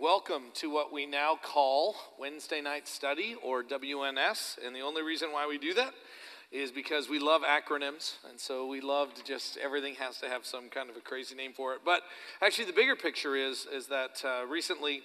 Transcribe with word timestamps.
welcome 0.00 0.44
to 0.54 0.70
what 0.70 0.90
we 0.90 1.04
now 1.04 1.38
call 1.42 1.94
Wednesday 2.18 2.62
Night 2.62 2.88
Study 2.88 3.36
or 3.42 3.62
WNS. 3.62 4.56
And 4.64 4.74
the 4.74 4.80
only 4.80 5.02
reason 5.02 5.30
why 5.30 5.46
we 5.46 5.58
do 5.58 5.74
that 5.74 5.92
is 6.50 6.70
because 6.70 7.10
we 7.10 7.18
love 7.18 7.42
acronyms. 7.42 8.14
And 8.26 8.40
so 8.40 8.66
we 8.66 8.80
love 8.80 9.12
to 9.16 9.24
just, 9.24 9.58
everything 9.58 9.96
has 9.96 10.16
to 10.20 10.28
have 10.30 10.46
some 10.46 10.70
kind 10.70 10.88
of 10.88 10.96
a 10.96 11.00
crazy 11.00 11.34
name 11.34 11.52
for 11.52 11.74
it. 11.74 11.80
But 11.84 12.00
actually, 12.40 12.64
the 12.64 12.72
bigger 12.72 12.96
picture 12.96 13.36
is, 13.36 13.66
is 13.70 13.88
that 13.88 14.22
uh, 14.24 14.46
recently, 14.46 15.02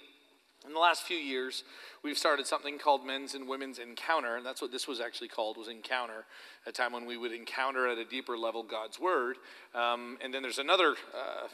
in 0.66 0.72
the 0.72 0.78
last 0.78 1.02
few 1.02 1.18
years, 1.18 1.64
we've 2.02 2.16
started 2.16 2.46
something 2.46 2.78
called 2.78 3.06
Men's 3.06 3.34
and 3.34 3.46
Women's 3.46 3.78
Encounter, 3.78 4.36
and 4.36 4.46
that's 4.46 4.62
what 4.62 4.72
this 4.72 4.88
was 4.88 4.98
actually 4.98 5.28
called, 5.28 5.58
was 5.58 5.68
Encounter, 5.68 6.24
a 6.66 6.72
time 6.72 6.92
when 6.92 7.04
we 7.04 7.18
would 7.18 7.32
encounter 7.32 7.86
at 7.86 7.98
a 7.98 8.04
deeper 8.06 8.38
level 8.38 8.62
God's 8.62 8.98
Word. 8.98 9.36
Um, 9.74 10.16
and 10.24 10.32
then 10.32 10.40
there's 10.40 10.58
another 10.58 10.96
uh, 11.14 11.48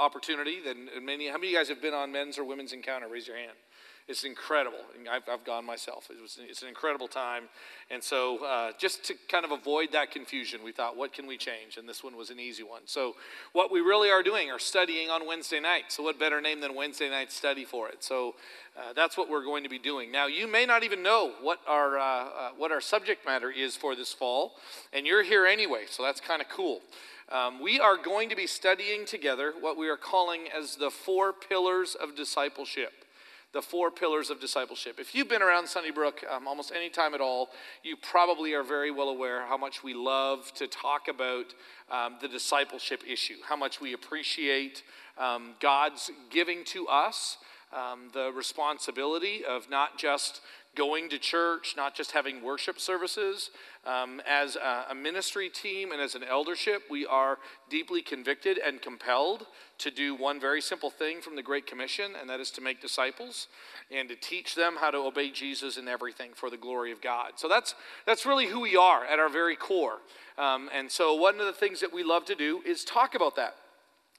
opportunity. 0.00 0.60
than 0.60 0.88
many, 1.04 1.28
how 1.28 1.34
many 1.34 1.48
of 1.48 1.52
you 1.52 1.58
guys 1.58 1.68
have 1.68 1.82
been 1.82 1.94
on 1.94 2.10
men's 2.10 2.38
or 2.38 2.44
women's 2.44 2.72
encounter? 2.72 3.06
Raise 3.08 3.26
your 3.26 3.36
hand. 3.36 3.52
It's 4.08 4.24
incredible. 4.24 4.78
I've, 5.08 5.22
I've 5.30 5.44
gone 5.44 5.64
myself. 5.64 6.08
It 6.10 6.20
was, 6.20 6.36
it's 6.42 6.62
an 6.62 6.68
incredible 6.68 7.06
time. 7.06 7.44
And 7.90 8.02
so, 8.02 8.44
uh, 8.44 8.72
just 8.76 9.04
to 9.04 9.14
kind 9.28 9.44
of 9.44 9.52
avoid 9.52 9.92
that 9.92 10.10
confusion, 10.10 10.64
we 10.64 10.72
thought, 10.72 10.96
what 10.96 11.12
can 11.12 11.28
we 11.28 11.36
change? 11.36 11.76
And 11.76 11.88
this 11.88 12.02
one 12.02 12.16
was 12.16 12.30
an 12.30 12.40
easy 12.40 12.64
one. 12.64 12.82
So, 12.86 13.14
what 13.52 13.70
we 13.70 13.80
really 13.80 14.10
are 14.10 14.24
doing 14.24 14.50
are 14.50 14.58
studying 14.58 15.10
on 15.10 15.28
Wednesday 15.28 15.60
night. 15.60 15.84
So, 15.88 16.02
what 16.02 16.18
better 16.18 16.40
name 16.40 16.60
than 16.60 16.74
Wednesday 16.74 17.08
night 17.08 17.30
study 17.30 17.64
for 17.64 17.88
it? 17.88 18.02
So, 18.02 18.34
uh, 18.76 18.92
that's 18.94 19.16
what 19.16 19.30
we're 19.30 19.44
going 19.44 19.62
to 19.62 19.68
be 19.70 19.78
doing. 19.78 20.10
Now, 20.10 20.26
you 20.26 20.48
may 20.48 20.66
not 20.66 20.82
even 20.82 21.04
know 21.04 21.34
what 21.40 21.60
our, 21.68 21.96
uh, 21.96 22.02
uh 22.02 22.50
what 22.56 22.72
our 22.72 22.80
subject 22.80 23.24
matter 23.24 23.50
is 23.50 23.76
for 23.76 23.94
this 23.94 24.12
fall, 24.12 24.54
and 24.92 25.06
you're 25.06 25.22
here 25.22 25.46
anyway, 25.46 25.84
so 25.88 26.02
that's 26.02 26.20
kind 26.20 26.42
of 26.42 26.48
cool. 26.48 26.80
Um, 27.30 27.62
we 27.62 27.78
are 27.78 27.96
going 27.96 28.28
to 28.30 28.34
be 28.34 28.48
studying 28.48 29.06
together 29.06 29.52
what 29.60 29.78
we 29.78 29.88
are 29.88 29.96
calling 29.96 30.48
as 30.52 30.74
the 30.74 30.90
four 30.90 31.32
pillars 31.32 31.94
of 31.94 32.16
discipleship. 32.16 33.04
The 33.52 33.62
four 33.62 33.92
pillars 33.92 34.30
of 34.30 34.40
discipleship. 34.40 34.98
If 34.98 35.14
you've 35.14 35.28
been 35.28 35.42
around 35.42 35.68
Sunnybrook 35.68 36.24
um, 36.28 36.48
almost 36.48 36.72
any 36.74 36.88
time 36.88 37.14
at 37.14 37.20
all, 37.20 37.50
you 37.84 37.96
probably 37.96 38.52
are 38.54 38.64
very 38.64 38.90
well 38.90 39.08
aware 39.08 39.46
how 39.46 39.56
much 39.56 39.84
we 39.84 39.94
love 39.94 40.52
to 40.54 40.66
talk 40.66 41.06
about 41.06 41.54
um, 41.88 42.16
the 42.20 42.26
discipleship 42.26 43.02
issue, 43.08 43.36
how 43.48 43.56
much 43.56 43.80
we 43.80 43.92
appreciate 43.92 44.82
um, 45.16 45.54
God's 45.60 46.10
giving 46.30 46.64
to 46.66 46.88
us 46.88 47.38
um, 47.72 48.08
the 48.12 48.32
responsibility 48.34 49.44
of 49.48 49.70
not 49.70 49.98
just 49.98 50.40
going 50.76 51.08
to 51.10 51.18
church, 51.18 51.74
not 51.76 51.94
just 51.94 52.12
having 52.12 52.42
worship 52.42 52.78
services. 52.78 53.50
Um, 53.84 54.20
as 54.28 54.56
a, 54.56 54.86
a, 54.90 54.94
ministry 54.94 55.48
team 55.48 55.90
and 55.90 56.00
as 56.00 56.14
an 56.14 56.22
eldership, 56.22 56.82
we 56.90 57.06
are 57.06 57.38
deeply 57.68 58.02
convicted 58.02 58.58
and 58.58 58.80
compelled 58.80 59.46
to 59.78 59.90
do 59.90 60.14
one 60.14 60.38
very 60.38 60.60
simple 60.60 60.90
thing 60.90 61.22
from 61.22 61.34
the 61.34 61.42
Great 61.42 61.66
Commission, 61.66 62.12
and 62.20 62.28
that 62.28 62.40
is 62.40 62.50
to 62.52 62.60
make 62.60 62.80
disciples 62.80 63.48
and 63.90 64.08
to 64.08 64.16
teach 64.16 64.54
them 64.54 64.76
how 64.78 64.90
to 64.90 64.98
obey 64.98 65.30
Jesus 65.30 65.76
in 65.76 65.88
everything 65.88 66.30
for 66.34 66.50
the 66.50 66.58
glory 66.58 66.92
of 66.92 67.00
God. 67.00 67.32
So 67.36 67.48
that's, 67.48 67.74
that's 68.06 68.26
really 68.26 68.46
who 68.46 68.60
we 68.60 68.76
are 68.76 69.04
at 69.04 69.18
our 69.18 69.30
very 69.30 69.56
core. 69.56 69.98
Um, 70.36 70.68
and 70.74 70.90
so, 70.90 71.14
one 71.14 71.40
of 71.40 71.46
the 71.46 71.52
things 71.52 71.80
that 71.80 71.92
we 71.92 72.02
love 72.04 72.24
to 72.26 72.34
do 72.34 72.62
is 72.66 72.84
talk 72.84 73.14
about 73.14 73.36
that. 73.36 73.56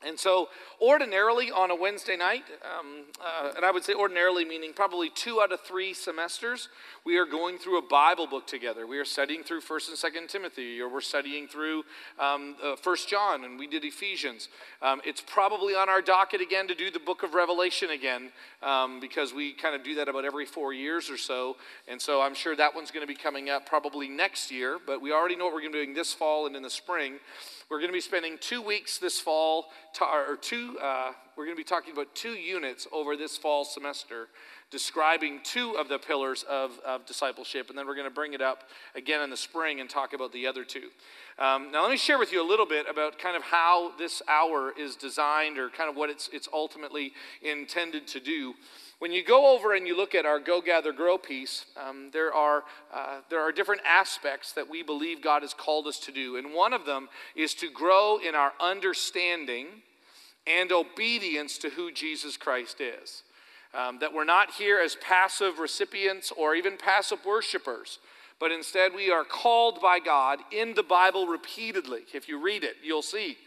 And 0.04 0.18
so, 0.18 0.50
ordinarily 0.82 1.52
on 1.52 1.70
a 1.70 1.76
Wednesday 1.76 2.18
night, 2.18 2.44
um, 2.64 3.04
uh, 3.24 3.52
and 3.56 3.64
I 3.64 3.70
would 3.70 3.84
say 3.84 3.94
ordinarily 3.94 4.44
meaning 4.44 4.74
probably 4.74 5.12
two 5.12 5.42
out 5.42 5.52
of 5.52 5.62
three 5.62 5.94
semesters, 5.94 6.70
we 7.06 7.18
are 7.18 7.26
going 7.26 7.60
through 7.60 7.78
a 7.78 7.84
Bible 7.84 8.26
book 8.26 8.48
together. 8.48 8.88
We 8.88 8.98
are 8.98 9.06
studying 9.06 9.44
through 9.44 9.62
First 9.62 9.90
and 9.90 9.98
Second 9.98 10.30
Timothy, 10.30 10.82
or 10.82 10.92
we're 10.92 11.02
studying 11.02 11.48
through 11.48 11.84
um, 12.20 12.56
uh, 12.64 12.76
First 12.78 13.10
John, 13.10 13.44
and 13.44 13.60
we 13.60 13.68
did 13.68 13.86
Ephesians. 13.86 14.50
Um, 14.82 15.02
it's 15.06 15.22
probably 15.22 15.76
on 15.76 15.88
our 15.88 16.02
docket 16.02 16.42
again 16.42 16.68
to 16.68 16.74
do 16.74 16.90
the 16.90 17.00
book 17.00 17.22
of 17.22 17.36
Revelation 17.36 17.92
again, 17.92 18.32
um, 18.64 19.00
because 19.00 19.36
we 19.36 19.54
kind 19.54 19.76
of 19.76 19.84
do 19.84 19.94
that 19.96 20.10
about 20.10 20.26
every 20.26 20.48
four 20.48 20.74
years 20.74 21.12
or 21.12 21.18
so. 21.18 21.58
And 21.88 22.02
so, 22.02 22.22
I'm 22.22 22.34
sure 22.34 22.56
that 22.56 22.74
one's 22.74 22.90
going 22.90 23.06
to 23.06 23.08
be 23.08 23.20
coming 23.20 23.52
up 23.52 23.68
probably 23.68 24.08
next 24.08 24.50
year. 24.50 24.80
But 24.84 25.00
we 25.00 25.12
already 25.12 25.36
know 25.36 25.46
what 25.46 25.54
we're 25.54 25.62
going 25.62 25.74
to 25.74 25.78
be 25.78 25.86
doing 25.86 25.96
this 25.96 26.12
fall 26.12 26.48
and 26.48 26.56
in 26.56 26.64
the 26.64 26.72
spring. 26.72 27.20
We're 27.72 27.78
going 27.78 27.88
to 27.88 27.94
be 27.94 28.02
spending 28.02 28.38
two 28.38 28.62
weeks 28.62 28.98
this 28.98 29.22
fall, 29.22 29.68
or 30.02 30.36
two, 30.36 30.78
uh, 30.84 31.14
we're 31.38 31.46
going 31.46 31.56
to 31.56 31.58
be 31.58 31.64
talking 31.64 31.94
about 31.94 32.14
two 32.14 32.34
units 32.34 32.86
over 32.92 33.16
this 33.16 33.38
fall 33.38 33.64
semester, 33.64 34.28
describing 34.70 35.40
two 35.42 35.78
of 35.80 35.88
the 35.88 35.98
pillars 35.98 36.44
of, 36.50 36.78
of 36.86 37.06
discipleship. 37.06 37.70
And 37.70 37.78
then 37.78 37.88
we're 37.88 37.96
going 37.96 38.10
to 38.10 38.14
bring 38.14 38.34
it 38.34 38.42
up 38.42 38.66
again 38.94 39.22
in 39.22 39.30
the 39.30 39.38
spring 39.38 39.80
and 39.80 39.90
talk 39.90 40.12
about 40.12 40.34
the 40.34 40.48
other 40.48 40.66
two. 40.66 40.90
Um, 41.40 41.72
now, 41.72 41.84
let 41.84 41.92
me 41.92 41.98
share 41.98 42.20
with 42.20 42.34
you 42.34 42.46
a 42.46 42.48
little 42.48 42.66
bit 42.66 42.88
about 42.90 43.18
kind 43.18 43.38
of 43.38 43.44
how 43.44 43.94
this 43.98 44.22
hour 44.28 44.74
is 44.78 44.98
designed 44.98 45.58
or 45.58 45.70
kind 45.70 45.90
of 45.90 45.96
what 45.96 46.10
it's, 46.10 46.30
it's 46.34 46.50
ultimately 46.52 47.14
intended 47.42 48.06
to 48.08 48.20
do. 48.20 48.54
When 49.02 49.12
you 49.12 49.24
go 49.24 49.56
over 49.56 49.74
and 49.74 49.88
you 49.88 49.98
look 49.98 50.14
at 50.14 50.28
our 50.28 50.40
Go 50.40 50.62
Gather 50.62 50.94
Grow 50.94 51.18
piece, 51.18 51.66
um, 51.76 52.12
there, 52.14 52.32
are, 52.32 52.64
uh, 52.94 53.22
there 53.32 53.42
are 53.42 53.52
different 53.52 53.82
aspects 53.84 54.54
that 54.54 54.70
we 54.70 54.84
believe 54.84 55.24
God 55.24 55.42
has 55.42 55.56
called 55.56 55.88
us 55.88 55.98
to 56.02 56.12
do. 56.12 56.38
And 56.38 56.54
one 56.54 56.72
of 56.72 56.86
them 56.86 57.10
is 57.36 57.56
to 57.56 57.72
grow 57.72 58.20
in 58.20 58.36
our 58.36 58.54
understanding 58.60 59.66
and 60.46 60.72
obedience 60.72 61.58
to 61.58 61.72
who 61.72 61.92
Jesus 61.92 62.38
Christ 62.38 62.80
is. 62.80 63.24
Um, 63.74 63.98
that 64.02 64.14
we're 64.14 64.24
not 64.24 64.52
here 64.52 64.80
as 64.80 64.96
passive 64.98 65.58
recipients 65.58 66.32
or 66.38 66.54
even 66.54 66.78
passive 66.78 67.26
worshipers, 67.26 67.98
but 68.40 68.52
instead 68.52 68.94
we 68.94 69.10
are 69.10 69.24
called 69.24 69.82
by 69.82 69.98
God 69.98 70.38
in 70.52 70.76
the 70.76 70.84
Bible 70.84 71.26
repeatedly. 71.26 72.02
If 72.14 72.30
you 72.30 72.40
read 72.40 72.64
it, 72.64 72.76
you'll 72.84 73.02
see 73.02 73.38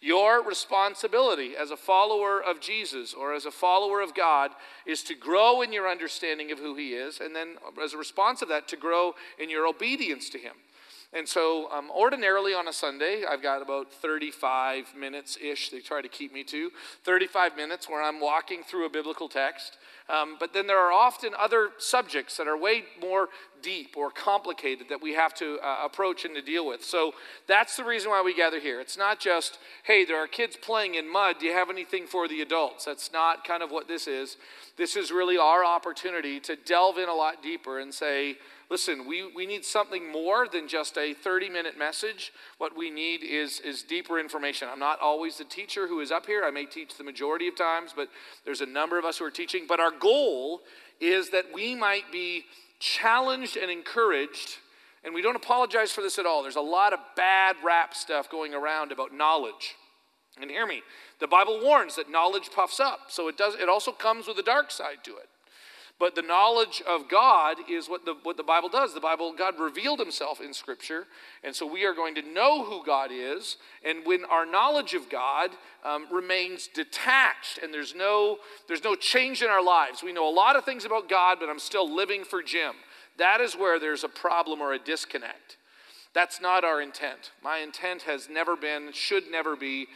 your 0.00 0.42
responsibility 0.44 1.56
as 1.56 1.70
a 1.70 1.76
follower 1.76 2.40
of 2.40 2.60
Jesus 2.60 3.14
or 3.14 3.34
as 3.34 3.46
a 3.46 3.50
follower 3.50 4.00
of 4.00 4.14
God 4.14 4.52
is 4.86 5.02
to 5.04 5.14
grow 5.14 5.60
in 5.62 5.72
your 5.72 5.88
understanding 5.88 6.52
of 6.52 6.58
who 6.58 6.76
He 6.76 6.94
is, 6.94 7.20
and 7.20 7.34
then 7.34 7.56
as 7.82 7.94
a 7.94 7.98
response 7.98 8.40
of 8.42 8.48
that, 8.48 8.68
to 8.68 8.76
grow 8.76 9.14
in 9.38 9.50
your 9.50 9.66
obedience 9.66 10.28
to 10.30 10.38
Him. 10.38 10.54
And 11.12 11.26
so, 11.26 11.72
um, 11.72 11.90
ordinarily 11.90 12.52
on 12.52 12.68
a 12.68 12.72
Sunday, 12.72 13.24
I've 13.28 13.42
got 13.42 13.62
about 13.62 13.90
35 13.92 14.94
minutes 14.94 15.38
ish, 15.42 15.70
they 15.70 15.80
try 15.80 16.02
to 16.02 16.08
keep 16.08 16.34
me 16.34 16.44
to, 16.44 16.70
35 17.04 17.56
minutes 17.56 17.88
where 17.88 18.02
I'm 18.02 18.20
walking 18.20 18.62
through 18.62 18.84
a 18.84 18.90
biblical 18.90 19.28
text. 19.28 19.78
Um, 20.08 20.36
but 20.40 20.54
then 20.54 20.66
there 20.66 20.78
are 20.78 20.92
often 20.92 21.32
other 21.38 21.70
subjects 21.78 22.38
that 22.38 22.48
are 22.48 22.56
way 22.56 22.84
more 23.00 23.28
deep 23.60 23.94
or 23.96 24.10
complicated 24.10 24.88
that 24.88 25.02
we 25.02 25.12
have 25.14 25.34
to 25.34 25.58
uh, 25.62 25.84
approach 25.84 26.24
and 26.24 26.34
to 26.34 26.40
deal 26.40 26.66
with. 26.66 26.82
So 26.82 27.12
that's 27.46 27.76
the 27.76 27.84
reason 27.84 28.10
why 28.10 28.22
we 28.22 28.34
gather 28.34 28.58
here. 28.58 28.80
It's 28.80 28.96
not 28.96 29.20
just, 29.20 29.58
hey, 29.82 30.04
there 30.04 30.16
are 30.16 30.26
kids 30.26 30.56
playing 30.56 30.94
in 30.94 31.10
mud. 31.12 31.36
Do 31.40 31.46
you 31.46 31.52
have 31.52 31.68
anything 31.68 32.06
for 32.06 32.26
the 32.26 32.40
adults? 32.40 32.86
That's 32.86 33.12
not 33.12 33.44
kind 33.44 33.62
of 33.62 33.70
what 33.70 33.86
this 33.86 34.06
is. 34.06 34.36
This 34.76 34.96
is 34.96 35.10
really 35.10 35.36
our 35.36 35.64
opportunity 35.64 36.40
to 36.40 36.56
delve 36.56 36.98
in 36.98 37.08
a 37.08 37.14
lot 37.14 37.42
deeper 37.42 37.80
and 37.80 37.92
say, 37.92 38.36
listen, 38.70 39.06
we, 39.06 39.30
we 39.34 39.46
need 39.46 39.64
something 39.64 40.10
more 40.10 40.46
than 40.46 40.68
just 40.68 40.96
a 40.98 41.14
30 41.14 41.48
minute 41.48 41.78
message. 41.78 42.32
What 42.58 42.76
we 42.76 42.90
need 42.90 43.22
is, 43.22 43.60
is 43.60 43.82
deeper 43.82 44.18
information. 44.18 44.68
I'm 44.70 44.78
not 44.78 45.00
always 45.00 45.38
the 45.38 45.44
teacher 45.44 45.86
who 45.86 46.00
is 46.00 46.10
up 46.10 46.26
here. 46.26 46.44
I 46.44 46.50
may 46.50 46.66
teach 46.66 46.96
the 46.96 47.04
majority 47.04 47.48
of 47.48 47.56
times, 47.56 47.92
but 47.94 48.08
there's 48.44 48.60
a 48.60 48.66
number 48.66 48.98
of 48.98 49.04
us 49.04 49.18
who 49.18 49.24
are 49.24 49.30
teaching. 49.30 49.64
But 49.68 49.80
our 49.80 49.92
goal 49.92 50.62
is 51.00 51.30
that 51.30 51.46
we 51.52 51.74
might 51.74 52.10
be 52.12 52.44
challenged 52.80 53.56
and 53.56 53.70
encouraged. 53.70 54.58
And 55.04 55.14
we 55.14 55.22
don't 55.22 55.36
apologize 55.36 55.92
for 55.92 56.02
this 56.02 56.18
at 56.18 56.26
all. 56.26 56.42
There's 56.42 56.56
a 56.56 56.60
lot 56.60 56.92
of 56.92 56.98
bad 57.16 57.56
rap 57.64 57.94
stuff 57.94 58.30
going 58.30 58.54
around 58.54 58.92
about 58.92 59.14
knowledge. 59.14 59.76
And 60.40 60.50
hear 60.50 60.66
me, 60.66 60.82
the 61.20 61.26
Bible 61.26 61.60
warns 61.62 61.96
that 61.96 62.10
knowledge 62.10 62.50
puffs 62.54 62.78
up. 62.78 63.06
So 63.08 63.28
it 63.28 63.36
does 63.36 63.54
it 63.54 63.68
also 63.68 63.92
comes 63.92 64.26
with 64.26 64.38
a 64.38 64.42
dark 64.42 64.70
side 64.70 64.98
to 65.04 65.16
it. 65.16 65.28
But 65.98 66.14
the 66.14 66.22
knowledge 66.22 66.80
of 66.86 67.08
God 67.08 67.56
is 67.68 67.88
what 67.88 68.04
the, 68.04 68.14
what 68.22 68.36
the 68.36 68.44
Bible 68.44 68.68
does. 68.68 68.94
The 68.94 69.00
Bible, 69.00 69.34
God 69.36 69.58
revealed 69.58 69.98
himself 69.98 70.40
in 70.40 70.54
Scripture. 70.54 71.06
And 71.42 71.54
so 71.54 71.66
we 71.66 71.84
are 71.84 71.92
going 71.92 72.14
to 72.14 72.22
know 72.22 72.64
who 72.64 72.84
God 72.84 73.10
is. 73.12 73.56
And 73.84 74.06
when 74.06 74.24
our 74.24 74.46
knowledge 74.46 74.94
of 74.94 75.10
God 75.10 75.50
um, 75.84 76.06
remains 76.12 76.68
detached 76.68 77.58
and 77.62 77.74
there's 77.74 77.96
no, 77.96 78.38
there's 78.68 78.84
no 78.84 78.94
change 78.94 79.42
in 79.42 79.48
our 79.48 79.62
lives, 79.62 80.02
we 80.02 80.12
know 80.12 80.28
a 80.28 80.30
lot 80.30 80.54
of 80.54 80.64
things 80.64 80.84
about 80.84 81.08
God, 81.08 81.38
but 81.40 81.48
I'm 81.48 81.58
still 81.58 81.92
living 81.92 82.22
for 82.22 82.42
Jim. 82.44 82.74
That 83.16 83.40
is 83.40 83.54
where 83.54 83.80
there's 83.80 84.04
a 84.04 84.08
problem 84.08 84.60
or 84.60 84.72
a 84.72 84.78
disconnect. 84.78 85.56
That's 86.14 86.40
not 86.40 86.64
our 86.64 86.80
intent. 86.80 87.32
My 87.42 87.58
intent 87.58 88.02
has 88.02 88.28
never 88.28 88.56
been, 88.56 88.92
should 88.92 89.30
never 89.30 89.56
be, 89.56 89.88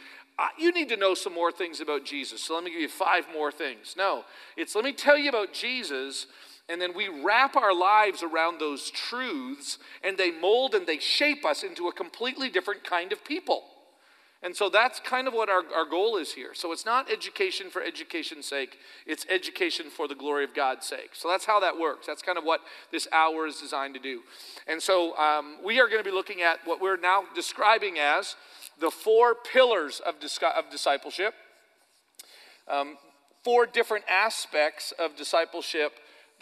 you 0.57 0.71
need 0.71 0.89
to 0.89 0.97
know 0.97 1.13
some 1.13 1.33
more 1.33 1.51
things 1.51 1.79
about 1.79 2.05
Jesus. 2.05 2.43
So 2.43 2.55
let 2.55 2.63
me 2.63 2.71
give 2.71 2.81
you 2.81 2.89
five 2.89 3.25
more 3.33 3.51
things. 3.51 3.95
No, 3.97 4.23
it's 4.57 4.75
let 4.75 4.83
me 4.83 4.93
tell 4.93 5.17
you 5.17 5.29
about 5.29 5.53
Jesus, 5.53 6.27
and 6.67 6.81
then 6.81 6.93
we 6.95 7.07
wrap 7.07 7.55
our 7.55 7.73
lives 7.73 8.23
around 8.23 8.59
those 8.59 8.89
truths, 8.89 9.77
and 10.03 10.17
they 10.17 10.31
mold 10.31 10.73
and 10.75 10.87
they 10.87 10.99
shape 10.99 11.45
us 11.45 11.63
into 11.63 11.87
a 11.87 11.93
completely 11.93 12.49
different 12.49 12.83
kind 12.83 13.11
of 13.11 13.23
people. 13.23 13.63
And 14.43 14.53
so 14.53 14.69
that's 14.69 14.99
kind 14.99 15.25
of 15.29 15.33
what 15.33 15.47
our, 15.47 15.63
our 15.73 15.85
goal 15.85 16.17
is 16.17 16.33
here. 16.33 16.53
So 16.53 16.73
it's 16.73 16.85
not 16.85 17.09
education 17.09 17.69
for 17.69 17.81
education's 17.81 18.45
sake, 18.45 18.77
it's 19.07 19.25
education 19.29 19.89
for 19.89 20.05
the 20.05 20.15
glory 20.15 20.43
of 20.43 20.53
God's 20.53 20.85
sake. 20.85 21.11
So 21.13 21.29
that's 21.29 21.45
how 21.45 21.61
that 21.61 21.79
works. 21.79 22.07
That's 22.07 22.21
kind 22.21 22.37
of 22.37 22.43
what 22.43 22.59
this 22.91 23.07
hour 23.13 23.47
is 23.47 23.61
designed 23.61 23.93
to 23.93 24.01
do. 24.01 24.21
And 24.67 24.81
so 24.81 25.17
um, 25.17 25.57
we 25.63 25.79
are 25.79 25.87
going 25.87 26.03
to 26.03 26.09
be 26.09 26.13
looking 26.13 26.41
at 26.41 26.59
what 26.65 26.81
we're 26.81 26.97
now 26.97 27.23
describing 27.33 27.99
as 27.99 28.35
the 28.79 28.91
four 28.91 29.35
pillars 29.35 30.01
of, 30.05 30.15
of 30.15 30.69
discipleship. 30.71 31.33
Um, 32.67 32.97
four 33.43 33.65
different 33.65 34.05
aspects 34.09 34.93
of 34.97 35.15
discipleship 35.15 35.93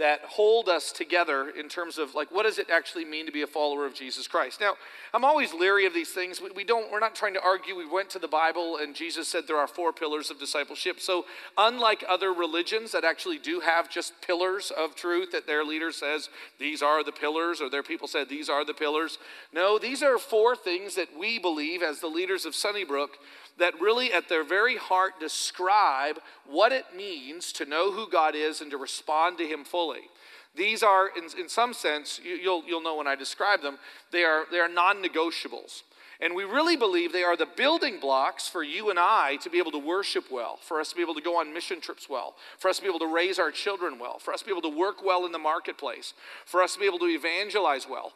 that 0.01 0.21
hold 0.21 0.67
us 0.67 0.91
together 0.91 1.49
in 1.49 1.69
terms 1.69 1.99
of 1.99 2.15
like 2.15 2.31
what 2.31 2.41
does 2.41 2.57
it 2.57 2.71
actually 2.71 3.05
mean 3.05 3.27
to 3.27 3.31
be 3.31 3.43
a 3.43 3.47
follower 3.47 3.85
of 3.85 3.93
jesus 3.93 4.27
christ? 4.27 4.59
Now 4.59 4.73
i'm 5.13 5.23
always 5.23 5.53
leery 5.53 5.85
of 5.85 5.93
these 5.93 6.09
things. 6.09 6.41
We, 6.41 6.49
we, 6.49 6.63
don't 6.63 6.91
we're 6.91 6.99
not 6.99 7.13
trying 7.13 7.35
to 7.35 7.43
argue. 7.43 7.75
We 7.75 7.87
went 7.87 8.09
to 8.11 8.19
the 8.19 8.27
bible 8.27 8.77
and 8.77 8.95
jesus 8.95 9.27
said 9.27 9.43
there 9.45 9.59
are 9.59 9.67
four 9.67 9.93
pillars 9.93 10.31
of 10.31 10.39
discipleship. 10.39 10.99
So 10.99 11.25
unlike 11.55 12.03
other 12.09 12.33
religions 12.33 12.91
that 12.93 13.05
actually 13.05 13.37
do 13.37 13.59
have 13.59 13.91
just 13.91 14.19
pillars 14.21 14.71
of 14.75 14.95
truth 14.95 15.33
that 15.33 15.45
their 15.45 15.63
leader 15.63 15.91
says 15.91 16.29
these 16.57 16.81
are 16.81 17.03
the 17.03 17.11
pillars 17.11 17.61
or 17.61 17.69
their 17.69 17.83
people 17.83 18.07
said 18.07 18.27
these 18.27 18.49
are 18.49 18.65
the 18.65 18.73
pillars 18.73 19.19
no 19.53 19.77
these 19.77 20.01
are 20.01 20.17
four 20.17 20.55
things 20.55 20.95
that 20.95 21.09
we 21.17 21.37
believe 21.37 21.83
as 21.83 21.99
the 21.99 22.07
leaders 22.07 22.45
of 22.45 22.55
sunnybrook 22.55 23.19
that 23.59 23.79
really, 23.79 24.11
at 24.11 24.29
their 24.29 24.43
very 24.43 24.77
heart, 24.77 25.19
describe 25.19 26.19
what 26.45 26.71
it 26.71 26.85
means 26.95 27.51
to 27.53 27.65
know 27.65 27.91
who 27.91 28.09
God 28.09 28.35
is 28.35 28.61
and 28.61 28.71
to 28.71 28.77
respond 28.77 29.37
to 29.37 29.47
Him 29.47 29.63
fully. 29.63 30.01
These 30.55 30.83
are, 30.83 31.09
in, 31.15 31.25
in 31.39 31.47
some 31.47 31.73
sense, 31.73 32.19
you, 32.23 32.35
you'll, 32.35 32.63
you'll 32.65 32.83
know 32.83 32.97
when 32.97 33.07
I 33.07 33.15
describe 33.15 33.61
them, 33.61 33.77
they 34.11 34.23
are, 34.23 34.45
they 34.51 34.59
are 34.59 34.67
non 34.67 35.03
negotiables. 35.03 35.83
And 36.21 36.35
we 36.35 36.43
really 36.43 36.75
believe 36.75 37.11
they 37.11 37.23
are 37.23 37.35
the 37.35 37.47
building 37.47 37.99
blocks 37.99 38.47
for 38.47 38.61
you 38.61 38.91
and 38.91 38.99
I 38.99 39.37
to 39.37 39.49
be 39.49 39.57
able 39.57 39.71
to 39.71 39.79
worship 39.79 40.25
well, 40.31 40.59
for 40.61 40.79
us 40.79 40.89
to 40.91 40.95
be 40.95 41.01
able 41.01 41.15
to 41.15 41.21
go 41.21 41.39
on 41.39 41.51
mission 41.51 41.81
trips 41.81 42.07
well, 42.07 42.35
for 42.59 42.69
us 42.69 42.77
to 42.77 42.83
be 42.83 42.87
able 42.87 42.99
to 42.99 43.11
raise 43.11 43.39
our 43.39 43.49
children 43.49 43.97
well, 43.97 44.19
for 44.19 44.31
us 44.31 44.41
to 44.41 44.45
be 44.45 44.51
able 44.51 44.61
to 44.61 44.77
work 44.77 45.03
well 45.03 45.25
in 45.25 45.31
the 45.31 45.39
marketplace, 45.39 46.13
for 46.45 46.61
us 46.61 46.75
to 46.75 46.79
be 46.79 46.85
able 46.85 46.99
to 46.99 47.05
evangelize 47.05 47.87
well. 47.89 48.13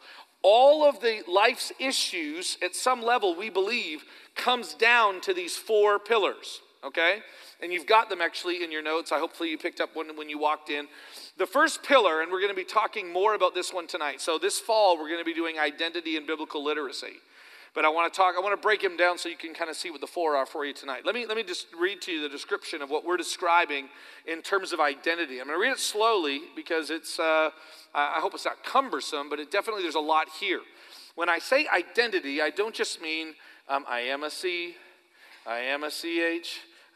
All 0.48 0.88
of 0.88 1.00
the 1.00 1.24
life's 1.26 1.72
issues, 1.80 2.56
at 2.62 2.76
some 2.76 3.02
level, 3.02 3.34
we 3.34 3.50
believe, 3.50 4.04
comes 4.36 4.74
down 4.74 5.20
to 5.22 5.34
these 5.34 5.56
four 5.56 5.98
pillars, 5.98 6.60
okay? 6.84 7.18
And 7.60 7.72
you've 7.72 7.88
got 7.88 8.08
them 8.08 8.20
actually 8.20 8.62
in 8.62 8.70
your 8.70 8.80
notes. 8.80 9.10
I 9.10 9.18
hopefully 9.18 9.50
you 9.50 9.58
picked 9.58 9.80
up 9.80 9.96
one 9.96 10.16
when 10.16 10.28
you 10.28 10.38
walked 10.38 10.70
in. 10.70 10.86
The 11.36 11.46
first 11.46 11.82
pillar, 11.82 12.22
and 12.22 12.30
we're 12.30 12.38
going 12.38 12.52
to 12.52 12.56
be 12.56 12.62
talking 12.62 13.12
more 13.12 13.34
about 13.34 13.56
this 13.56 13.72
one 13.72 13.88
tonight. 13.88 14.20
So 14.20 14.38
this 14.38 14.60
fall, 14.60 14.96
we're 14.96 15.08
going 15.08 15.18
to 15.18 15.24
be 15.24 15.34
doing 15.34 15.58
identity 15.58 16.16
and 16.16 16.28
biblical 16.28 16.62
literacy. 16.62 17.14
But 17.76 17.84
I 17.84 17.90
want 17.90 18.10
to 18.10 18.16
talk, 18.16 18.36
I 18.38 18.40
want 18.40 18.54
to 18.54 18.60
break 18.60 18.80
them 18.80 18.96
down 18.96 19.18
so 19.18 19.28
you 19.28 19.36
can 19.36 19.52
kind 19.52 19.68
of 19.68 19.76
see 19.76 19.90
what 19.90 20.00
the 20.00 20.06
four 20.06 20.34
are 20.34 20.46
for 20.46 20.64
you 20.64 20.72
tonight. 20.72 21.02
Let 21.04 21.14
me, 21.14 21.26
let 21.26 21.36
me 21.36 21.42
just 21.42 21.66
read 21.78 22.00
to 22.02 22.10
you 22.12 22.22
the 22.22 22.28
description 22.28 22.80
of 22.80 22.88
what 22.88 23.04
we're 23.04 23.18
describing 23.18 23.90
in 24.26 24.40
terms 24.40 24.72
of 24.72 24.80
identity. 24.80 25.40
I'm 25.40 25.46
going 25.46 25.58
to 25.58 25.62
read 25.62 25.72
it 25.72 25.78
slowly 25.78 26.40
because 26.56 26.88
it's, 26.88 27.20
uh, 27.20 27.50
I 27.94 28.18
hope 28.20 28.32
it's 28.32 28.46
not 28.46 28.64
cumbersome, 28.64 29.28
but 29.28 29.38
it 29.40 29.50
definitely, 29.50 29.82
there's 29.82 29.94
a 29.94 30.00
lot 30.00 30.28
here. 30.40 30.62
When 31.16 31.28
I 31.28 31.38
say 31.38 31.66
identity, 31.68 32.40
I 32.40 32.48
don't 32.48 32.74
just 32.74 33.02
mean 33.02 33.34
um, 33.68 33.84
I 33.86 34.00
am 34.00 34.22
a 34.22 34.30
C, 34.30 34.74
I 35.46 35.58
am 35.58 35.84
a 35.84 35.90
CH, 35.90 36.48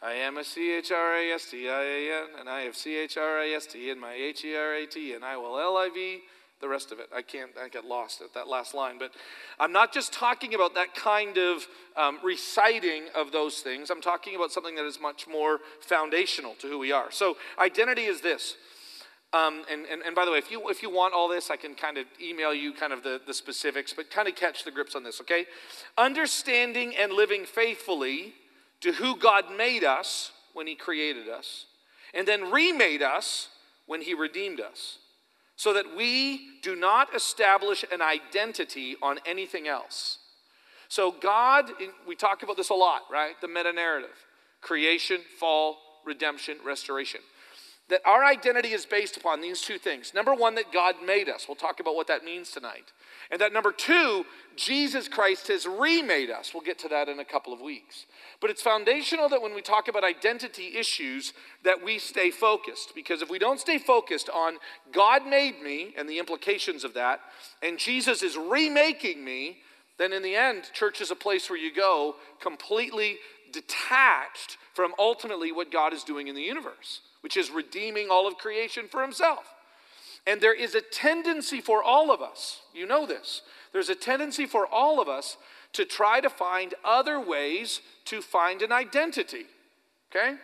I 0.03 0.13
am 0.13 0.39
a 0.39 0.45
C 0.45 0.73
H 0.73 0.93
R 0.93 1.15
A 1.15 1.33
S 1.33 1.51
T 1.51 1.69
I 1.69 1.83
A 1.83 2.23
N, 2.23 2.29
and 2.41 2.49
I 2.49 2.63
have 2.63 2.75
C 2.75 2.97
H 2.97 3.19
R 3.19 3.43
A 3.43 3.55
S 3.55 3.67
T 3.67 3.91
in 3.91 4.01
my 4.01 4.15
H 4.15 4.47
E 4.47 4.57
R 4.57 4.77
A 4.77 4.87
T, 4.87 5.13
and 5.13 5.27
I 5.27 5.37
will 5.37 5.61
L 5.61 5.77
I 5.77 5.91
V 5.93 6.21
the 6.61 6.69
rest 6.69 6.93
of 6.93 6.99
it. 6.99 7.09
I 7.15 7.23
can't, 7.23 7.51
I 7.63 7.69
get 7.69 7.85
lost 7.85 8.21
at 8.21 8.35
that 8.35 8.47
last 8.47 8.75
line. 8.75 8.99
But 8.99 9.13
I'm 9.59 9.73
not 9.73 9.93
just 9.93 10.13
talking 10.13 10.55
about 10.55 10.75
that 10.75 10.95
kind 10.95 11.39
of 11.39 11.67
um, 11.97 12.19
reciting 12.23 13.05
of 13.15 13.33
those 13.33 13.61
things. 13.61 13.91
I'm 13.91 14.03
talking 14.03 14.37
about 14.37 14.53
something 14.53 14.75
that 14.77 14.85
is 14.85 15.01
much 15.01 15.27
more 15.27 15.61
foundational 15.81 16.55
to 16.61 16.69
who 16.69 16.79
we 16.79 16.93
are. 16.93 17.11
So, 17.11 17.37
identity 17.59 18.05
is 18.05 18.21
this. 18.21 18.57
Um, 19.33 19.63
and, 19.71 19.87
and, 19.87 20.03
and 20.03 20.15
by 20.15 20.25
the 20.25 20.33
way, 20.33 20.39
if 20.39 20.51
you, 20.51 20.69
if 20.71 20.83
you 20.83 20.91
want 20.91 21.15
all 21.15 21.29
this, 21.29 21.51
I 21.51 21.57
can 21.57 21.75
kind 21.75 21.99
of 21.99 22.07
email 22.21 22.53
you 22.53 22.73
kind 22.73 22.93
of 22.93 23.05
the, 23.05 23.21
the 23.25 23.35
specifics, 23.35 23.93
but 23.93 24.11
kind 24.11 24.27
of 24.27 24.35
catch 24.35 24.65
the 24.65 24.73
grips 24.73 24.97
on 24.97 25.05
this, 25.05 25.21
okay? 25.21 25.47
Understanding 25.97 26.97
and 26.97 27.13
living 27.13 27.45
faithfully 27.45 28.35
to 28.81 28.93
who 28.93 29.17
God 29.17 29.45
made 29.57 29.85
us 29.85 30.33
when 30.53 30.67
He 30.67 30.75
created 30.75 31.29
us, 31.29 31.67
and 32.13 32.27
then 32.27 32.51
remade 32.51 33.03
us 33.03 33.51
when 33.87 34.03
He 34.03 34.15
redeemed 34.15 34.61
us 34.61 34.99
so 35.61 35.75
that 35.75 35.95
we 35.95 36.41
do 36.63 36.75
not 36.75 37.15
establish 37.15 37.85
an 37.93 38.01
identity 38.01 38.97
on 39.03 39.19
anything 39.27 39.69
else. 39.69 40.17
So, 40.89 41.13
God, 41.13 41.71
we 42.09 42.17
talk 42.17 42.43
about 42.43 42.57
this 42.57 42.71
a 42.71 42.75
lot, 42.75 43.03
right? 43.13 43.39
The 43.43 43.47
meta 43.47 43.71
narrative 43.71 44.17
creation, 44.63 45.21
fall, 45.39 45.77
redemption, 46.07 46.57
restoration 46.65 47.21
that 47.91 48.01
our 48.07 48.25
identity 48.25 48.69
is 48.69 48.87
based 48.87 49.17
upon 49.17 49.41
these 49.41 49.61
two 49.61 49.77
things. 49.77 50.15
Number 50.15 50.33
one, 50.33 50.55
that 50.55 50.73
God 50.73 50.95
made 51.05 51.29
us. 51.29 51.47
We'll 51.49 51.57
talk 51.57 51.81
about 51.81 51.97
what 51.97 52.07
that 52.07 52.25
means 52.25 52.53
tonight. 52.53 52.93
And 53.33 53.41
that 53.41 53.53
number 53.53 53.73
two, 53.73 54.25
Jesus 54.57 55.09
Christ 55.09 55.49
has 55.49 55.67
remade 55.67 56.31
us. 56.31 56.53
We'll 56.55 56.63
get 56.63 56.79
to 56.81 56.89
that 56.89 57.09
in 57.09 57.19
a 57.19 57.25
couple 57.25 57.53
of 57.53 57.61
weeks. 57.61 58.07
But 58.41 58.51
it's 58.51 58.63
foundational 58.63 59.29
that 59.29 59.43
when 59.43 59.55
we 59.55 59.61
talk 59.61 59.89
about 59.89 60.05
identity 60.05 60.77
issues, 60.79 61.33
that 61.65 61.85
we 61.85 61.99
stay 61.99 62.31
focused. 62.31 62.95
Because 62.95 63.23
if 63.23 63.29
we 63.29 63.41
don't 63.41 63.61
stay 63.61 63.79
focused 63.79 64.31
on 64.31 64.59
God 64.93 65.27
made 65.27 65.61
me 65.61 65.93
and 65.99 66.09
the 66.09 66.21
implications 66.21 66.85
of 66.85 66.95
that, 66.95 67.21
and 67.61 67.77
Jesus 67.77 68.23
is 68.23 68.37
remaking 68.37 69.25
me, 69.25 69.59
then 69.99 70.13
in 70.13 70.23
the 70.23 70.37
end, 70.37 70.71
church 70.73 71.01
is 71.01 71.11
a 71.11 71.17
place 71.17 71.51
where 71.51 71.59
you 71.59 71.75
go 71.75 72.15
completely 72.41 73.19
detached 73.53 74.59
from 74.75 74.95
ultimately 74.97 75.51
what 75.51 75.73
God 75.73 75.93
is 75.93 76.05
doing 76.05 76.29
in 76.29 76.37
the 76.37 76.41
universe 76.41 77.01
which 77.21 77.37
is 77.37 77.51
redeeming 77.51 78.09
all 78.11 78.27
of 78.27 78.39
creation 78.39 78.87
for 78.89 79.03
himself. 79.03 79.55
And 80.27 80.41
there 80.41 80.55
is 80.55 80.75
a 80.75 80.81
tendency 80.81 81.61
for 81.61 81.83
all 81.83 82.11
of 82.11 82.21
us, 82.21 82.61
you 82.75 82.87
know 82.87 83.07
this, 83.07 83.43
there's 83.73 83.89
a 83.89 83.95
tendency 83.95 84.47
for 84.47 84.67
all 84.67 85.01
of 85.01 85.09
us 85.09 85.37
to 85.73 85.85
try 85.85 86.21
to 86.21 86.29
find 86.29 86.75
other 86.85 87.21
ways 87.21 87.81
to 88.07 88.21
find 88.21 88.63
an 88.63 88.73
identity. 88.73 89.45
Okay? 90.11 90.37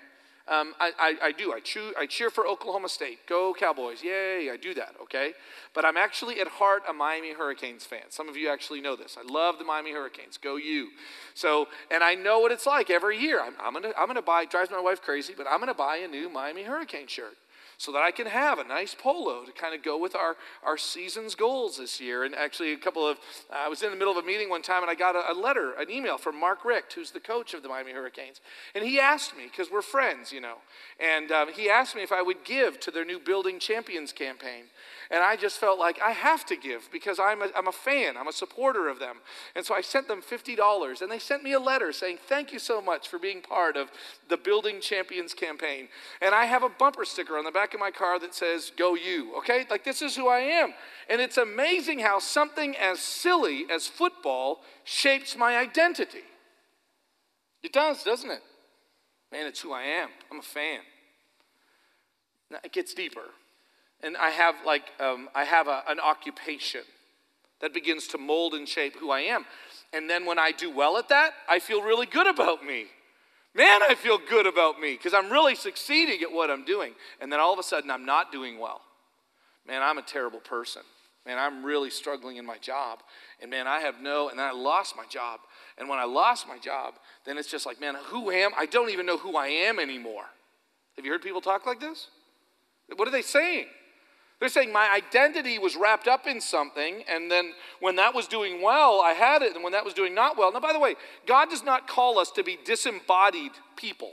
Um, 0.48 0.74
I, 0.78 0.92
I, 0.98 1.14
I, 1.24 1.32
do. 1.32 1.52
I, 1.52 1.60
I 1.98 2.06
cheer 2.06 2.30
for 2.30 2.46
Oklahoma 2.46 2.88
State. 2.88 3.26
Go 3.26 3.52
Cowboys. 3.52 4.02
Yay, 4.02 4.48
I 4.48 4.56
do 4.56 4.74
that, 4.74 4.94
okay? 5.02 5.32
But 5.74 5.84
I'm 5.84 5.96
actually 5.96 6.40
at 6.40 6.46
heart 6.46 6.84
a 6.88 6.92
Miami 6.92 7.32
Hurricanes 7.32 7.84
fan. 7.84 8.10
Some 8.10 8.28
of 8.28 8.36
you 8.36 8.48
actually 8.48 8.80
know 8.80 8.94
this. 8.94 9.16
I 9.18 9.30
love 9.30 9.58
the 9.58 9.64
Miami 9.64 9.92
Hurricanes. 9.92 10.38
Go 10.38 10.56
you. 10.56 10.90
So, 11.34 11.66
and 11.90 12.04
I 12.04 12.14
know 12.14 12.38
what 12.38 12.52
it's 12.52 12.64
like 12.64 12.90
every 12.90 13.18
year. 13.18 13.40
I'm, 13.42 13.54
I'm 13.60 13.72
going 13.72 13.92
to 13.92 13.98
I'm 13.98 14.06
gonna 14.06 14.22
buy, 14.22 14.44
drives 14.44 14.70
my 14.70 14.80
wife 14.80 15.02
crazy, 15.02 15.34
but 15.36 15.46
I'm 15.50 15.58
going 15.58 15.68
to 15.68 15.74
buy 15.74 15.96
a 15.96 16.08
new 16.08 16.28
Miami 16.28 16.62
Hurricane 16.62 17.08
shirt 17.08 17.36
so 17.78 17.92
that 17.92 18.02
I 18.02 18.10
can 18.10 18.26
have 18.26 18.58
a 18.58 18.64
nice 18.64 18.94
polo 18.94 19.44
to 19.44 19.52
kind 19.52 19.74
of 19.74 19.82
go 19.82 19.98
with 19.98 20.14
our, 20.14 20.36
our 20.64 20.78
season's 20.78 21.34
goals 21.34 21.78
this 21.78 22.00
year. 22.00 22.24
And 22.24 22.34
actually, 22.34 22.72
a 22.72 22.76
couple 22.76 23.06
of, 23.06 23.18
uh, 23.50 23.56
I 23.66 23.68
was 23.68 23.82
in 23.82 23.90
the 23.90 23.96
middle 23.96 24.16
of 24.16 24.22
a 24.22 24.26
meeting 24.26 24.48
one 24.48 24.62
time 24.62 24.82
and 24.82 24.90
I 24.90 24.94
got 24.94 25.14
a, 25.14 25.32
a 25.32 25.34
letter, 25.34 25.74
an 25.74 25.90
email 25.90 26.18
from 26.18 26.38
Mark 26.40 26.64
Richt, 26.64 26.92
who's 26.94 27.10
the 27.10 27.20
coach 27.20 27.54
of 27.54 27.62
the 27.62 27.68
Miami 27.68 27.92
Hurricanes. 27.92 28.40
And 28.74 28.84
he 28.84 28.98
asked 28.98 29.36
me, 29.36 29.44
because 29.44 29.70
we're 29.70 29.82
friends, 29.82 30.32
you 30.32 30.40
know, 30.40 30.56
and 30.98 31.30
um, 31.30 31.52
he 31.52 31.68
asked 31.68 31.94
me 31.94 32.02
if 32.02 32.12
I 32.12 32.22
would 32.22 32.44
give 32.44 32.80
to 32.80 32.90
their 32.90 33.04
new 33.04 33.18
Building 33.18 33.58
Champions 33.58 34.12
campaign. 34.12 34.64
And 35.10 35.22
I 35.22 35.36
just 35.36 35.58
felt 35.58 35.78
like 35.78 36.00
I 36.02 36.10
have 36.10 36.44
to 36.46 36.56
give 36.56 36.88
because 36.90 37.20
I'm 37.20 37.40
a, 37.42 37.48
I'm 37.56 37.68
a 37.68 37.72
fan, 37.72 38.16
I'm 38.16 38.26
a 38.26 38.32
supporter 38.32 38.88
of 38.88 38.98
them. 38.98 39.16
And 39.54 39.64
so 39.64 39.74
I 39.74 39.80
sent 39.80 40.08
them 40.08 40.20
$50 40.20 41.00
and 41.00 41.10
they 41.10 41.20
sent 41.20 41.44
me 41.44 41.52
a 41.52 41.60
letter 41.60 41.92
saying, 41.92 42.18
Thank 42.26 42.52
you 42.52 42.58
so 42.58 42.80
much 42.80 43.08
for 43.08 43.18
being 43.18 43.40
part 43.40 43.76
of 43.76 43.90
the 44.28 44.36
Building 44.36 44.80
Champions 44.80 45.32
campaign. 45.32 45.88
And 46.20 46.34
I 46.34 46.46
have 46.46 46.64
a 46.64 46.68
bumper 46.68 47.04
sticker 47.04 47.38
on 47.38 47.44
the 47.44 47.52
back 47.52 47.72
of 47.72 47.80
my 47.80 47.92
car 47.92 48.18
that 48.18 48.34
says, 48.34 48.72
Go 48.76 48.94
you, 48.94 49.36
okay? 49.38 49.64
Like 49.70 49.84
this 49.84 50.02
is 50.02 50.16
who 50.16 50.28
I 50.28 50.40
am. 50.40 50.74
And 51.08 51.20
it's 51.20 51.36
amazing 51.36 52.00
how 52.00 52.18
something 52.18 52.76
as 52.76 52.98
silly 52.98 53.66
as 53.70 53.86
football 53.86 54.62
shapes 54.82 55.36
my 55.36 55.56
identity. 55.56 56.24
It 57.62 57.72
does, 57.72 58.02
doesn't 58.02 58.30
it? 58.30 58.42
Man, 59.30 59.46
it's 59.46 59.60
who 59.60 59.72
I 59.72 59.82
am. 59.82 60.08
I'm 60.30 60.40
a 60.40 60.42
fan. 60.42 60.80
Now, 62.50 62.58
it 62.64 62.72
gets 62.72 62.94
deeper 62.94 63.24
and 64.02 64.16
I 64.16 64.30
have 64.30 64.54
like 64.64 64.84
um, 65.00 65.28
I 65.34 65.44
have 65.44 65.68
a, 65.68 65.82
an 65.88 66.00
occupation 66.00 66.82
that 67.60 67.72
begins 67.72 68.06
to 68.08 68.18
mold 68.18 68.54
and 68.54 68.68
shape 68.68 68.96
who 68.96 69.10
I 69.10 69.20
am. 69.20 69.46
And 69.92 70.10
then 70.10 70.26
when 70.26 70.38
I 70.38 70.52
do 70.52 70.70
well 70.70 70.98
at 70.98 71.08
that, 71.08 71.32
I 71.48 71.58
feel 71.58 71.82
really 71.82 72.06
good 72.06 72.26
about 72.26 72.64
me. 72.64 72.86
Man, 73.54 73.80
I 73.82 73.94
feel 73.94 74.18
good 74.18 74.46
about 74.46 74.78
me 74.78 74.92
because 74.92 75.14
I'm 75.14 75.30
really 75.30 75.54
succeeding 75.54 76.20
at 76.22 76.30
what 76.30 76.50
I'm 76.50 76.64
doing. 76.64 76.92
And 77.20 77.32
then 77.32 77.40
all 77.40 77.54
of 77.54 77.58
a 77.58 77.62
sudden, 77.62 77.90
I'm 77.90 78.04
not 78.04 78.30
doing 78.30 78.58
well. 78.58 78.82
Man, 79.66 79.82
I'm 79.82 79.96
a 79.96 80.02
terrible 80.02 80.40
person. 80.40 80.82
Man, 81.24 81.38
I'm 81.38 81.64
really 81.64 81.90
struggling 81.90 82.36
in 82.36 82.44
my 82.44 82.58
job. 82.58 83.00
And 83.40 83.50
man, 83.50 83.66
I 83.66 83.80
have 83.80 84.00
no, 84.00 84.28
and 84.28 84.38
then 84.38 84.46
I 84.46 84.52
lost 84.52 84.94
my 84.96 85.06
job. 85.06 85.40
And 85.78 85.88
when 85.88 85.98
I 85.98 86.04
lost 86.04 86.46
my 86.46 86.58
job, 86.58 86.94
then 87.24 87.38
it's 87.38 87.50
just 87.50 87.66
like, 87.66 87.80
man, 87.80 87.96
who 88.04 88.30
am 88.30 88.52
I? 88.56 88.66
don't 88.66 88.90
even 88.90 89.06
know 89.06 89.16
who 89.16 89.36
I 89.36 89.48
am 89.48 89.78
anymore. 89.78 90.26
Have 90.96 91.04
you 91.04 91.10
heard 91.10 91.22
people 91.22 91.40
talk 91.40 91.66
like 91.66 91.80
this? 91.80 92.08
What 92.94 93.08
are 93.08 93.10
they 93.10 93.22
saying? 93.22 93.66
They're 94.38 94.50
saying 94.50 94.72
my 94.72 94.90
identity 94.90 95.58
was 95.58 95.76
wrapped 95.76 96.06
up 96.06 96.26
in 96.26 96.42
something, 96.42 97.02
and 97.08 97.30
then 97.30 97.52
when 97.80 97.96
that 97.96 98.14
was 98.14 98.26
doing 98.26 98.60
well, 98.60 99.00
I 99.00 99.12
had 99.12 99.40
it, 99.40 99.54
and 99.54 99.64
when 99.64 99.72
that 99.72 99.84
was 99.84 99.94
doing 99.94 100.14
not 100.14 100.36
well. 100.36 100.52
Now, 100.52 100.60
by 100.60 100.74
the 100.74 100.78
way, 100.78 100.94
God 101.26 101.48
does 101.48 101.64
not 101.64 101.88
call 101.88 102.18
us 102.18 102.30
to 102.32 102.44
be 102.44 102.58
disembodied 102.64 103.52
people. 103.76 104.12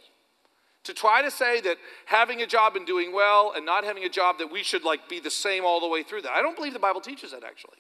To 0.85 0.93
try 0.93 1.21
to 1.21 1.31
say 1.31 1.61
that 1.61 1.77
having 2.05 2.41
a 2.41 2.47
job 2.47 2.75
and 2.75 2.85
doing 2.85 3.13
well 3.13 3.53
and 3.55 3.65
not 3.65 3.83
having 3.83 4.03
a 4.03 4.09
job 4.09 4.37
that 4.39 4.51
we 4.51 4.63
should 4.63 4.83
like 4.83 5.07
be 5.07 5.19
the 5.19 5.31
same 5.31 5.63
all 5.65 5.79
the 5.79 5.87
way 5.87 6.03
through 6.03 6.21
that. 6.23 6.31
I 6.31 6.41
don't 6.41 6.57
believe 6.57 6.73
the 6.73 6.79
Bible 6.79 6.99
teaches 6.99 7.31
that 7.31 7.43
actually. 7.43 7.77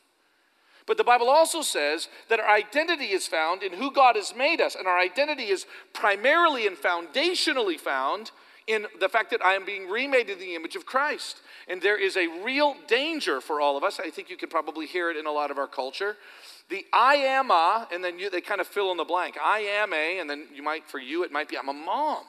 But 0.85 0.97
the 0.97 1.03
Bible 1.03 1.29
also 1.29 1.61
says 1.61 2.09
that 2.29 2.39
our 2.39 2.49
identity 2.49 3.11
is 3.11 3.27
found 3.27 3.63
in 3.63 3.73
who 3.73 3.91
God 3.91 4.15
has 4.15 4.35
made 4.35 4.59
us, 4.59 4.75
and 4.75 4.87
our 4.87 4.99
identity 4.99 5.43
is 5.43 5.65
primarily 5.93 6.67
and 6.67 6.77
foundationally 6.77 7.79
found 7.79 8.31
in 8.67 8.87
the 8.99 9.09
fact 9.09 9.31
that 9.31 9.43
I 9.43 9.53
am 9.53 9.65
being 9.65 9.89
remade 9.89 10.29
in 10.29 10.39
the 10.39 10.55
image 10.55 10.75
of 10.75 10.85
Christ. 10.85 11.37
And 11.67 11.81
there 11.81 11.99
is 11.99 12.17
a 12.17 12.27
real 12.43 12.75
danger 12.87 13.41
for 13.41 13.59
all 13.59 13.77
of 13.77 13.83
us. 13.83 13.99
I 13.99 14.09
think 14.09 14.29
you 14.29 14.37
can 14.37 14.49
probably 14.49 14.85
hear 14.85 15.09
it 15.09 15.17
in 15.17 15.25
a 15.25 15.31
lot 15.31 15.51
of 15.51 15.57
our 15.57 15.67
culture. 15.67 16.15
The 16.69 16.85
I 16.93 17.15
am 17.15 17.51
a, 17.51 17.87
and 17.91 18.03
then 18.03 18.19
you, 18.19 18.29
they 18.29 18.41
kind 18.41 18.61
of 18.61 18.67
fill 18.67 18.91
in 18.91 18.97
the 18.97 19.03
blank. 19.03 19.37
I 19.43 19.59
am 19.59 19.93
a, 19.93 20.19
and 20.19 20.29
then 20.29 20.47
you 20.53 20.63
might, 20.63 20.87
for 20.87 20.99
you, 20.99 21.23
it 21.23 21.31
might 21.31 21.49
be 21.49 21.57
I'm 21.57 21.69
a 21.69 21.73
mom. 21.73 22.23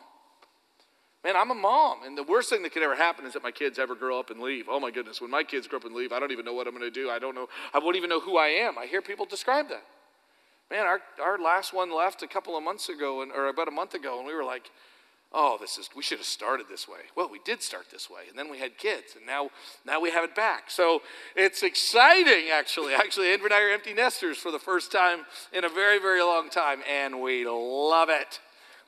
Man, 1.24 1.36
I'm 1.36 1.50
a 1.50 1.54
mom, 1.54 2.02
and 2.04 2.18
the 2.18 2.22
worst 2.22 2.50
thing 2.50 2.62
that 2.64 2.72
could 2.72 2.82
ever 2.82 2.94
happen 2.94 3.24
is 3.24 3.32
that 3.32 3.42
my 3.42 3.50
kids 3.50 3.78
ever 3.78 3.94
grow 3.94 4.20
up 4.20 4.28
and 4.28 4.40
leave. 4.40 4.66
Oh 4.68 4.78
my 4.78 4.90
goodness, 4.90 5.22
when 5.22 5.30
my 5.30 5.42
kids 5.42 5.66
grow 5.66 5.78
up 5.78 5.86
and 5.86 5.94
leave, 5.94 6.12
I 6.12 6.20
don't 6.20 6.32
even 6.32 6.44
know 6.44 6.52
what 6.52 6.66
I'm 6.66 6.76
going 6.76 6.84
to 6.84 6.90
do. 6.90 7.08
I 7.08 7.18
don't 7.18 7.34
know. 7.34 7.48
I 7.72 7.78
won't 7.78 7.96
even 7.96 8.10
know 8.10 8.20
who 8.20 8.36
I 8.36 8.48
am. 8.48 8.76
I 8.76 8.84
hear 8.84 9.00
people 9.00 9.24
describe 9.24 9.70
that. 9.70 9.84
Man, 10.70 10.84
our, 10.84 11.00
our 11.22 11.38
last 11.38 11.72
one 11.72 11.96
left 11.96 12.22
a 12.22 12.26
couple 12.26 12.58
of 12.58 12.62
months 12.62 12.90
ago, 12.90 13.22
and, 13.22 13.32
or 13.32 13.48
about 13.48 13.68
a 13.68 13.70
month 13.70 13.94
ago, 13.94 14.18
and 14.18 14.26
we 14.26 14.34
were 14.34 14.44
like, 14.44 14.70
oh, 15.34 15.58
this 15.60 15.76
is, 15.76 15.90
we 15.96 16.02
should 16.02 16.18
have 16.18 16.26
started 16.26 16.66
this 16.70 16.86
way. 16.86 17.00
Well, 17.16 17.28
we 17.28 17.40
did 17.44 17.60
start 17.60 17.86
this 17.90 18.08
way, 18.08 18.22
and 18.30 18.38
then 18.38 18.48
we 18.48 18.58
had 18.58 18.78
kids, 18.78 19.16
and 19.16 19.26
now, 19.26 19.50
now 19.84 20.00
we 20.00 20.10
have 20.10 20.22
it 20.22 20.34
back. 20.34 20.70
So 20.70 21.02
it's 21.34 21.62
exciting, 21.62 22.50
actually. 22.52 22.94
Actually, 23.04 23.32
Andrea 23.32 23.46
and 23.46 23.54
I 23.54 23.62
are 23.62 23.70
empty 23.70 23.92
nesters 23.92 24.38
for 24.38 24.50
the 24.50 24.58
first 24.58 24.92
time 24.92 25.20
in 25.52 25.64
a 25.64 25.68
very, 25.68 25.98
very 25.98 26.22
long 26.22 26.48
time, 26.48 26.80
and 26.88 27.20
we 27.20 27.46
love 27.46 28.08
it. 28.08 28.40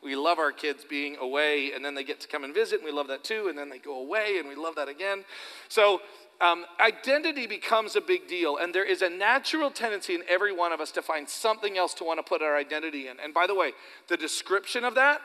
We 0.03 0.15
love 0.15 0.39
our 0.39 0.53
kids 0.53 0.85
being 0.89 1.17
away, 1.17 1.73
and 1.75 1.85
then 1.85 1.95
they 1.95 2.05
get 2.05 2.21
to 2.21 2.29
come 2.29 2.45
and 2.45 2.55
visit, 2.55 2.77
and 2.77 2.85
we 2.85 2.93
love 2.93 3.09
that 3.09 3.25
too, 3.25 3.49
and 3.49 3.59
then 3.59 3.69
they 3.69 3.79
go 3.79 4.01
away, 4.01 4.39
and 4.39 4.49
we 4.49 4.55
love 4.55 4.77
that 4.77 4.89
again. 4.89 5.25
So, 5.69 6.01
um, 6.41 6.65
identity 6.79 7.47
becomes 7.47 7.97
a 7.97 8.01
big 8.01 8.29
deal, 8.29 8.59
and 8.59 8.75
there 8.75 8.85
is 8.85 9.03
a 9.03 9.09
natural 9.09 9.71
tendency 9.71 10.15
in 10.15 10.23
every 10.29 10.53
one 10.53 10.73
of 10.73 10.81
us 10.81 10.93
to 10.93 11.03
find 11.03 11.29
something 11.29 11.77
else 11.77 11.95
to 11.95 12.05
want 12.05 12.19
to 12.19 12.23
put 12.23 12.43
our 12.43 12.57
identity 12.57 13.09
in. 13.09 13.17
And 13.23 13.33
by 13.33 13.47
the 13.47 13.55
way, 13.55 13.73
the 14.09 14.17
description 14.17 14.85
of 14.85 14.95
that, 14.95 15.21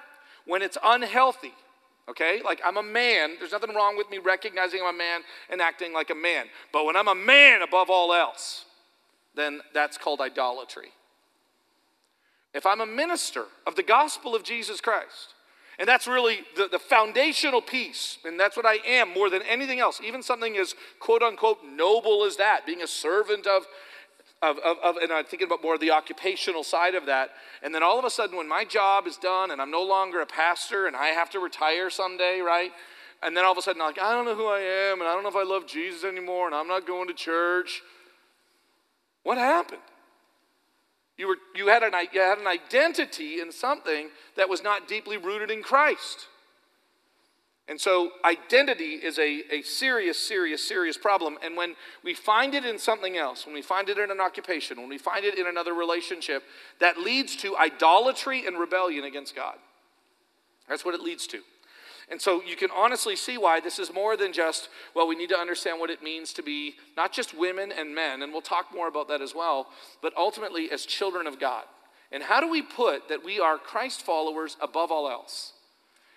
when 0.45 0.61
it's 0.61 0.77
unhealthy, 0.83 1.53
okay? 2.09 2.41
Like 2.43 2.61
I'm 2.65 2.77
a 2.77 2.83
man, 2.83 3.35
there's 3.39 3.51
nothing 3.51 3.75
wrong 3.75 3.97
with 3.97 4.09
me 4.09 4.17
recognizing 4.17 4.81
I'm 4.81 4.95
a 4.95 4.97
man 4.97 5.21
and 5.49 5.61
acting 5.61 5.93
like 5.93 6.09
a 6.09 6.15
man. 6.15 6.45
But 6.71 6.85
when 6.85 6.95
I'm 6.95 7.07
a 7.07 7.15
man 7.15 7.61
above 7.61 7.89
all 7.89 8.13
else, 8.13 8.65
then 9.35 9.61
that's 9.73 9.97
called 9.97 10.21
idolatry 10.21 10.91
if 12.53 12.65
I'm 12.65 12.81
a 12.81 12.85
minister 12.85 13.45
of 13.65 13.75
the 13.75 13.83
gospel 13.83 14.35
of 14.35 14.43
Jesus 14.43 14.81
Christ, 14.81 15.35
and 15.79 15.87
that's 15.87 16.07
really 16.07 16.41
the, 16.55 16.67
the 16.69 16.79
foundational 16.79 17.61
piece, 17.61 18.17
and 18.25 18.39
that's 18.39 18.57
what 18.57 18.65
I 18.65 18.77
am 18.85 19.13
more 19.13 19.29
than 19.29 19.41
anything 19.43 19.79
else, 19.79 20.01
even 20.03 20.21
something 20.21 20.57
as 20.57 20.75
quote 20.99 21.23
unquote 21.23 21.59
noble 21.65 22.25
as 22.25 22.37
that, 22.37 22.65
being 22.65 22.81
a 22.81 22.87
servant 22.87 23.47
of, 23.47 23.65
of, 24.41 24.57
of, 24.59 24.77
of, 24.83 24.95
and 24.97 25.11
I'm 25.11 25.25
thinking 25.25 25.47
about 25.47 25.61
more 25.61 25.75
of 25.75 25.79
the 25.79 25.91
occupational 25.91 26.63
side 26.63 26.95
of 26.95 27.05
that. 27.05 27.29
And 27.61 27.73
then 27.73 27.83
all 27.83 27.99
of 27.99 28.05
a 28.05 28.09
sudden, 28.09 28.37
when 28.37 28.47
my 28.47 28.65
job 28.65 29.05
is 29.05 29.17
done 29.17 29.51
and 29.51 29.61
I'm 29.61 29.71
no 29.71 29.83
longer 29.83 30.21
a 30.21 30.25
pastor 30.25 30.87
and 30.87 30.95
I 30.95 31.07
have 31.07 31.29
to 31.31 31.39
retire 31.39 31.89
someday, 31.89 32.39
right? 32.39 32.71
And 33.23 33.37
then 33.37 33.45
all 33.45 33.51
of 33.51 33.57
a 33.57 33.61
sudden, 33.61 33.81
I'm 33.81 33.89
like, 33.89 34.01
I 34.01 34.13
don't 34.13 34.25
know 34.25 34.35
who 34.35 34.47
I 34.47 34.59
am, 34.59 34.99
and 34.99 35.07
I 35.07 35.13
don't 35.13 35.21
know 35.21 35.29
if 35.29 35.35
I 35.35 35.43
love 35.43 35.67
Jesus 35.67 36.03
anymore, 36.03 36.47
and 36.47 36.55
I'm 36.55 36.67
not 36.67 36.87
going 36.87 37.07
to 37.07 37.13
church. 37.13 37.81
What 39.21 39.37
happened? 39.37 39.81
You, 41.17 41.27
were, 41.27 41.37
you, 41.53 41.67
had 41.67 41.83
an, 41.83 41.93
you 42.11 42.19
had 42.19 42.39
an 42.39 42.47
identity 42.47 43.39
in 43.39 43.51
something 43.51 44.09
that 44.37 44.49
was 44.49 44.63
not 44.63 44.87
deeply 44.87 45.17
rooted 45.17 45.51
in 45.51 45.61
Christ. 45.61 46.25
And 47.71 47.79
so, 47.79 48.11
identity 48.25 48.95
is 48.95 49.17
a, 49.17 49.43
a 49.49 49.61
serious, 49.61 50.19
serious, 50.19 50.61
serious 50.61 50.97
problem. 50.97 51.37
And 51.41 51.55
when 51.55 51.77
we 52.03 52.13
find 52.13 52.53
it 52.53 52.65
in 52.65 52.77
something 52.77 53.15
else, 53.15 53.45
when 53.45 53.55
we 53.55 53.61
find 53.61 53.87
it 53.87 53.97
in 53.97 54.11
an 54.11 54.19
occupation, 54.19 54.77
when 54.77 54.89
we 54.89 54.97
find 54.97 55.23
it 55.23 55.39
in 55.39 55.47
another 55.47 55.73
relationship, 55.73 56.43
that 56.81 56.97
leads 56.97 57.37
to 57.37 57.55
idolatry 57.55 58.45
and 58.45 58.59
rebellion 58.59 59.05
against 59.05 59.37
God. 59.37 59.55
That's 60.67 60.83
what 60.83 60.95
it 60.95 60.99
leads 60.99 61.25
to. 61.27 61.39
And 62.09 62.19
so 62.19 62.43
you 62.43 62.57
can 62.57 62.71
honestly 62.75 63.15
see 63.15 63.37
why 63.37 63.61
this 63.61 63.79
is 63.79 63.93
more 63.93 64.17
than 64.17 64.33
just, 64.33 64.67
well, 64.93 65.07
we 65.07 65.15
need 65.15 65.29
to 65.29 65.37
understand 65.37 65.79
what 65.79 65.89
it 65.89 66.03
means 66.03 66.33
to 66.33 66.43
be 66.43 66.75
not 66.97 67.13
just 67.13 67.33
women 67.33 67.71
and 67.71 67.95
men, 67.95 68.21
and 68.21 68.33
we'll 68.33 68.41
talk 68.41 68.73
more 68.75 68.89
about 68.89 69.07
that 69.07 69.21
as 69.21 69.33
well, 69.33 69.67
but 70.01 70.11
ultimately 70.17 70.69
as 70.69 70.85
children 70.85 71.25
of 71.25 71.39
God. 71.39 71.63
And 72.11 72.21
how 72.21 72.41
do 72.41 72.49
we 72.49 72.63
put 72.63 73.07
that 73.07 73.23
we 73.23 73.39
are 73.39 73.57
Christ 73.57 74.01
followers 74.01 74.57
above 74.59 74.91
all 74.91 75.09
else? 75.09 75.53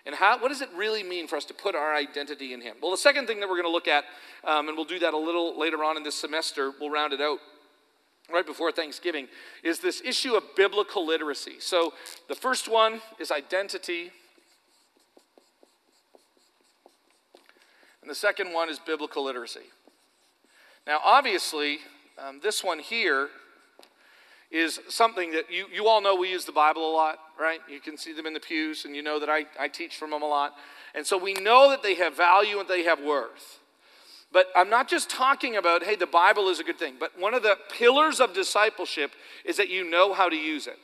And 0.05 0.13
how, 0.13 0.37
what 0.39 0.49
does 0.49 0.61
it 0.61 0.69
really 0.75 1.01
mean 1.01 1.27
for 1.27 1.35
us 1.35 1.45
to 1.45 1.53
put 1.53 1.73
our 1.73 1.95
identity 1.95 2.53
in 2.53 2.61
Him? 2.61 2.75
Well, 2.81 2.91
the 2.91 2.97
second 2.97 3.25
thing 3.25 3.39
that 3.39 3.49
we're 3.49 3.55
going 3.55 3.65
to 3.65 3.71
look 3.71 3.87
at, 3.87 4.05
um, 4.43 4.67
and 4.67 4.77
we'll 4.77 4.85
do 4.85 4.99
that 4.99 5.13
a 5.13 5.17
little 5.17 5.57
later 5.59 5.83
on 5.83 5.97
in 5.97 6.03
this 6.03 6.15
semester, 6.15 6.71
we'll 6.79 6.91
round 6.91 7.13
it 7.13 7.21
out 7.21 7.39
right 8.31 8.45
before 8.45 8.71
Thanksgiving, 8.71 9.27
is 9.63 9.79
this 9.79 10.01
issue 10.03 10.33
of 10.33 10.43
biblical 10.55 11.05
literacy. 11.05 11.55
So 11.59 11.93
the 12.27 12.35
first 12.35 12.67
one 12.67 13.01
is 13.19 13.31
identity. 13.31 14.11
And 18.01 18.09
the 18.09 18.15
second 18.15 18.53
one 18.53 18.69
is 18.69 18.79
biblical 18.79 19.25
literacy. 19.25 19.71
Now, 20.85 20.99
obviously, 21.03 21.79
um, 22.23 22.39
this 22.41 22.63
one 22.63 22.77
here 22.79 23.29
is 24.51 24.79
something 24.87 25.31
that 25.31 25.51
you, 25.51 25.65
you 25.73 25.87
all 25.87 26.01
know 26.01 26.15
we 26.15 26.29
use 26.29 26.45
the 26.45 26.51
Bible 26.51 26.91
a 26.91 26.93
lot, 26.93 27.17
right? 27.39 27.59
You 27.69 27.79
can 27.79 27.97
see 27.97 28.13
them 28.13 28.25
in 28.25 28.33
the 28.33 28.39
pews, 28.39 28.85
and 28.85 28.95
you 28.95 29.01
know 29.01 29.19
that 29.19 29.29
I, 29.29 29.45
I 29.59 29.67
teach 29.67 29.97
from 29.97 30.11
them 30.11 30.21
a 30.21 30.27
lot. 30.27 30.55
And 30.93 31.05
so 31.05 31.17
we 31.17 31.33
know 31.33 31.69
that 31.69 31.83
they 31.83 31.95
have 31.95 32.15
value 32.15 32.59
and 32.59 32.67
they 32.67 32.83
have 32.83 33.01
worth. 33.01 33.59
But 34.31 34.47
I'm 34.55 34.69
not 34.69 34.87
just 34.89 35.09
talking 35.09 35.55
about, 35.55 35.83
hey, 35.83 35.95
the 35.95 36.07
Bible 36.07 36.49
is 36.49 36.59
a 36.59 36.63
good 36.63 36.79
thing, 36.79 36.95
but 36.99 37.17
one 37.19 37.33
of 37.33 37.43
the 37.43 37.57
pillars 37.69 38.19
of 38.19 38.33
discipleship 38.33 39.11
is 39.45 39.57
that 39.57 39.69
you 39.69 39.89
know 39.89 40.13
how 40.13 40.29
to 40.29 40.35
use 40.35 40.67
it. 40.67 40.77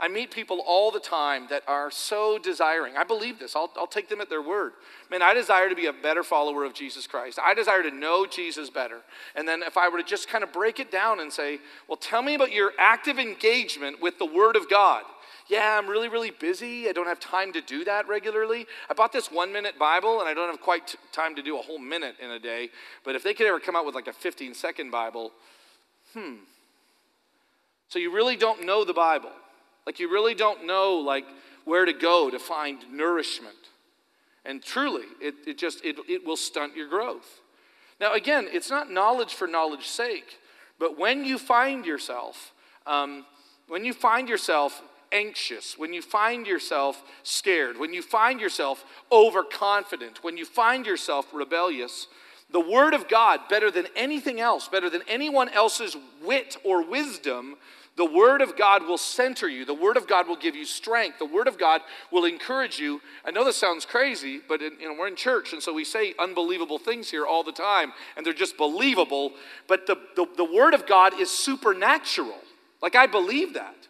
I 0.00 0.08
meet 0.08 0.32
people 0.32 0.60
all 0.66 0.90
the 0.90 1.00
time 1.00 1.46
that 1.50 1.62
are 1.68 1.90
so 1.90 2.36
desiring. 2.36 2.96
I 2.96 3.04
believe 3.04 3.38
this. 3.38 3.54
I'll, 3.54 3.70
I'll 3.76 3.86
take 3.86 4.08
them 4.08 4.20
at 4.20 4.28
their 4.28 4.42
word. 4.42 4.72
Man, 5.10 5.22
I 5.22 5.34
desire 5.34 5.68
to 5.68 5.76
be 5.76 5.86
a 5.86 5.92
better 5.92 6.24
follower 6.24 6.64
of 6.64 6.74
Jesus 6.74 7.06
Christ. 7.06 7.38
I 7.42 7.54
desire 7.54 7.82
to 7.82 7.92
know 7.92 8.26
Jesus 8.26 8.70
better. 8.70 9.00
And 9.36 9.46
then 9.46 9.62
if 9.62 9.76
I 9.76 9.88
were 9.88 9.98
to 9.98 10.04
just 10.04 10.28
kind 10.28 10.42
of 10.42 10.52
break 10.52 10.80
it 10.80 10.90
down 10.90 11.20
and 11.20 11.32
say, 11.32 11.60
well, 11.88 11.96
tell 11.96 12.22
me 12.22 12.34
about 12.34 12.50
your 12.50 12.72
active 12.76 13.20
engagement 13.20 14.02
with 14.02 14.18
the 14.18 14.26
Word 14.26 14.56
of 14.56 14.68
God. 14.68 15.04
Yeah, 15.48 15.78
I'm 15.78 15.88
really, 15.88 16.08
really 16.08 16.30
busy. 16.30 16.88
I 16.88 16.92
don't 16.92 17.06
have 17.06 17.20
time 17.20 17.52
to 17.52 17.60
do 17.60 17.84
that 17.84 18.08
regularly. 18.08 18.66
I 18.88 18.94
bought 18.94 19.12
this 19.12 19.30
one 19.30 19.52
minute 19.52 19.78
Bible 19.78 20.20
and 20.20 20.28
I 20.28 20.32
don't 20.32 20.48
have 20.48 20.60
quite 20.60 20.88
t- 20.88 20.98
time 21.12 21.36
to 21.36 21.42
do 21.42 21.58
a 21.58 21.62
whole 21.62 21.78
minute 21.78 22.16
in 22.20 22.30
a 22.30 22.38
day. 22.38 22.70
But 23.04 23.14
if 23.14 23.22
they 23.22 23.34
could 23.34 23.46
ever 23.46 23.60
come 23.60 23.76
out 23.76 23.84
with 23.84 23.94
like 23.94 24.06
a 24.06 24.12
15 24.12 24.54
second 24.54 24.90
Bible, 24.90 25.32
hmm. 26.14 26.36
So 27.88 27.98
you 27.98 28.12
really 28.12 28.36
don't 28.36 28.64
know 28.64 28.84
the 28.84 28.94
Bible. 28.94 29.32
Like 29.86 30.00
you 30.00 30.10
really 30.10 30.34
don't 30.34 30.66
know 30.66 30.94
like 30.94 31.26
where 31.64 31.84
to 31.84 31.92
go 31.92 32.30
to 32.30 32.38
find 32.38 32.78
nourishment. 32.90 33.54
And 34.46 34.62
truly, 34.62 35.06
it, 35.20 35.34
it 35.46 35.58
just 35.58 35.84
it, 35.84 35.96
it 36.08 36.24
will 36.26 36.36
stunt 36.36 36.74
your 36.76 36.88
growth. 36.88 37.40
Now, 38.00 38.14
again, 38.14 38.48
it's 38.50 38.70
not 38.70 38.90
knowledge 38.90 39.34
for 39.34 39.46
knowledge's 39.46 39.86
sake, 39.86 40.38
but 40.78 40.98
when 40.98 41.24
you 41.24 41.38
find 41.38 41.86
yourself, 41.86 42.52
um, 42.86 43.24
when 43.68 43.84
you 43.84 43.92
find 43.92 44.28
yourself 44.28 44.82
anxious, 45.14 45.78
when 45.78 45.94
you 45.94 46.02
find 46.02 46.46
yourself 46.46 47.02
scared, 47.22 47.78
when 47.78 47.94
you 47.94 48.02
find 48.02 48.40
yourself 48.40 48.84
overconfident, 49.10 50.22
when 50.22 50.36
you 50.36 50.44
find 50.44 50.84
yourself 50.84 51.26
rebellious, 51.32 52.08
the 52.50 52.60
Word 52.60 52.92
of 52.92 53.08
God, 53.08 53.40
better 53.48 53.70
than 53.70 53.86
anything 53.96 54.40
else, 54.40 54.68
better 54.68 54.90
than 54.90 55.02
anyone 55.08 55.48
else's 55.48 55.96
wit 56.22 56.56
or 56.64 56.84
wisdom, 56.84 57.56
the 57.96 58.04
Word 58.04 58.42
of 58.42 58.56
God 58.56 58.86
will 58.86 58.98
center 58.98 59.48
you. 59.48 59.64
The 59.64 59.72
Word 59.72 59.96
of 59.96 60.08
God 60.08 60.26
will 60.26 60.36
give 60.36 60.56
you 60.56 60.64
strength. 60.64 61.20
The 61.20 61.26
Word 61.26 61.46
of 61.46 61.58
God 61.58 61.80
will 62.10 62.24
encourage 62.24 62.78
you. 62.78 63.00
I 63.24 63.30
know 63.30 63.44
this 63.44 63.56
sounds 63.56 63.86
crazy, 63.86 64.40
but 64.48 64.62
in, 64.62 64.72
you 64.80 64.88
know, 64.88 64.98
we're 64.98 65.06
in 65.06 65.16
church, 65.16 65.52
and 65.52 65.62
so 65.62 65.72
we 65.72 65.84
say 65.84 66.12
unbelievable 66.18 66.78
things 66.78 67.08
here 67.08 67.24
all 67.24 67.44
the 67.44 67.52
time, 67.52 67.92
and 68.16 68.26
they're 68.26 68.32
just 68.32 68.56
believable. 68.56 69.32
But 69.68 69.86
the, 69.86 69.96
the, 70.16 70.26
the 70.36 70.44
Word 70.44 70.74
of 70.74 70.86
God 70.86 71.18
is 71.18 71.30
supernatural. 71.30 72.38
Like, 72.82 72.96
I 72.96 73.06
believe 73.06 73.54
that. 73.54 73.83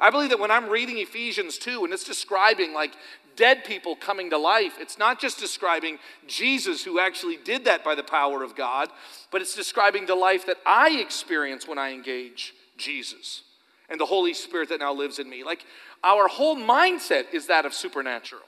I 0.00 0.10
believe 0.10 0.30
that 0.30 0.40
when 0.40 0.50
I'm 0.50 0.68
reading 0.68 0.98
Ephesians 0.98 1.58
2 1.58 1.84
and 1.84 1.92
it's 1.92 2.04
describing 2.04 2.72
like 2.72 2.94
dead 3.36 3.64
people 3.64 3.94
coming 3.96 4.30
to 4.30 4.38
life, 4.38 4.74
it's 4.80 4.98
not 4.98 5.20
just 5.20 5.38
describing 5.38 5.98
Jesus 6.26 6.82
who 6.84 6.98
actually 6.98 7.36
did 7.36 7.64
that 7.66 7.84
by 7.84 7.94
the 7.94 8.02
power 8.02 8.42
of 8.42 8.56
God, 8.56 8.88
but 9.30 9.42
it's 9.42 9.54
describing 9.54 10.06
the 10.06 10.14
life 10.14 10.46
that 10.46 10.56
I 10.64 10.98
experience 11.00 11.68
when 11.68 11.78
I 11.78 11.92
engage 11.92 12.54
Jesus 12.76 13.42
and 13.90 14.00
the 14.00 14.06
Holy 14.06 14.34
Spirit 14.34 14.70
that 14.70 14.80
now 14.80 14.92
lives 14.92 15.18
in 15.18 15.28
me. 15.28 15.44
Like 15.44 15.64
our 16.02 16.28
whole 16.28 16.56
mindset 16.56 17.32
is 17.32 17.46
that 17.48 17.66
of 17.66 17.74
supernatural. 17.74 18.42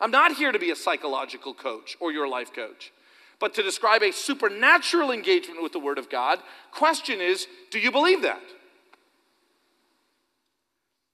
I'm 0.00 0.10
not 0.10 0.32
here 0.32 0.52
to 0.52 0.58
be 0.58 0.70
a 0.70 0.76
psychological 0.76 1.54
coach 1.54 1.96
or 2.00 2.12
your 2.12 2.28
life 2.28 2.52
coach, 2.52 2.92
but 3.40 3.54
to 3.54 3.62
describe 3.62 4.02
a 4.02 4.12
supernatural 4.12 5.10
engagement 5.10 5.62
with 5.62 5.72
the 5.72 5.78
Word 5.78 5.98
of 5.98 6.10
God. 6.10 6.40
Question 6.72 7.20
is, 7.20 7.46
do 7.70 7.78
you 7.78 7.92
believe 7.92 8.22
that? 8.22 8.42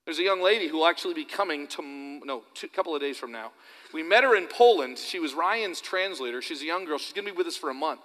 There's 0.05 0.19
a 0.19 0.23
young 0.23 0.41
lady 0.41 0.67
who 0.67 0.77
will 0.77 0.87
actually 0.87 1.15
be 1.15 1.25
coming 1.25 1.65
to, 1.67 1.81
no, 1.81 2.43
a 2.61 2.67
couple 2.67 2.93
of 2.93 3.01
days 3.01 3.17
from 3.17 3.31
now. 3.31 3.51
We 3.91 4.03
met 4.03 4.23
her 4.23 4.35
in 4.35 4.45
Poland. 4.45 4.99
She 4.99 5.19
was 5.19 5.33
Ryan's 5.33 5.81
translator. 5.81 6.43
She's 6.43 6.61
a 6.61 6.65
young 6.65 6.85
girl. 6.85 6.99
She's 6.99 7.13
going 7.13 7.25
to 7.25 7.31
be 7.31 7.37
with 7.37 7.47
us 7.47 7.57
for 7.57 7.71
a 7.71 7.73
month. 7.73 8.01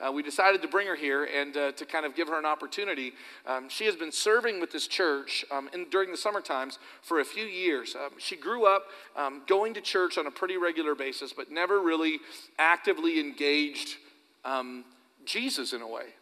Uh, 0.00 0.10
we 0.10 0.22
decided 0.22 0.62
to 0.62 0.68
bring 0.68 0.86
her 0.86 0.96
here 0.96 1.24
and 1.24 1.54
uh, 1.54 1.72
to 1.72 1.84
kind 1.84 2.06
of 2.06 2.16
give 2.16 2.26
her 2.28 2.38
an 2.38 2.46
opportunity. 2.46 3.12
Um, 3.46 3.68
she 3.68 3.84
has 3.84 3.94
been 3.94 4.10
serving 4.10 4.60
with 4.60 4.72
this 4.72 4.86
church 4.86 5.44
um, 5.50 5.68
in, 5.74 5.90
during 5.90 6.10
the 6.10 6.16
summer 6.16 6.40
times 6.40 6.78
for 7.02 7.20
a 7.20 7.24
few 7.24 7.44
years. 7.44 7.94
Um, 7.94 8.12
she 8.16 8.34
grew 8.34 8.66
up 8.66 8.86
um, 9.14 9.42
going 9.46 9.74
to 9.74 9.82
church 9.82 10.16
on 10.16 10.26
a 10.26 10.30
pretty 10.30 10.56
regular 10.56 10.94
basis, 10.94 11.34
but 11.34 11.52
never 11.52 11.82
really 11.82 12.20
actively 12.58 13.20
engaged 13.20 13.98
um, 14.46 14.86
Jesus 15.26 15.74
in 15.74 15.82
a 15.82 15.86
way. 15.86 16.14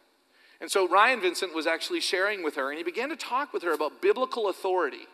And 0.61 0.69
so 0.69 0.89
Ryan 0.89 1.21
Vincent 1.21 1.55
was 1.55 1.69
actually 1.69 2.01
sharing 2.01 2.43
with 2.43 2.57
her, 2.57 2.71
and 2.71 2.79
he 2.79 2.85
began 2.85 3.09
to 3.11 3.17
talk 3.17 3.53
with 3.53 3.63
her 3.63 3.73
about 3.73 4.03
biblical 4.03 4.49
authority 4.49 5.07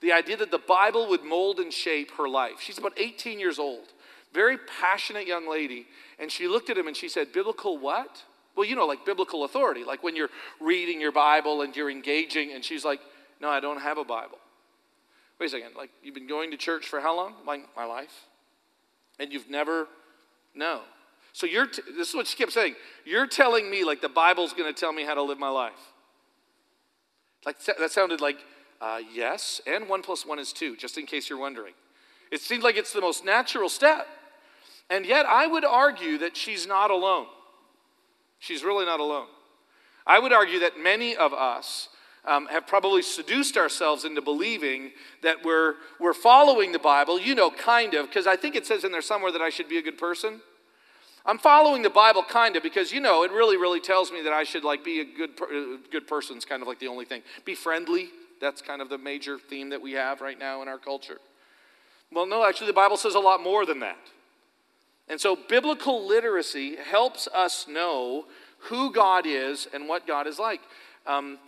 the 0.00 0.12
idea 0.12 0.36
that 0.38 0.50
the 0.50 0.58
Bible 0.58 1.08
would 1.08 1.24
mold 1.24 1.58
and 1.58 1.72
shape 1.72 2.10
her 2.16 2.28
life. 2.28 2.60
She's 2.60 2.78
about 2.78 2.94
18 2.96 3.38
years 3.38 3.58
old, 3.58 3.88
very 4.32 4.56
passionate 4.56 5.26
young 5.26 5.48
lady. 5.48 5.86
And 6.18 6.30
she 6.30 6.48
looked 6.48 6.70
at 6.70 6.78
him 6.78 6.86
and 6.86 6.96
she 6.96 7.08
said, 7.08 7.32
Biblical 7.32 7.78
what? 7.78 8.24
Well, 8.56 8.66
you 8.66 8.76
know, 8.76 8.86
like 8.86 9.04
biblical 9.04 9.44
authority, 9.44 9.84
like 9.84 10.02
when 10.02 10.16
you're 10.16 10.30
reading 10.60 11.00
your 11.00 11.12
Bible 11.12 11.62
and 11.62 11.74
you're 11.76 11.90
engaging. 11.90 12.52
And 12.52 12.64
she's 12.64 12.84
like, 12.84 13.00
No, 13.40 13.48
I 13.48 13.60
don't 13.60 13.80
have 13.80 13.98
a 13.98 14.04
Bible. 14.04 14.38
Wait 15.38 15.46
a 15.46 15.48
second, 15.50 15.74
like 15.76 15.90
you've 16.02 16.14
been 16.14 16.26
going 16.26 16.50
to 16.50 16.56
church 16.56 16.86
for 16.86 17.00
how 17.00 17.16
long? 17.16 17.34
My, 17.44 17.62
my 17.76 17.84
life? 17.84 18.26
And 19.18 19.32
you've 19.32 19.50
never, 19.50 19.86
no. 20.54 20.80
So 21.32 21.46
you're, 21.46 21.66
t- 21.66 21.82
this 21.96 22.08
is 22.08 22.14
what 22.14 22.26
she 22.26 22.36
kept 22.36 22.52
saying. 22.52 22.74
You're 23.04 23.26
telling 23.26 23.70
me 23.70 23.84
like 23.84 24.00
the 24.00 24.08
Bible's 24.08 24.52
going 24.52 24.72
to 24.72 24.78
tell 24.78 24.92
me 24.92 25.04
how 25.04 25.14
to 25.14 25.22
live 25.22 25.38
my 25.38 25.48
life. 25.48 25.92
Like 27.46 27.56
that 27.64 27.90
sounded 27.90 28.20
like 28.20 28.38
uh, 28.80 29.00
yes, 29.12 29.60
and 29.66 29.88
one 29.88 30.02
plus 30.02 30.24
one 30.24 30.38
is 30.38 30.52
two, 30.52 30.76
just 30.76 30.96
in 30.96 31.06
case 31.06 31.28
you're 31.28 31.38
wondering. 31.38 31.74
It 32.30 32.40
seems 32.40 32.62
like 32.62 32.76
it's 32.76 32.92
the 32.92 33.00
most 33.00 33.24
natural 33.24 33.68
step. 33.68 34.06
And 34.88 35.06
yet, 35.06 35.26
I 35.26 35.46
would 35.46 35.64
argue 35.64 36.18
that 36.18 36.36
she's 36.36 36.66
not 36.66 36.90
alone. 36.90 37.26
She's 38.38 38.64
really 38.64 38.86
not 38.86 39.00
alone. 39.00 39.26
I 40.06 40.18
would 40.18 40.32
argue 40.32 40.60
that 40.60 40.80
many 40.80 41.14
of 41.14 41.32
us 41.32 41.88
um, 42.24 42.46
have 42.46 42.66
probably 42.66 43.02
seduced 43.02 43.56
ourselves 43.56 44.04
into 44.04 44.20
believing 44.20 44.92
that 45.22 45.44
we're, 45.44 45.74
we're 45.98 46.14
following 46.14 46.72
the 46.72 46.78
Bible, 46.78 47.20
you 47.20 47.34
know, 47.34 47.50
kind 47.50 47.94
of, 47.94 48.06
because 48.06 48.26
I 48.26 48.36
think 48.36 48.56
it 48.56 48.66
says 48.66 48.84
in 48.84 48.92
there 48.92 49.02
somewhere 49.02 49.30
that 49.32 49.40
I 49.40 49.50
should 49.50 49.68
be 49.68 49.78
a 49.78 49.82
good 49.82 49.98
person. 49.98 50.40
I'm 51.26 51.38
following 51.38 51.82
the 51.82 51.90
Bible 51.90 52.22
kind 52.22 52.56
of 52.56 52.62
because 52.62 52.92
you 52.92 53.00
know 53.00 53.24
it 53.24 53.30
really 53.30 53.58
really 53.58 53.78
tells 53.78 54.10
me 54.10 54.22
that 54.22 54.32
I 54.32 54.42
should 54.42 54.64
like 54.64 54.82
be 54.82 55.00
a 55.00 55.04
good 55.04 55.30
uh, 55.40 55.76
good 55.92 56.06
person. 56.06 56.36
It's 56.36 56.46
kind 56.46 56.62
of 56.62 56.66
like 56.66 56.78
the 56.80 56.88
only 56.88 57.04
thing. 57.04 57.22
Be 57.44 57.54
friendly. 57.54 58.08
That's 58.40 58.62
kind 58.62 58.80
of 58.80 58.88
the 58.88 58.98
major 58.98 59.38
theme 59.38 59.70
that 59.70 59.82
we 59.82 59.92
have 59.92 60.20
right 60.20 60.38
now 60.38 60.62
in 60.62 60.68
our 60.68 60.78
culture. 60.78 61.18
Well, 62.12 62.26
no, 62.26 62.44
actually, 62.44 62.68
the 62.68 62.72
Bible 62.72 62.96
says 62.96 63.14
a 63.14 63.20
lot 63.20 63.42
more 63.42 63.64
than 63.64 63.80
that. 63.80 63.98
And 65.08 65.20
so, 65.20 65.36
biblical 65.36 66.06
literacy 66.06 66.76
helps 66.76 67.28
us 67.28 67.66
know 67.68 68.26
who 68.64 68.92
God 68.92 69.26
is 69.26 69.68
and 69.72 69.88
what 69.88 70.06
God 70.06 70.26
is 70.26 70.38
like. 70.38 70.60
Um, 71.06 71.38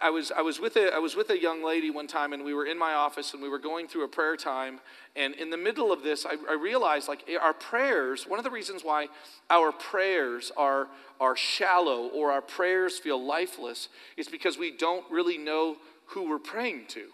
I 0.00 0.08
was, 0.08 0.32
I, 0.32 0.40
was 0.40 0.60
with 0.60 0.76
a, 0.76 0.94
I 0.94 0.98
was 0.98 1.14
with 1.14 1.28
a 1.28 1.38
young 1.38 1.62
lady 1.62 1.90
one 1.90 2.06
time, 2.06 2.32
and 2.32 2.42
we 2.42 2.54
were 2.54 2.64
in 2.64 2.78
my 2.78 2.94
office, 2.94 3.34
and 3.34 3.42
we 3.42 3.50
were 3.50 3.58
going 3.58 3.86
through 3.86 4.04
a 4.04 4.08
prayer 4.08 4.34
time. 4.34 4.80
And 5.14 5.34
in 5.34 5.50
the 5.50 5.58
middle 5.58 5.92
of 5.92 6.02
this, 6.02 6.24
I, 6.24 6.36
I 6.48 6.54
realized 6.54 7.06
like 7.06 7.28
our 7.40 7.52
prayers, 7.52 8.26
one 8.26 8.38
of 8.38 8.44
the 8.44 8.50
reasons 8.50 8.82
why 8.82 9.08
our 9.50 9.72
prayers 9.72 10.52
are, 10.56 10.88
are 11.20 11.36
shallow 11.36 12.06
or 12.08 12.32
our 12.32 12.40
prayers 12.40 12.98
feel 12.98 13.22
lifeless 13.22 13.88
is 14.16 14.26
because 14.26 14.56
we 14.56 14.74
don't 14.74 15.04
really 15.10 15.36
know 15.36 15.76
who 16.14 16.28
we're 16.28 16.38
praying 16.38 16.86
to. 16.88 17.08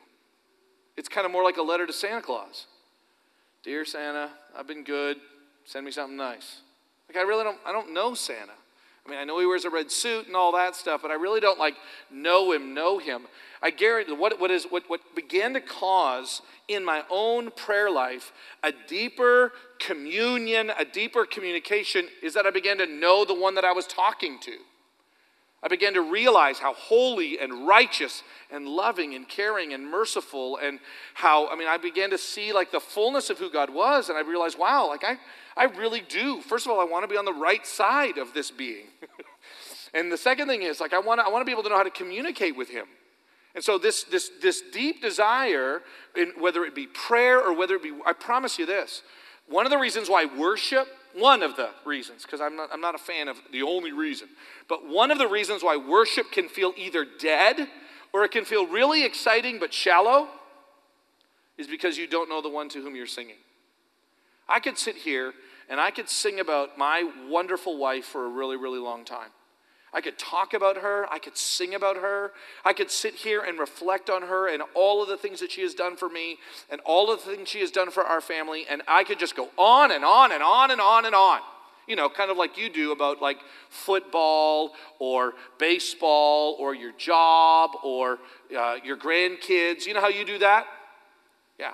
It's 0.97 1.09
kind 1.09 1.25
of 1.25 1.33
more 1.33 1.43
like 1.43 1.57
a 1.57 1.63
letter 1.63 1.87
to 1.87 1.93
Santa 1.93 2.23
Claus. 2.23 2.67
Dear 3.63 3.85
Santa, 3.85 4.31
I've 4.57 4.67
been 4.67 4.85
good. 4.85 5.17
Send 5.65 5.85
me 5.85 5.93
something 5.93 6.17
nice. 6.17 6.61
Like 7.09 7.17
I 7.17 7.27
really 7.27 7.45
don't 7.45 7.59
I 7.67 7.73
don't 7.73 7.93
know 7.93 8.15
Santa. 8.15 8.53
I 9.05 9.11
mean, 9.11 9.19
I 9.19 9.25
know 9.25 9.41
he 9.41 9.47
wears 9.47 9.65
a 9.65 9.71
red 9.71 9.91
suit 9.91 10.27
and 10.27 10.37
all 10.37 10.53
that 10.53 10.77
stuff, 10.77 11.01
but 11.03 11.11
I 11.11 11.15
really 11.15 11.41
don't 11.41 11.59
like 11.59 11.75
know 12.11 12.53
him, 12.53 12.75
know 12.75 12.99
him. 12.99 13.23
I 13.63 13.71
guarantee 13.71 14.13
what, 14.13 14.39
what, 14.39 14.51
is, 14.51 14.65
what, 14.65 14.85
what 14.89 15.01
began 15.17 15.55
to 15.55 15.61
cause 15.61 16.43
in 16.69 16.85
my 16.85 17.03
own 17.11 17.51
prayer 17.51 17.91
life 17.91 18.33
a 18.63 18.73
deeper 18.89 19.53
communion, 19.79 20.71
a 20.79 20.85
deeper 20.85 21.25
communication 21.25 22.09
is 22.23 22.35
that 22.35 22.47
I 22.47 22.51
began 22.51 22.79
to 22.79 22.87
know 22.87 23.25
the 23.25 23.35
one 23.35 23.55
that 23.55 23.65
I 23.65 23.73
was 23.73 23.87
talking 23.87 24.39
to. 24.41 24.57
I 25.63 25.69
began 25.69 25.93
to 25.95 26.01
realize 26.01 26.59
how 26.59 26.73
holy 26.73 27.39
and 27.39 27.67
righteous 27.67 28.23
and 28.51 28.67
loving 28.67 29.15
and 29.15 29.29
caring 29.29 29.75
and 29.75 29.87
merciful 29.87 30.57
and 30.57 30.81
how, 31.13 31.49
I 31.49 31.57
mean, 31.57 31.69
I 31.69 31.77
began 31.77 32.11
to 32.11 32.19
see 32.19 32.53
like 32.53 32.73
the 32.73 32.81
fullness 32.81 33.29
of 33.29 33.39
who 33.39 33.51
God 33.51 33.69
was. 33.69 34.09
And 34.09 34.17
I 34.17 34.23
realized, 34.23 34.59
wow, 34.59 34.89
like 34.89 35.05
I, 35.05 35.19
I 35.57 35.65
really 35.65 36.01
do. 36.01 36.41
First 36.41 36.65
of 36.65 36.73
all, 36.73 36.81
I 36.81 36.85
want 36.85 37.05
to 37.05 37.09
be 37.09 37.19
on 37.19 37.27
the 37.27 37.35
right 37.35 37.67
side 37.67 38.17
of 38.17 38.33
this 38.33 38.51
being. 38.51 38.87
and 39.95 40.11
the 40.11 40.17
second 40.17 40.49
thing 40.49 40.63
is, 40.63 40.81
like, 40.81 40.95
I 40.95 40.99
want 40.99 41.21
to, 41.21 41.27
I 41.27 41.29
want 41.29 41.43
to 41.43 41.45
be 41.45 41.53
able 41.53 41.65
to 41.65 41.69
know 41.69 41.77
how 41.77 41.83
to 41.83 41.91
communicate 41.91 42.57
with 42.57 42.71
Him. 42.71 42.87
And 43.55 43.63
so 43.63 43.77
this, 43.77 44.05
this, 44.05 44.31
this 44.41 44.63
deep 44.73 45.03
desire, 45.03 45.83
in, 46.17 46.33
whether 46.39 46.65
it 46.65 46.75
be 46.75 46.87
prayer 46.87 47.39
or 47.39 47.53
whether 47.53 47.75
it 47.75 47.83
be, 47.83 47.93
I 48.07 48.13
promise 48.15 48.59
you 48.59 48.65
this, 48.65 49.03
one 49.47 49.67
of 49.67 49.71
the 49.71 49.79
reasons 49.79 50.09
why 50.09 50.25
worship 50.25 50.89
one 51.15 51.43
of 51.43 51.57
the 51.57 51.71
reasons, 51.85 52.23
because 52.23 52.41
I'm 52.41 52.57
not, 52.57 52.71
I'm 52.73 52.81
not 52.81 52.95
a 52.95 52.99
fan 52.99 53.29
of 53.29 53.37
the 53.53 53.63
only 53.63 53.93
reason, 53.93 54.29
but 54.69 54.89
one 54.89 55.11
of 55.11 55.19
the 55.19 55.29
reasons 55.29 55.63
why 55.63 55.77
worship 55.77 56.31
can 56.31 56.49
feel 56.49 56.73
either 56.77 57.05
dead 57.19 57.69
or 58.13 58.25
it 58.25 58.31
can 58.31 58.45
feel 58.45 58.67
really 58.67 59.05
exciting 59.05 59.59
but 59.59 59.73
shallow 59.73 60.29
is 61.59 61.67
because 61.67 61.99
you 61.99 62.07
don't 62.07 62.29
know 62.29 62.41
the 62.41 62.49
one 62.49 62.69
to 62.71 62.81
whom 62.81 62.97
you're 62.97 63.07
singing. 63.07 63.37
I 64.49 64.61
could 64.61 64.79
sit 64.79 64.97
here 64.97 65.33
and 65.69 65.81
I 65.81 65.91
could 65.91 66.09
sing 66.09 66.41
about 66.41 66.77
my 66.77 67.09
wonderful 67.29 67.79
wife 67.79 68.07
for 68.07 68.27
a 68.27 68.29
really, 68.29 68.57
really 68.57 68.81
long 68.81 69.05
time. 69.05 69.31
I 69.93 70.01
could 70.01 70.19
talk 70.19 70.55
about 70.55 70.77
her. 70.79 71.07
I 71.11 71.19
could 71.19 71.37
sing 71.37 71.75
about 71.75 71.97
her. 71.97 72.33
I 72.65 72.73
could 72.73 72.91
sit 72.91 73.15
here 73.15 73.43
and 73.43 73.59
reflect 73.59 74.09
on 74.09 74.23
her 74.23 74.49
and 74.49 74.63
all 74.75 75.03
of 75.03 75.09
the 75.09 75.17
things 75.17 75.41
that 75.41 75.51
she 75.51 75.63
has 75.63 75.75
done 75.75 75.97
for 75.97 76.09
me 76.09 76.39
and 76.71 76.81
all 76.83 77.13
of 77.13 77.25
the 77.25 77.35
things 77.35 77.49
she 77.49 77.61
has 77.61 77.73
done 77.73 77.91
for 77.91 78.05
our 78.05 78.21
family. 78.21 78.67
And 78.71 78.83
I 78.87 79.03
could 79.03 79.19
just 79.19 79.35
go 79.35 79.49
on 79.59 79.91
and 79.91 80.05
on 80.05 80.31
and 80.31 80.43
on 80.43 80.71
and 80.71 80.81
on 80.81 81.07
and 81.07 81.15
on. 81.15 81.41
You 81.89 81.97
know, 81.97 82.09
kind 82.09 82.31
of 82.31 82.37
like 82.37 82.57
you 82.57 82.71
do 82.71 82.93
about 82.93 83.21
like 83.21 83.39
football 83.69 84.75
or 85.01 85.33
baseball 85.59 86.57
or 86.61 86.73
your 86.73 86.93
job 86.93 87.71
or 87.83 88.21
uh, 88.57 88.77
your 88.85 88.97
grandkids. 88.97 89.87
You 89.87 89.95
know 89.95 90.01
how 90.01 90.09
you 90.09 90.25
do 90.25 90.39
that? 90.39 90.67
Yeah. 91.59 91.73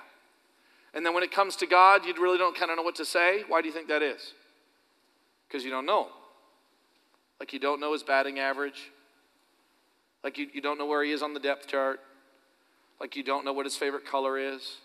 And 0.95 1.05
then 1.05 1.13
when 1.13 1.21
it 1.21 1.31
comes 1.31 1.55
to 1.57 1.67
God, 1.67 2.03
you 2.03 2.15
really 2.19 2.39
don't 2.39 2.57
kind 2.57 2.71
of 2.71 2.77
know 2.77 2.83
what 2.83 2.95
to 2.95 3.05
say. 3.05 3.43
Why 3.47 3.61
do 3.61 3.67
you 3.67 3.73
think 3.73 3.89
that 3.89 4.01
is? 4.01 4.33
Because 5.47 5.63
you 5.63 5.69
don't 5.69 5.85
know. 5.85 6.07
Like 7.39 7.53
you 7.53 7.59
don't 7.59 7.79
know 7.79 7.93
his 7.93 8.03
batting 8.03 8.39
average. 8.39 8.91
Like 10.23 10.37
you, 10.37 10.47
you 10.53 10.61
don't 10.61 10.77
know 10.77 10.85
where 10.85 11.03
he 11.03 11.11
is 11.11 11.21
on 11.21 11.33
the 11.33 11.39
depth 11.39 11.67
chart. 11.67 11.99
Like 12.99 13.15
you 13.15 13.23
don't 13.23 13.45
know 13.45 13.53
what 13.53 13.65
his 13.65 13.75
favorite 13.75 14.05
color 14.05 14.37
is. 14.37 14.77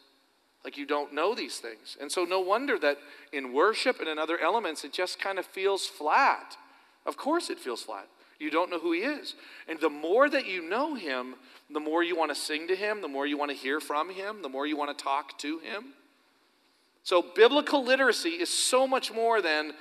Like 0.64 0.76
you 0.76 0.86
don't 0.86 1.12
know 1.12 1.34
these 1.34 1.58
things. 1.58 1.96
And 2.00 2.10
so, 2.10 2.24
no 2.24 2.40
wonder 2.40 2.78
that 2.78 2.98
in 3.32 3.52
worship 3.52 3.98
and 3.98 4.08
in 4.08 4.18
other 4.18 4.38
elements, 4.38 4.84
it 4.84 4.92
just 4.92 5.18
kind 5.18 5.38
of 5.38 5.46
feels 5.46 5.86
flat. 5.86 6.56
Of 7.04 7.16
course, 7.16 7.50
it 7.50 7.58
feels 7.58 7.82
flat. 7.82 8.06
You 8.38 8.50
don't 8.50 8.70
know 8.70 8.78
who 8.78 8.92
he 8.92 9.00
is. 9.00 9.34
And 9.68 9.80
the 9.80 9.90
more 9.90 10.28
that 10.28 10.46
you 10.46 10.68
know 10.68 10.94
him, 10.94 11.34
the 11.70 11.80
more 11.80 12.02
you 12.02 12.16
want 12.16 12.30
to 12.32 12.34
sing 12.34 12.68
to 12.68 12.76
him, 12.76 13.00
the 13.00 13.08
more 13.08 13.26
you 13.26 13.36
want 13.36 13.50
to 13.50 13.56
hear 13.56 13.80
from 13.80 14.10
him, 14.10 14.42
the 14.42 14.48
more 14.48 14.66
you 14.66 14.76
want 14.76 14.96
to 14.96 15.02
talk 15.02 15.38
to 15.38 15.58
him. 15.58 15.94
So, 17.04 17.24
biblical 17.34 17.84
literacy 17.84 18.30
is 18.30 18.48
so 18.48 18.86
much 18.86 19.12
more 19.12 19.42
than 19.42 19.72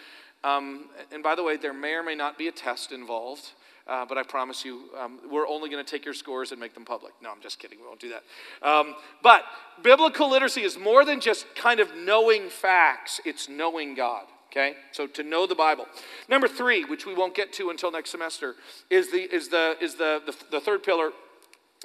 um, 0.43 0.85
and 1.11 1.21
by 1.21 1.35
the 1.35 1.43
way, 1.43 1.57
there 1.57 1.73
may 1.73 1.93
or 1.93 2.03
may 2.03 2.15
not 2.15 2.37
be 2.37 2.47
a 2.47 2.51
test 2.51 2.91
involved, 2.91 3.51
uh, 3.87 4.05
but 4.05 4.17
I 4.17 4.23
promise 4.23 4.63
you, 4.63 4.83
um, 4.97 5.19
we're 5.29 5.47
only 5.47 5.69
going 5.69 5.83
to 5.83 5.89
take 5.89 6.05
your 6.05 6.13
scores 6.13 6.51
and 6.51 6.59
make 6.59 6.73
them 6.73 6.85
public. 6.85 7.13
No, 7.21 7.31
I'm 7.31 7.41
just 7.41 7.59
kidding. 7.59 7.79
We 7.79 7.87
won't 7.87 7.99
do 7.99 8.09
that. 8.09 8.67
Um, 8.67 8.95
but 9.21 9.43
biblical 9.83 10.29
literacy 10.29 10.61
is 10.61 10.77
more 10.77 11.03
than 11.03 11.19
just 11.19 11.45
kind 11.55 11.79
of 11.79 11.95
knowing 11.95 12.49
facts, 12.49 13.19
it's 13.25 13.49
knowing 13.49 13.95
God. 13.95 14.25
Okay? 14.51 14.75
So 14.91 15.07
to 15.07 15.23
know 15.23 15.47
the 15.47 15.55
Bible. 15.55 15.87
Number 16.27 16.47
three, 16.47 16.83
which 16.83 17.05
we 17.05 17.13
won't 17.13 17.35
get 17.35 17.53
to 17.53 17.69
until 17.69 17.91
next 17.91 18.11
semester, 18.11 18.55
is 18.89 19.11
the, 19.11 19.33
is 19.33 19.47
the, 19.49 19.75
is 19.81 19.95
the, 19.95 20.21
the, 20.25 20.35
the 20.51 20.59
third 20.59 20.83
pillar, 20.83 21.11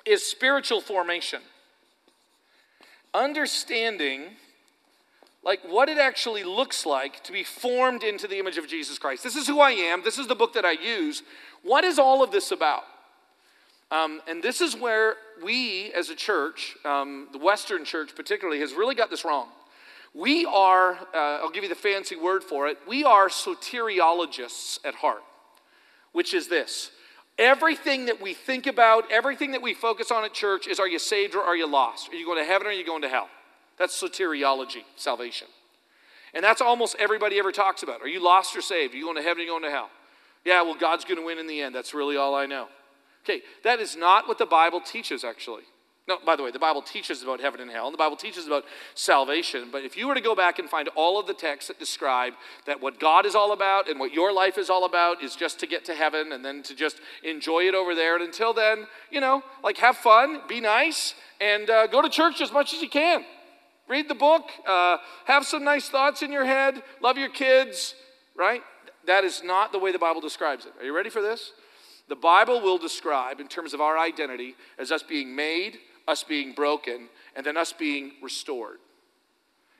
is 0.04 0.24
spiritual 0.24 0.80
formation. 0.80 1.40
Understanding 3.14 4.30
like 5.46 5.60
what 5.68 5.88
it 5.88 5.96
actually 5.96 6.42
looks 6.42 6.84
like 6.84 7.22
to 7.22 7.30
be 7.30 7.44
formed 7.44 8.02
into 8.02 8.26
the 8.26 8.36
image 8.38 8.58
of 8.58 8.66
Jesus 8.66 8.98
Christ. 8.98 9.22
This 9.22 9.36
is 9.36 9.46
who 9.46 9.60
I 9.60 9.70
am. 9.70 10.02
This 10.02 10.18
is 10.18 10.26
the 10.26 10.34
book 10.34 10.52
that 10.54 10.64
I 10.64 10.72
use. 10.72 11.22
What 11.62 11.84
is 11.84 12.00
all 12.00 12.24
of 12.24 12.32
this 12.32 12.50
about? 12.50 12.82
Um, 13.92 14.20
and 14.26 14.42
this 14.42 14.60
is 14.60 14.76
where 14.76 15.14
we 15.44 15.92
as 15.92 16.10
a 16.10 16.16
church, 16.16 16.76
um, 16.84 17.28
the 17.30 17.38
Western 17.38 17.84
church 17.84 18.16
particularly, 18.16 18.58
has 18.58 18.72
really 18.72 18.96
got 18.96 19.08
this 19.08 19.24
wrong. 19.24 19.46
We 20.12 20.44
are, 20.46 20.94
uh, 21.14 21.38
I'll 21.40 21.50
give 21.50 21.62
you 21.62 21.68
the 21.68 21.76
fancy 21.76 22.16
word 22.16 22.42
for 22.42 22.66
it, 22.66 22.78
we 22.88 23.04
are 23.04 23.28
soteriologists 23.28 24.84
at 24.84 24.96
heart, 24.96 25.22
which 26.10 26.34
is 26.34 26.48
this 26.48 26.90
Everything 27.38 28.06
that 28.06 28.20
we 28.20 28.34
think 28.34 28.66
about, 28.66 29.12
everything 29.12 29.52
that 29.52 29.62
we 29.62 29.74
focus 29.74 30.10
on 30.10 30.24
at 30.24 30.32
church 30.32 30.66
is 30.66 30.80
are 30.80 30.88
you 30.88 30.98
saved 30.98 31.36
or 31.36 31.42
are 31.42 31.54
you 31.54 31.70
lost? 31.70 32.08
Are 32.08 32.16
you 32.16 32.24
going 32.24 32.38
to 32.38 32.44
heaven 32.44 32.66
or 32.66 32.70
are 32.70 32.72
you 32.72 32.84
going 32.84 33.02
to 33.02 33.08
hell? 33.08 33.28
That's 33.78 34.00
soteriology, 34.00 34.84
salvation. 34.96 35.48
And 36.34 36.44
that's 36.44 36.60
almost 36.60 36.96
everybody 36.98 37.38
ever 37.38 37.52
talks 37.52 37.82
about. 37.82 38.02
Are 38.02 38.08
you 38.08 38.22
lost 38.22 38.56
or 38.56 38.60
saved? 38.60 38.94
Are 38.94 38.96
you 38.96 39.04
going 39.04 39.16
to 39.16 39.22
heaven 39.22 39.42
or 39.44 39.46
going 39.46 39.62
to 39.62 39.70
hell? 39.70 39.90
Yeah, 40.44 40.62
well, 40.62 40.74
God's 40.74 41.04
going 41.04 41.18
to 41.18 41.24
win 41.24 41.38
in 41.38 41.46
the 41.46 41.60
end. 41.60 41.74
That's 41.74 41.94
really 41.94 42.16
all 42.16 42.34
I 42.34 42.46
know. 42.46 42.68
Okay, 43.24 43.42
that 43.64 43.80
is 43.80 43.96
not 43.96 44.28
what 44.28 44.38
the 44.38 44.46
Bible 44.46 44.80
teaches, 44.80 45.24
actually. 45.24 45.62
No, 46.08 46.18
by 46.24 46.36
the 46.36 46.44
way, 46.44 46.52
the 46.52 46.58
Bible 46.60 46.82
teaches 46.82 47.24
about 47.24 47.40
heaven 47.40 47.60
and 47.60 47.68
hell, 47.68 47.86
and 47.86 47.92
the 47.92 47.98
Bible 47.98 48.16
teaches 48.16 48.46
about 48.46 48.64
salvation. 48.94 49.70
But 49.72 49.82
if 49.82 49.96
you 49.96 50.06
were 50.06 50.14
to 50.14 50.20
go 50.20 50.36
back 50.36 50.60
and 50.60 50.70
find 50.70 50.86
all 50.94 51.18
of 51.18 51.26
the 51.26 51.34
texts 51.34 51.66
that 51.66 51.80
describe 51.80 52.34
that 52.64 52.80
what 52.80 53.00
God 53.00 53.26
is 53.26 53.34
all 53.34 53.50
about 53.50 53.88
and 53.88 53.98
what 53.98 54.12
your 54.12 54.32
life 54.32 54.56
is 54.56 54.70
all 54.70 54.84
about 54.84 55.20
is 55.20 55.34
just 55.34 55.58
to 55.60 55.66
get 55.66 55.84
to 55.86 55.94
heaven 55.96 56.30
and 56.30 56.44
then 56.44 56.62
to 56.62 56.76
just 56.76 57.00
enjoy 57.24 57.64
it 57.64 57.74
over 57.74 57.96
there. 57.96 58.14
And 58.14 58.24
until 58.24 58.54
then, 58.54 58.86
you 59.10 59.20
know, 59.20 59.42
like 59.64 59.78
have 59.78 59.96
fun, 59.96 60.42
be 60.46 60.60
nice, 60.60 61.14
and 61.40 61.68
uh, 61.68 61.88
go 61.88 62.00
to 62.00 62.08
church 62.08 62.40
as 62.40 62.52
much 62.52 62.72
as 62.72 62.80
you 62.80 62.88
can. 62.88 63.24
Read 63.88 64.08
the 64.08 64.14
book, 64.14 64.50
uh, 64.66 64.98
have 65.26 65.46
some 65.46 65.62
nice 65.62 65.88
thoughts 65.88 66.22
in 66.22 66.32
your 66.32 66.44
head, 66.44 66.82
love 67.00 67.16
your 67.16 67.28
kids, 67.28 67.94
right? 68.36 68.62
That 69.06 69.22
is 69.22 69.42
not 69.44 69.70
the 69.70 69.78
way 69.78 69.92
the 69.92 69.98
Bible 69.98 70.20
describes 70.20 70.66
it. 70.66 70.72
Are 70.80 70.84
you 70.84 70.94
ready 70.94 71.10
for 71.10 71.22
this? 71.22 71.52
The 72.08 72.16
Bible 72.16 72.60
will 72.60 72.78
describe, 72.78 73.40
in 73.40 73.48
terms 73.48 73.74
of 73.74 73.80
our 73.80 73.98
identity, 73.98 74.54
as 74.78 74.90
us 74.90 75.02
being 75.02 75.34
made, 75.34 75.78
us 76.08 76.22
being 76.22 76.52
broken, 76.52 77.08
and 77.34 77.46
then 77.46 77.56
us 77.56 77.72
being 77.72 78.12
restored. 78.22 78.78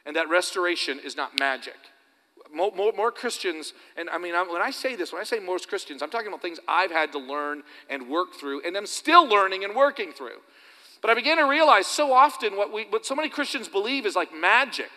And 0.05 0.15
that 0.17 0.29
restoration 0.29 1.01
is 1.05 1.17
not 1.17 1.39
magic. 1.39 1.77
More, 2.55 2.71
more, 2.77 2.93
more 2.93 3.11
Christians, 3.11 3.75
and 3.97 4.09
I 4.09 4.19
mean, 4.19 4.35
when 4.35 4.63
I 4.63 4.71
say 4.71 4.95
this, 4.95 5.13
when 5.13 5.21
I 5.21 5.25
say 5.25 5.41
most 5.41 5.69
Christians, 5.69 6.01
I'm 6.01 6.11
talking 6.11 6.29
about 6.29 6.43
things 6.43 6.61
I've 6.69 6.93
had 6.93 7.11
to 7.13 7.19
learn 7.19 7.65
and 7.91 8.09
work 8.09 8.35
through, 8.35 8.63
and 8.65 8.77
I'm 8.77 8.87
still 8.87 9.27
learning 9.27 9.65
and 9.65 9.75
working 9.75 10.13
through. 10.13 10.39
But 11.03 11.11
I 11.11 11.15
began 11.15 11.37
to 11.39 11.45
realize 11.45 11.87
so 11.87 12.13
often 12.13 12.57
what, 12.57 12.73
we, 12.73 12.87
what 12.87 13.07
so 13.07 13.15
many 13.15 13.29
Christians 13.29 13.69
believe 13.69 14.07
is 14.07 14.17
like 14.17 14.35
magic. 14.35 14.91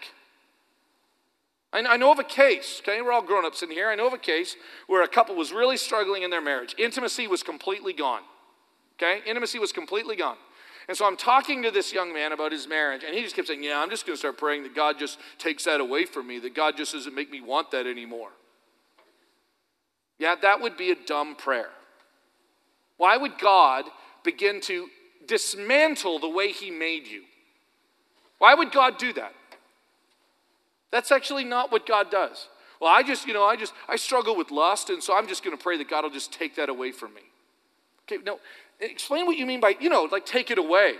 I, 1.71 1.79
I 1.81 1.97
know 1.97 2.11
of 2.11 2.19
a 2.19 2.23
case, 2.23 2.81
okay, 2.83 3.01
we're 3.01 3.11
all 3.11 3.21
grown 3.21 3.45
ups 3.45 3.61
in 3.61 3.71
here. 3.71 3.89
I 3.89 3.95
know 3.95 4.07
of 4.07 4.13
a 4.13 4.17
case 4.17 4.55
where 4.87 5.03
a 5.03 5.07
couple 5.07 5.35
was 5.35 5.51
really 5.51 5.77
struggling 5.77 6.23
in 6.23 6.29
their 6.29 6.41
marriage. 6.41 6.75
Intimacy 6.77 7.27
was 7.27 7.43
completely 7.43 7.93
gone, 7.93 8.21
okay? 8.97 9.19
Intimacy 9.25 9.59
was 9.59 9.71
completely 9.71 10.15
gone. 10.15 10.37
And 10.87 10.97
so 10.97 11.05
I'm 11.05 11.17
talking 11.17 11.61
to 11.63 11.71
this 11.71 11.93
young 11.93 12.11
man 12.11 12.31
about 12.31 12.51
his 12.51 12.67
marriage, 12.67 13.03
and 13.03 13.13
he 13.13 13.21
just 13.21 13.35
kept 13.35 13.47
saying, 13.47 13.63
Yeah, 13.63 13.79
I'm 13.79 13.91
just 13.91 14.07
going 14.07 14.15
to 14.15 14.19
start 14.19 14.39
praying 14.39 14.63
that 14.63 14.75
God 14.75 14.97
just 14.97 15.19
takes 15.37 15.65
that 15.65 15.79
away 15.79 16.05
from 16.05 16.25
me, 16.25 16.39
that 16.39 16.55
God 16.55 16.75
just 16.75 16.93
doesn't 16.93 17.13
make 17.13 17.29
me 17.29 17.41
want 17.41 17.69
that 17.71 17.85
anymore. 17.85 18.29
Yeah, 20.17 20.33
that 20.41 20.61
would 20.61 20.77
be 20.77 20.89
a 20.89 20.95
dumb 20.95 21.35
prayer. 21.35 21.69
Why 22.97 23.17
would 23.17 23.37
God 23.37 23.85
begin 24.23 24.61
to 24.61 24.87
dismantle 25.29 26.19
the 26.19 26.27
way 26.27 26.51
He 26.51 26.69
made 26.69 27.07
you? 27.07 27.21
Why 28.39 28.53
would 28.53 28.73
God 28.73 28.97
do 28.97 29.13
that? 29.13 29.33
That's 30.91 31.11
actually 31.11 31.45
not 31.45 31.71
what 31.71 31.85
God 31.85 32.11
does. 32.11 32.47
Well, 32.81 32.89
I 32.89 33.03
just, 33.03 33.27
you 33.27 33.33
know, 33.33 33.43
I 33.43 33.55
just, 33.55 33.73
I 33.87 33.95
struggle 33.95 34.35
with 34.35 34.51
lust, 34.51 34.89
and 34.89 35.01
so 35.01 35.15
I'm 35.15 35.27
just 35.27 35.43
going 35.43 35.55
to 35.55 35.61
pray 35.61 35.77
that 35.77 35.89
God 35.89 36.03
will 36.03 36.11
just 36.11 36.33
take 36.33 36.55
that 36.55 36.67
away 36.67 36.91
from 36.91 37.13
me. 37.13 37.21
Okay, 38.05 38.21
no, 38.25 38.39
explain 38.79 39.25
what 39.25 39.37
you 39.37 39.45
mean 39.45 39.59
by, 39.59 39.75
you 39.79 39.89
know, 39.89 40.07
like 40.11 40.25
take 40.25 40.49
it 40.51 40.57
away. 40.57 40.95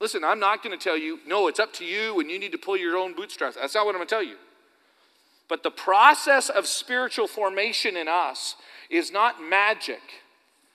Listen, 0.00 0.24
I'm 0.24 0.40
not 0.40 0.64
going 0.64 0.76
to 0.76 0.82
tell 0.82 0.96
you, 0.96 1.20
no, 1.28 1.46
it's 1.46 1.60
up 1.60 1.72
to 1.74 1.84
you 1.84 2.18
and 2.18 2.28
you 2.28 2.38
need 2.38 2.50
to 2.52 2.58
pull 2.58 2.76
your 2.76 2.96
own 2.96 3.14
bootstraps. 3.14 3.54
That's 3.54 3.74
not 3.74 3.86
what 3.86 3.94
I'm 3.94 4.00
going 4.00 4.08
to 4.08 4.14
tell 4.14 4.22
you. 4.22 4.36
But 5.48 5.62
the 5.62 5.70
process 5.70 6.48
of 6.48 6.66
spiritual 6.66 7.28
formation 7.28 7.96
in 7.96 8.08
us 8.08 8.56
is 8.90 9.12
not 9.12 9.40
magic. 9.40 10.00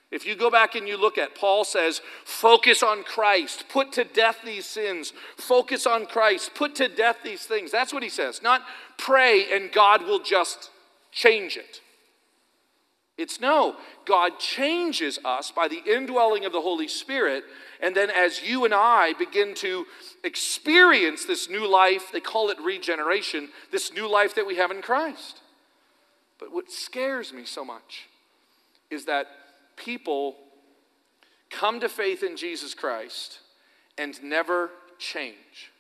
If 0.10 0.26
you 0.26 0.36
go 0.36 0.50
back 0.50 0.76
and 0.76 0.88
you 0.88 0.96
look 0.98 1.18
at, 1.18 1.36
Paul 1.36 1.66
says, 1.66 2.02
focus 2.24 2.82
on 2.82 3.04
Christ, 3.04 3.66
put 3.68 3.92
to 3.94 4.06
death 4.06 4.38
these 4.46 4.66
sins, 4.66 5.12
focus 5.36 5.86
on 5.86 6.06
Christ, 6.06 6.52
put 6.56 6.76
to 6.76 6.88
death 6.88 7.18
these 7.24 7.44
things. 7.46 7.72
That's 7.72 7.94
what 7.94 8.04
he 8.04 8.10
says. 8.10 8.42
Not 8.42 8.62
pray 8.98 9.48
and 9.52 9.72
God 9.72 10.06
will 10.06 10.20
just 10.20 10.70
change 11.12 11.58
it. 11.58 11.82
It's 13.18 13.42
no, 13.42 13.76
God 14.06 14.40
changes 14.40 15.20
us 15.26 15.52
by 15.52 15.68
the 15.68 15.82
indwelling 15.86 16.46
of 16.46 16.54
the 16.54 16.62
Holy 16.62 16.88
Spirit. 16.88 17.44
And 17.82 17.96
then 17.96 18.10
as 18.12 18.44
you 18.44 18.64
and 18.64 18.74
I 18.74 19.14
begin 19.14 19.56
to 19.56 19.86
experience 20.24 21.26
this 21.26 21.50
new 21.50 21.68
life, 21.68 22.12
they 22.14 22.20
call 22.22 22.50
it 22.50 22.60
regeneration, 22.64 23.50
this 23.72 23.92
new 23.92 24.10
life 24.10 24.36
that 24.36 24.46
we 24.46 24.56
have 24.58 24.72
in 24.72 24.84
Christ. 24.84 25.42
But 26.40 26.54
what 26.54 26.72
scares 26.72 27.34
me 27.34 27.44
so 27.46 27.66
much 27.66 28.08
is 28.92 29.06
that 29.06 29.28
people 29.78 30.36
come 31.50 31.80
to 31.80 31.88
faith 31.88 32.24
in 32.24 32.36
Jesus 32.36 32.74
Christ 32.74 33.40
and 33.98 34.22
never 34.22 34.70
change. 35.00 35.72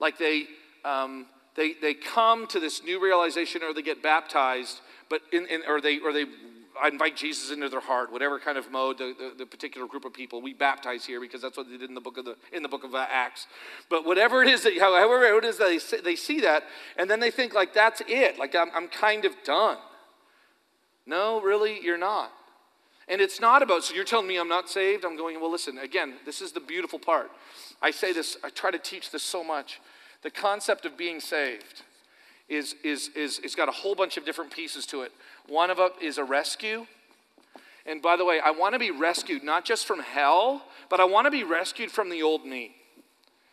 Like 0.00 0.18
they, 0.18 0.46
um, 0.84 1.26
they, 1.54 1.74
they 1.80 1.94
come 1.94 2.46
to 2.48 2.58
this 2.58 2.82
new 2.82 3.00
realization 3.00 3.62
or 3.62 3.72
they 3.72 3.82
get 3.82 4.02
baptized, 4.02 4.80
but 5.08 5.20
in, 5.32 5.46
in, 5.46 5.62
or, 5.68 5.80
they, 5.80 6.00
or 6.00 6.12
they 6.12 6.24
invite 6.90 7.16
Jesus 7.16 7.50
into 7.50 7.68
their 7.68 7.80
heart, 7.80 8.10
whatever 8.10 8.38
kind 8.38 8.58
of 8.58 8.70
mode 8.70 8.98
the, 8.98 9.14
the, 9.16 9.34
the, 9.38 9.46
particular 9.46 9.86
group 9.86 10.04
of 10.04 10.12
people. 10.12 10.40
We 10.40 10.54
baptize 10.54 11.04
here 11.04 11.20
because 11.20 11.42
that's 11.42 11.56
what 11.56 11.68
they 11.68 11.76
did 11.76 11.88
in 11.88 11.94
the 11.94 12.00
book 12.00 12.18
of, 12.18 12.24
the, 12.24 12.36
in 12.52 12.62
the 12.62 12.68
book 12.68 12.84
of 12.84 12.94
Acts. 12.94 13.46
But 13.88 14.04
whatever 14.04 14.42
it 14.42 14.48
is, 14.48 14.62
that, 14.62 14.76
however 14.78 15.22
it 15.24 15.44
is 15.44 15.58
that 15.58 15.66
they, 15.66 15.78
see, 15.78 16.00
they 16.00 16.16
see 16.16 16.40
that, 16.40 16.64
and 16.96 17.08
then 17.08 17.20
they 17.20 17.30
think 17.30 17.54
like 17.54 17.74
that's 17.74 18.02
it, 18.08 18.38
like 18.38 18.54
I'm, 18.54 18.70
I'm 18.74 18.88
kind 18.88 19.24
of 19.24 19.34
done. 19.44 19.78
No, 21.06 21.40
really, 21.40 21.80
you're 21.82 21.98
not. 21.98 22.32
And 23.08 23.20
it's 23.20 23.40
not 23.40 23.62
about, 23.62 23.84
so 23.84 23.94
you're 23.94 24.04
telling 24.04 24.26
me 24.26 24.38
I'm 24.38 24.48
not 24.48 24.68
saved? 24.68 25.04
I'm 25.04 25.16
going, 25.16 25.40
well, 25.40 25.50
listen, 25.50 25.78
again, 25.78 26.14
this 26.24 26.40
is 26.40 26.52
the 26.52 26.60
beautiful 26.60 26.98
part. 26.98 27.30
I 27.80 27.90
say 27.90 28.12
this, 28.12 28.36
I 28.44 28.50
try 28.50 28.70
to 28.70 28.78
teach 28.78 29.10
this 29.10 29.22
so 29.22 29.42
much. 29.42 29.80
The 30.22 30.30
concept 30.30 30.84
of 30.86 30.96
being 30.96 31.18
saved 31.18 31.82
is, 32.48 32.76
is, 32.84 33.10
is, 33.16 33.40
it's 33.42 33.54
got 33.54 33.68
a 33.68 33.72
whole 33.72 33.94
bunch 33.94 34.16
of 34.16 34.24
different 34.24 34.52
pieces 34.52 34.86
to 34.86 35.02
it. 35.02 35.12
One 35.48 35.70
of 35.70 35.78
them 35.78 35.90
is 36.00 36.18
a 36.18 36.24
rescue. 36.24 36.86
And 37.86 38.00
by 38.00 38.16
the 38.16 38.24
way, 38.24 38.40
I 38.44 38.52
want 38.52 38.74
to 38.74 38.78
be 38.78 38.92
rescued 38.92 39.42
not 39.42 39.64
just 39.64 39.86
from 39.86 40.00
hell, 40.00 40.62
but 40.88 41.00
I 41.00 41.04
want 41.04 41.26
to 41.26 41.30
be 41.30 41.42
rescued 41.42 41.90
from 41.90 42.08
the 42.08 42.22
old 42.22 42.46
me. 42.46 42.76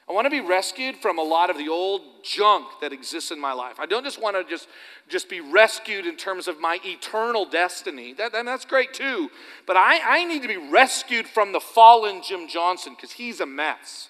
I 0.09 0.13
want 0.13 0.25
to 0.25 0.31
be 0.31 0.39
rescued 0.39 0.95
from 0.95 1.19
a 1.19 1.23
lot 1.23 1.51
of 1.51 1.57
the 1.57 1.69
old 1.69 2.01
junk 2.23 2.65
that 2.81 2.91
exists 2.91 3.29
in 3.29 3.39
my 3.39 3.53
life. 3.53 3.75
I 3.79 3.85
don't 3.85 4.03
just 4.03 4.19
want 4.19 4.35
to 4.35 4.43
just, 4.43 4.67
just 5.07 5.29
be 5.29 5.39
rescued 5.39 6.07
in 6.07 6.15
terms 6.15 6.47
of 6.47 6.59
my 6.59 6.79
eternal 6.83 7.45
destiny. 7.45 8.13
That, 8.13 8.33
and 8.33 8.47
that's 8.47 8.65
great 8.65 8.91
too. 8.91 9.29
But 9.67 9.77
I, 9.77 9.99
I 10.03 10.25
need 10.25 10.41
to 10.41 10.47
be 10.47 10.57
rescued 10.57 11.27
from 11.27 11.51
the 11.51 11.59
fallen 11.59 12.23
Jim 12.27 12.47
Johnson 12.47 12.95
because 12.95 13.11
he's 13.11 13.39
a 13.39 13.45
mess. 13.45 14.09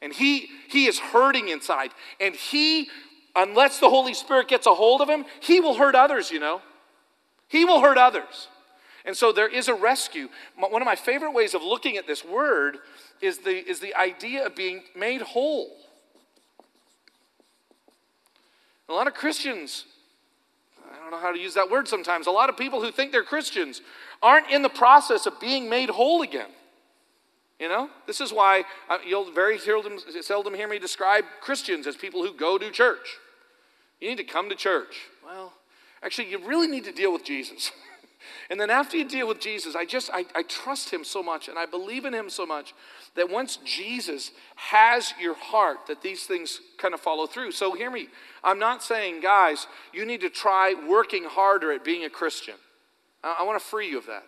And 0.00 0.12
he, 0.12 0.48
he 0.68 0.86
is 0.86 1.00
hurting 1.00 1.48
inside. 1.48 1.90
And 2.20 2.36
he, 2.36 2.88
unless 3.34 3.80
the 3.80 3.90
Holy 3.90 4.14
Spirit 4.14 4.46
gets 4.46 4.68
a 4.68 4.74
hold 4.74 5.00
of 5.00 5.08
him, 5.08 5.24
he 5.40 5.58
will 5.58 5.74
hurt 5.74 5.96
others, 5.96 6.30
you 6.30 6.38
know. 6.38 6.62
He 7.48 7.64
will 7.64 7.80
hurt 7.80 7.98
others. 7.98 8.46
And 9.04 9.16
so 9.16 9.32
there 9.32 9.48
is 9.48 9.66
a 9.66 9.74
rescue. 9.74 10.28
One 10.56 10.80
of 10.80 10.86
my 10.86 10.94
favorite 10.94 11.32
ways 11.32 11.54
of 11.54 11.62
looking 11.62 11.96
at 11.96 12.06
this 12.06 12.24
word 12.24 12.78
is 13.20 13.38
the, 13.38 13.68
is 13.68 13.80
the 13.80 13.94
idea 13.94 14.46
of 14.46 14.54
being 14.54 14.82
made 14.96 15.20
whole. 15.20 15.76
A 18.88 18.92
lot 18.92 19.06
of 19.06 19.14
Christians, 19.14 19.84
I 20.92 20.98
don't 20.98 21.10
know 21.10 21.20
how 21.20 21.32
to 21.32 21.38
use 21.38 21.54
that 21.54 21.70
word 21.70 21.86
sometimes, 21.86 22.26
a 22.26 22.30
lot 22.30 22.48
of 22.48 22.56
people 22.56 22.82
who 22.82 22.90
think 22.90 23.12
they're 23.12 23.22
Christians 23.22 23.82
aren't 24.22 24.50
in 24.50 24.62
the 24.62 24.68
process 24.68 25.26
of 25.26 25.38
being 25.40 25.70
made 25.70 25.90
whole 25.90 26.22
again. 26.22 26.50
You 27.60 27.68
know, 27.68 27.90
this 28.06 28.20
is 28.22 28.32
why 28.32 28.64
uh, 28.88 28.98
you'll 29.06 29.30
very 29.32 29.58
seldom, 29.58 29.98
seldom 30.22 30.54
hear 30.54 30.66
me 30.66 30.78
describe 30.78 31.24
Christians 31.42 31.86
as 31.86 31.94
people 31.94 32.24
who 32.24 32.32
go 32.32 32.56
to 32.56 32.70
church. 32.70 33.18
You 34.00 34.08
need 34.08 34.16
to 34.16 34.24
come 34.24 34.48
to 34.48 34.56
church. 34.56 35.02
Well, 35.24 35.52
actually, 36.02 36.30
you 36.30 36.38
really 36.38 36.68
need 36.68 36.84
to 36.84 36.92
deal 36.92 37.12
with 37.12 37.24
Jesus. 37.24 37.70
And 38.50 38.60
then 38.60 38.70
after 38.70 38.96
you 38.96 39.04
deal 39.04 39.26
with 39.26 39.40
Jesus, 39.40 39.74
I 39.74 39.84
just, 39.84 40.10
I, 40.12 40.24
I 40.34 40.42
trust 40.42 40.90
him 40.90 41.04
so 41.04 41.22
much 41.22 41.48
and 41.48 41.58
I 41.58 41.66
believe 41.66 42.04
in 42.04 42.12
him 42.12 42.28
so 42.28 42.44
much 42.44 42.74
that 43.14 43.30
once 43.30 43.58
Jesus 43.64 44.30
has 44.56 45.14
your 45.20 45.34
heart, 45.34 45.86
that 45.88 46.02
these 46.02 46.24
things 46.24 46.60
kind 46.78 46.92
of 46.94 47.00
follow 47.00 47.26
through. 47.26 47.52
So 47.52 47.72
hear 47.72 47.90
me. 47.90 48.08
I'm 48.44 48.58
not 48.58 48.82
saying, 48.82 49.20
guys, 49.20 49.66
you 49.92 50.04
need 50.04 50.20
to 50.20 50.30
try 50.30 50.74
working 50.88 51.24
harder 51.24 51.72
at 51.72 51.84
being 51.84 52.04
a 52.04 52.10
Christian. 52.10 52.54
I, 53.24 53.36
I 53.40 53.42
want 53.44 53.60
to 53.60 53.64
free 53.64 53.88
you 53.88 53.98
of 53.98 54.06
that. 54.06 54.24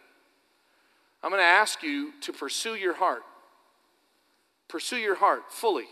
I'm 1.22 1.30
going 1.30 1.40
to 1.40 1.46
ask 1.46 1.82
you 1.82 2.12
to 2.22 2.32
pursue 2.32 2.74
your 2.74 2.94
heart. 2.94 3.22
Pursue 4.68 4.96
your 4.96 5.16
heart 5.16 5.42
fully. 5.50 5.86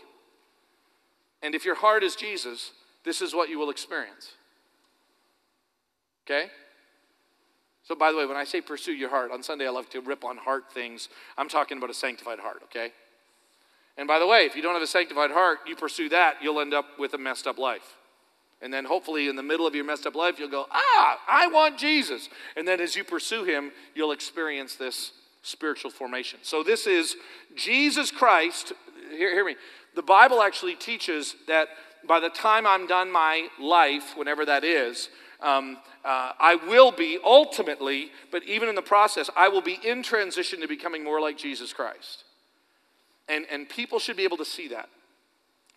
And 1.43 1.55
if 1.55 1.65
your 1.65 1.75
heart 1.75 2.03
is 2.03 2.15
Jesus, 2.15 2.71
this 3.03 3.21
is 3.21 3.33
what 3.33 3.49
you 3.49 3.57
will 3.59 3.69
experience. 3.69 4.33
Okay? 6.25 6.49
So, 7.83 7.95
by 7.95 8.11
the 8.11 8.17
way, 8.17 8.25
when 8.25 8.37
I 8.37 8.43
say 8.43 8.61
pursue 8.61 8.93
your 8.93 9.09
heart, 9.09 9.31
on 9.31 9.41
Sunday 9.41 9.65
I 9.65 9.71
love 9.71 9.89
to 9.89 10.01
rip 10.01 10.23
on 10.23 10.37
heart 10.37 10.71
things. 10.71 11.09
I'm 11.37 11.49
talking 11.49 11.77
about 11.77 11.89
a 11.89 11.95
sanctified 11.95 12.39
heart, 12.39 12.61
okay? 12.65 12.91
And 13.97 14.07
by 14.07 14.19
the 14.19 14.27
way, 14.27 14.45
if 14.45 14.55
you 14.55 14.61
don't 14.61 14.73
have 14.73 14.81
a 14.81 14.87
sanctified 14.87 15.31
heart, 15.31 15.59
you 15.67 15.75
pursue 15.75 16.09
that, 16.09 16.35
you'll 16.41 16.59
end 16.59 16.73
up 16.73 16.85
with 16.99 17.13
a 17.13 17.17
messed 17.17 17.47
up 17.47 17.57
life. 17.57 17.97
And 18.61 18.71
then 18.71 18.85
hopefully 18.85 19.27
in 19.27 19.35
the 19.35 19.43
middle 19.43 19.65
of 19.65 19.73
your 19.73 19.83
messed 19.83 20.05
up 20.05 20.15
life, 20.15 20.37
you'll 20.37 20.49
go, 20.49 20.67
ah, 20.71 21.19
I 21.27 21.47
want 21.47 21.79
Jesus. 21.79 22.29
And 22.55 22.67
then 22.67 22.79
as 22.79 22.95
you 22.95 23.03
pursue 23.03 23.43
him, 23.43 23.71
you'll 23.95 24.11
experience 24.11 24.75
this 24.75 25.11
spiritual 25.41 25.89
formation. 25.89 26.39
So 26.43 26.63
this 26.63 26.85
is 26.85 27.15
Jesus 27.55 28.11
Christ. 28.11 28.73
Hear, 29.09 29.33
hear 29.33 29.45
me. 29.45 29.55
The 29.95 30.03
Bible 30.03 30.41
actually 30.41 30.75
teaches 30.75 31.35
that 31.47 31.69
by 32.07 32.19
the 32.19 32.29
time 32.29 32.65
I'm 32.67 32.87
done 32.87 33.11
my 33.11 33.47
life, 33.59 34.15
whenever 34.15 34.45
that 34.45 34.63
is, 34.63 35.09
um, 35.41 35.77
uh, 36.05 36.33
I 36.39 36.55
will 36.67 36.91
be 36.91 37.17
ultimately, 37.23 38.11
but 38.31 38.43
even 38.43 38.69
in 38.69 38.75
the 38.75 38.81
process, 38.81 39.29
I 39.35 39.47
will 39.49 39.61
be 39.61 39.79
in 39.83 40.03
transition 40.03 40.61
to 40.61 40.67
becoming 40.67 41.03
more 41.03 41.19
like 41.19 41.37
Jesus 41.37 41.73
Christ. 41.73 42.23
And, 43.27 43.45
and 43.51 43.67
people 43.67 43.99
should 43.99 44.17
be 44.17 44.23
able 44.23 44.37
to 44.37 44.45
see 44.45 44.67
that. 44.69 44.89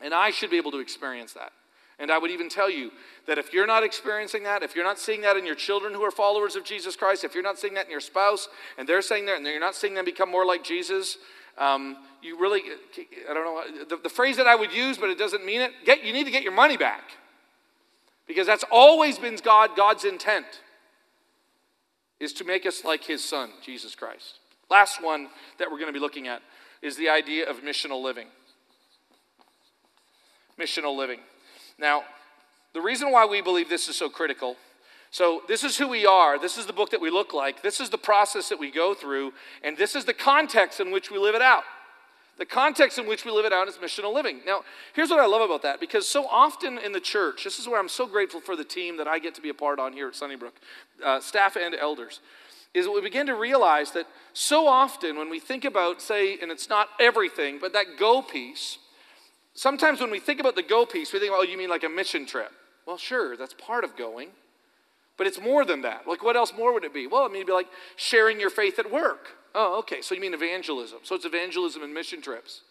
And 0.01 0.13
I 0.13 0.31
should 0.31 0.51
be 0.51 0.57
able 0.57 0.73
to 0.73 0.81
experience 0.81 1.33
that. 1.35 1.53
And 1.99 2.11
I 2.11 2.19
would 2.19 2.33
even 2.33 2.49
tell 2.49 2.69
you 2.69 2.91
that 3.27 3.39
if 3.39 3.53
you're 3.53 3.67
not 3.67 3.85
experiencing 3.85 4.43
that, 4.43 4.63
if 4.63 4.75
you're 4.75 4.85
not 4.85 4.99
seeing 4.99 5.21
that 5.21 5.37
in 5.37 5.47
your 5.47 5.55
children 5.55 5.95
who 5.95 6.03
are 6.03 6.11
followers 6.11 6.57
of 6.57 6.65
Jesus 6.65 6.97
Christ, 6.97 7.23
if 7.23 7.35
you're 7.35 7.45
not 7.45 7.59
seeing 7.59 7.75
that 7.75 7.85
in 7.85 7.91
your 7.91 8.01
spouse, 8.01 8.49
and 8.77 8.89
they're 8.89 9.03
saying 9.03 9.27
that, 9.27 9.37
and 9.37 9.47
you're 9.47 9.61
not 9.61 9.77
seeing 9.77 9.95
them 9.95 10.05
become 10.05 10.31
more 10.31 10.45
like 10.45 10.65
Jesus, 10.65 11.19
um, 11.57 11.97
you 12.21 12.39
really, 12.39 12.63
I 13.31 13.35
don't 13.35 13.45
know, 13.45 13.85
the, 13.85 13.97
the 14.03 14.09
phrase 14.09 14.37
that 14.39 14.49
I 14.49 14.57
would 14.57 14.73
use, 14.73 14.99
but 14.99 15.09
it 15.09 15.19
doesn't 15.19 15.47
mean 15.47 15.61
it, 15.61 15.71
get, 15.85 16.03
you 16.03 16.13
need 16.13 16.25
to 16.25 16.33
get 16.33 16.43
your 16.43 16.53
money 16.53 16.77
back. 16.77 17.05
Because 18.27 18.47
that's 18.47 18.65
always 18.71 19.19
been 19.19 19.37
God, 19.43 19.71
God's 19.77 20.05
intent, 20.05 20.47
is 22.21 22.33
to 22.35 22.45
make 22.45 22.65
us 22.65 22.85
like 22.85 23.05
his 23.05 23.23
son, 23.23 23.51
Jesus 23.63 23.95
Christ. 23.95 24.39
Last 24.71 25.03
one 25.03 25.29
that 25.59 25.71
we're 25.71 25.79
going 25.79 25.93
to 25.93 25.93
be 25.93 26.01
looking 26.01 26.27
at 26.27 26.43
is 26.81 26.97
the 26.97 27.09
idea 27.09 27.49
of 27.49 27.63
missional 27.63 28.03
living. 28.03 28.29
Missional 30.59 30.97
living. 30.97 31.21
Now, 31.79 32.05
the 32.73 32.81
reason 32.81 33.11
why 33.11 33.27
we 33.27 33.43
believe 33.43 33.69
this 33.69 33.89
is 33.89 33.97
so 33.97 34.09
critical 34.09 34.57
so, 35.15 35.43
this 35.47 35.63
is 35.63 35.77
who 35.77 35.87
we 35.87 36.07
are. 36.07 36.41
This 36.41 36.59
is 36.59 36.67
the 36.67 36.73
book 36.73 36.91
that 36.91 37.01
we 37.01 37.09
look 37.09 37.33
like. 37.33 37.63
This 37.63 37.79
is 37.79 37.89
the 37.89 37.97
process 37.97 38.49
that 38.49 38.59
we 38.59 38.73
go 38.73 38.95
through. 38.95 39.33
And 39.63 39.79
this 39.79 39.95
is 39.95 40.05
the 40.05 40.13
context 40.13 40.81
in 40.81 40.91
which 40.91 41.09
we 41.09 41.19
live 41.19 41.37
it 41.37 41.41
out. 41.41 41.63
The 42.37 42.47
context 42.47 42.99
in 42.99 43.07
which 43.07 43.25
we 43.25 43.31
live 43.31 43.45
it 43.45 43.53
out 43.53 43.69
is 43.69 43.77
missional 43.77 44.13
living. 44.13 44.41
Now, 44.45 44.65
here's 44.93 45.11
what 45.11 45.21
I 45.21 45.27
love 45.27 45.43
about 45.43 45.63
that 45.63 45.79
because 45.79 46.09
so 46.09 46.27
often 46.27 46.79
in 46.79 46.93
the 46.93 47.01
church, 47.01 47.45
this 47.45 47.59
is 47.59 47.69
where 47.69 47.79
I'm 47.79 47.89
so 47.89 48.07
grateful 48.07 48.41
for 48.41 48.57
the 48.57 48.65
team 48.65 48.97
that 48.97 49.07
I 49.07 49.19
get 49.21 49.35
to 49.37 49.41
be 49.41 49.51
a 49.51 49.55
part 49.55 49.79
on 49.79 49.93
here 49.93 50.09
at 50.09 50.17
Sunnybrook, 50.17 50.55
uh, 51.05 51.21
staff 51.21 51.57
and 51.57 51.75
elders, 51.75 52.21
is 52.75 52.89
we 52.89 53.01
begin 53.01 53.27
to 53.29 53.37
realize 53.37 53.93
that 53.93 54.07
so 54.33 54.67
often 54.67 55.17
when 55.17 55.31
we 55.31 55.39
think 55.39 55.65
about, 55.65 56.03
say, 56.03 56.37
and 56.41 56.51
it's 56.51 56.69
not 56.69 56.89
everything, 56.99 57.59
but 57.61 57.73
that 57.73 57.97
go 57.99 58.21
piece, 58.21 58.79
sometimes 59.55 60.01
when 60.01 60.11
we 60.11 60.19
think 60.19 60.41
about 60.41 60.57
the 60.57 60.63
go 60.63 60.85
piece, 60.85 61.13
we 61.13 61.21
think, 61.21 61.33
oh, 61.33 61.43
you 61.43 61.57
mean 61.57 61.71
like 61.71 61.85
a 61.85 61.89
mission 61.89 62.27
trip? 62.27 62.51
Well, 62.85 62.99
sure, 62.99 63.37
that's 63.37 63.55
part 63.55 63.85
of 63.85 63.97
going. 63.97 64.31
But 65.17 65.29
it's 65.29 65.41
more 65.41 65.65
than 65.65 65.83
that. 65.83 66.09
Like, 66.09 66.25
what 66.25 66.35
else 66.35 66.53
more 66.57 66.75
would 66.75 66.83
it 66.83 66.93
be? 66.93 67.07
Well, 67.07 67.25
it 67.25 67.29
mean, 67.29 67.37
it'd 67.37 67.47
be 67.47 67.53
like 67.53 67.69
sharing 67.95 68.41
your 68.41 68.51
faith 68.51 68.81
at 68.81 68.91
work. 68.91 69.29
Oh, 69.55 69.79
okay. 69.79 70.03
So 70.03 70.15
you 70.15 70.21
mean 70.21 70.35
evangelism. 70.35 70.99
So 71.03 71.15
it's 71.15 71.25
evangelism 71.25 71.83
and 71.83 71.95
mission 71.95 72.21
trips. 72.21 72.63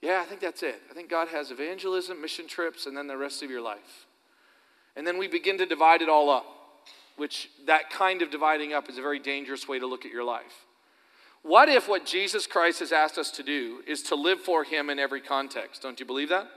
Yeah, 0.00 0.20
I 0.20 0.24
think 0.24 0.40
that's 0.40 0.62
it. 0.62 0.80
I 0.90 0.94
think 0.94 1.10
God 1.10 1.28
has 1.28 1.50
evangelism, 1.50 2.20
mission 2.20 2.46
trips, 2.46 2.86
and 2.86 2.96
then 2.96 3.06
the 3.06 3.16
rest 3.16 3.42
of 3.42 3.50
your 3.50 3.60
life. 3.60 4.06
And 4.94 5.06
then 5.06 5.18
we 5.18 5.28
begin 5.28 5.58
to 5.58 5.66
divide 5.66 6.00
it 6.02 6.08
all 6.08 6.30
up, 6.30 6.46
which 7.16 7.50
that 7.66 7.90
kind 7.90 8.22
of 8.22 8.30
dividing 8.30 8.72
up 8.72 8.88
is 8.88 8.98
a 8.98 9.02
very 9.02 9.18
dangerous 9.18 9.68
way 9.68 9.78
to 9.78 9.86
look 9.86 10.06
at 10.06 10.12
your 10.12 10.24
life. 10.24 10.66
What 11.42 11.68
if 11.68 11.88
what 11.88 12.04
Jesus 12.04 12.46
Christ 12.46 12.80
has 12.80 12.92
asked 12.92 13.18
us 13.18 13.30
to 13.32 13.42
do 13.42 13.82
is 13.86 14.02
to 14.04 14.14
live 14.14 14.40
for 14.40 14.64
Him 14.64 14.90
in 14.90 14.98
every 14.98 15.20
context? 15.20 15.82
Don't 15.82 16.00
you 16.00 16.06
believe 16.06 16.30
that? 16.30 16.48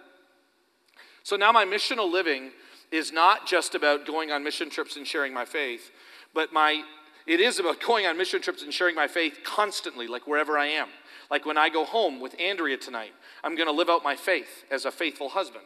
So 1.24 1.36
now 1.36 1.52
my 1.52 1.66
missional 1.66 2.12
living 2.12 2.52
is 2.92 3.12
not 3.12 3.46
just 3.46 3.76
about 3.76 4.08
going 4.08 4.32
on 4.32 4.44
mission 4.44 4.70
trips 4.70 4.96
and 4.96 5.06
sharing 5.06 5.34
my 5.34 5.46
faith, 5.46 5.92
but 6.34 6.52
my 6.52 6.84
it 7.30 7.40
is 7.40 7.60
about 7.60 7.80
going 7.80 8.08
on 8.08 8.18
mission 8.18 8.42
trips 8.42 8.64
and 8.64 8.74
sharing 8.74 8.96
my 8.96 9.08
faith 9.08 9.42
constantly, 9.44 10.08
like 10.08 10.26
wherever 10.26 10.58
I 10.58 10.66
am. 10.66 10.88
Like 11.30 11.46
when 11.46 11.60
I 11.60 11.70
go 11.70 11.86
home 11.86 12.20
with 12.20 12.36
Andrea 12.40 12.76
tonight, 12.76 13.14
I'm 13.44 13.56
going 13.56 13.68
to 13.68 13.72
live 13.72 13.88
out 13.88 14.04
my 14.04 14.16
faith 14.16 14.66
as 14.72 14.86
a 14.86 14.92
faithful 14.92 15.30
husband. 15.30 15.66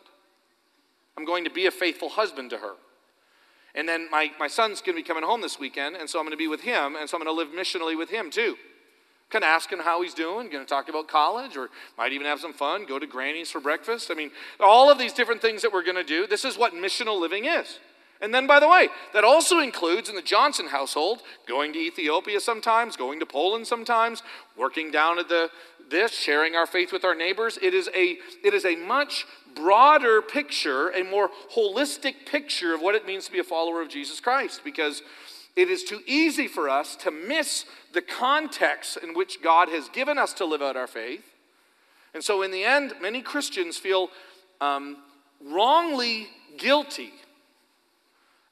I'm 1.17 1.23
going 1.23 1.45
to 1.45 1.49
be 1.49 1.65
a 1.65 1.71
faithful 1.71 2.09
husband 2.09 2.49
to 2.49 2.57
her. 2.57 2.73
And 3.75 3.87
then 3.87 4.09
my, 4.11 4.29
my 4.37 4.49
son's 4.49 4.81
going 4.81 4.97
to 4.97 5.01
be 5.01 5.07
coming 5.07 5.23
home 5.23 5.39
this 5.39 5.57
weekend, 5.57 5.95
and 5.95 6.09
so 6.09 6.19
I'm 6.19 6.25
going 6.25 6.33
to 6.33 6.37
be 6.37 6.49
with 6.49 6.61
him, 6.61 6.97
and 6.97 7.09
so 7.09 7.17
I'm 7.17 7.23
going 7.23 7.33
to 7.33 7.37
live 7.37 7.55
missionally 7.57 7.97
with 7.97 8.09
him 8.09 8.29
too. 8.29 8.57
Kind 9.29 9.45
of 9.45 9.47
asking 9.47 9.79
how 9.79 10.01
he's 10.01 10.13
doing, 10.13 10.49
going 10.49 10.65
to 10.65 10.69
talk 10.69 10.89
about 10.89 11.07
college, 11.07 11.55
or 11.55 11.69
might 11.97 12.11
even 12.11 12.27
have 12.27 12.41
some 12.41 12.53
fun, 12.53 12.85
go 12.85 12.99
to 12.99 13.07
Granny's 13.07 13.49
for 13.49 13.61
breakfast. 13.61 14.11
I 14.11 14.15
mean, 14.15 14.31
all 14.59 14.91
of 14.91 14.99
these 14.99 15.13
different 15.13 15.41
things 15.41 15.61
that 15.61 15.71
we're 15.71 15.83
going 15.83 15.95
to 15.95 16.03
do. 16.03 16.27
This 16.27 16.43
is 16.43 16.57
what 16.57 16.73
missional 16.73 17.19
living 17.21 17.45
is. 17.45 17.79
And 18.23 18.33
then, 18.33 18.47
by 18.47 18.61
the 18.61 18.69
way, 18.69 18.87
that 19.13 19.25
also 19.25 19.59
includes 19.59 20.07
in 20.07 20.15
the 20.15 20.21
Johnson 20.21 20.67
household 20.67 21.21
going 21.45 21.73
to 21.73 21.79
Ethiopia 21.79 22.39
sometimes, 22.39 22.95
going 22.95 23.19
to 23.19 23.25
Poland 23.25 23.67
sometimes, 23.67 24.23
working 24.55 24.91
down 24.91 25.19
at 25.19 25.27
the 25.27 25.49
this, 25.89 26.13
sharing 26.13 26.55
our 26.55 26.65
faith 26.65 26.93
with 26.93 27.03
our 27.03 27.15
neighbors. 27.15 27.59
It 27.61 27.73
is 27.73 27.89
a 27.93 28.17
it 28.41 28.53
is 28.53 28.63
a 28.63 28.77
much 28.77 29.25
broader 29.53 30.21
picture, 30.21 30.89
a 30.91 31.03
more 31.03 31.31
holistic 31.53 32.25
picture 32.25 32.73
of 32.73 32.81
what 32.81 32.95
it 32.95 33.05
means 33.05 33.25
to 33.25 33.31
be 33.33 33.39
a 33.39 33.43
follower 33.43 33.81
of 33.81 33.89
Jesus 33.89 34.21
Christ, 34.21 34.61
because 34.63 35.01
it 35.57 35.69
is 35.69 35.83
too 35.83 35.99
easy 36.07 36.47
for 36.47 36.69
us 36.69 36.95
to 36.95 37.11
miss 37.11 37.65
the 37.91 38.01
context 38.01 38.97
in 39.03 39.13
which 39.13 39.43
God 39.43 39.67
has 39.67 39.89
given 39.89 40.17
us 40.17 40.31
to 40.35 40.45
live 40.45 40.61
out 40.61 40.77
our 40.77 40.87
faith. 40.87 41.25
And 42.13 42.23
so, 42.23 42.41
in 42.41 42.51
the 42.51 42.63
end, 42.63 42.93
many 43.01 43.21
Christians 43.21 43.77
feel 43.77 44.09
um, 44.61 44.99
wrongly 45.43 46.29
guilty 46.57 47.11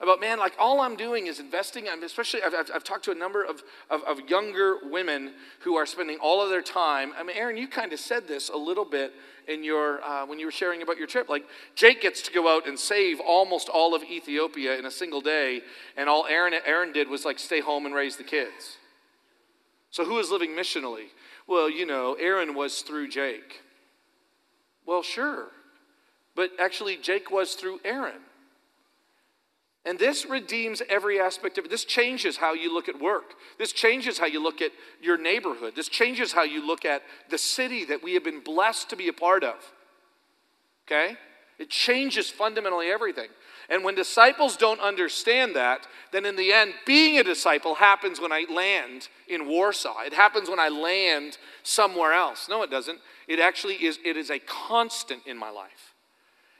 about, 0.02 0.20
man, 0.20 0.40
like 0.40 0.54
all 0.58 0.82
I'm 0.82 0.96
doing 0.96 1.28
is 1.28 1.40
investing, 1.40 1.88
especially 1.88 2.42
I've, 2.42 2.56
I've, 2.56 2.72
I've 2.76 2.84
talked 2.84 3.06
to 3.06 3.12
a 3.12 3.16
number 3.16 3.44
of, 3.44 3.64
of, 3.90 4.02
of, 4.04 4.30
younger 4.30 4.78
women 4.84 5.34
who 5.60 5.76
are 5.76 5.86
spending 5.86 6.18
all 6.18 6.42
of 6.42 6.50
their 6.50 6.64
time. 6.64 7.14
I 7.18 7.24
mean, 7.24 7.38
Aaron, 7.38 7.56
you 7.56 7.68
kind 7.68 7.94
of 7.94 8.00
said 8.00 8.28
this 8.28 8.50
a 8.50 8.58
little 8.58 8.86
bit 8.86 9.14
in 9.48 9.64
your, 9.64 10.04
uh, 10.04 10.26
when 10.26 10.40
you 10.40 10.48
were 10.48 10.52
sharing 10.52 10.82
about 10.82 10.98
your 10.98 11.06
trip. 11.06 11.30
Like, 11.30 11.44
Jake 11.76 12.02
gets 12.02 12.24
to 12.24 12.32
go 12.32 12.48
out 12.48 12.68
and 12.68 12.80
save 12.80 13.20
almost 13.20 13.70
all 13.70 13.94
of 13.94 14.04
Ethiopia 14.04 14.78
in 14.78 14.86
a 14.86 14.92
single 14.92 15.22
day, 15.22 15.62
and 15.96 16.10
all 16.10 16.26
Aaron, 16.28 16.54
Aaron 16.66 16.92
did 16.94 17.08
was 17.08 17.24
like 17.24 17.38
stay 17.38 17.60
home 17.60 17.86
and 17.86 17.94
raise 17.94 18.18
the 18.18 18.24
kids. 18.24 18.78
So, 19.92 20.06
who 20.06 20.18
is 20.20 20.32
living 20.32 20.52
missionally? 20.52 21.08
Well, 21.48 21.70
you 21.70 21.86
know, 21.86 22.16
Aaron 22.20 22.56
was 22.56 22.82
through 22.82 23.10
Jake. 23.10 23.62
Well, 24.86 25.04
sure. 25.04 25.48
But 26.36 26.52
actually, 26.60 26.98
Jake 26.98 27.30
was 27.30 27.56
through 27.56 27.80
Aaron. 27.84 28.22
And 29.86 29.98
this 29.98 30.28
redeems 30.28 30.84
every 30.90 31.20
aspect 31.20 31.58
of 31.58 31.66
it. 31.66 31.72
This 31.72 31.86
changes 31.86 32.38
how 32.38 32.54
you 32.54 32.72
look 32.72 32.88
at 32.88 33.02
work. 33.02 33.34
This 33.58 33.72
changes 33.72 34.20
how 34.20 34.28
you 34.28 34.42
look 34.42 34.62
at 34.62 34.72
your 35.02 35.18
neighborhood. 35.18 35.76
This 35.76 35.90
changes 35.90 36.32
how 36.32 36.44
you 36.44 36.66
look 36.66 36.86
at 36.86 37.02
the 37.30 37.38
city 37.38 37.86
that 37.86 38.04
we 38.04 38.14
have 38.14 38.24
been 38.24 38.42
blessed 38.42 38.92
to 38.92 38.96
be 38.96 39.08
a 39.08 39.14
part 39.14 39.44
of. 39.44 39.56
Okay? 40.86 41.18
It 41.58 41.72
changes 41.72 42.30
fundamentally 42.30 42.90
everything. 42.90 43.30
And 43.70 43.84
when 43.84 43.96
disciples 43.96 44.56
don't 44.56 44.80
understand 44.82 45.56
that, 45.56 45.88
then 46.12 46.26
in 46.26 46.36
the 46.36 46.52
end, 46.52 46.74
being 46.86 47.18
a 47.18 47.24
disciple 47.24 47.76
happens 47.76 48.20
when 48.20 48.32
I 48.32 48.46
land 48.54 49.08
in 49.28 49.48
Warsaw. 49.48 50.02
It 50.02 50.14
happens 50.14 50.50
when 50.50 50.60
I 50.60 50.70
land 50.70 51.38
somewhere 51.64 52.14
else. 52.14 52.48
No, 52.50 52.62
it 52.62 52.70
doesn't. 52.70 53.00
It 53.28 53.40
actually 53.40 53.76
is, 53.76 53.98
it 54.04 54.18
is 54.18 54.30
a 54.30 54.40
constant 54.40 55.26
in 55.26 55.38
my 55.38 55.50
life. 55.50 55.96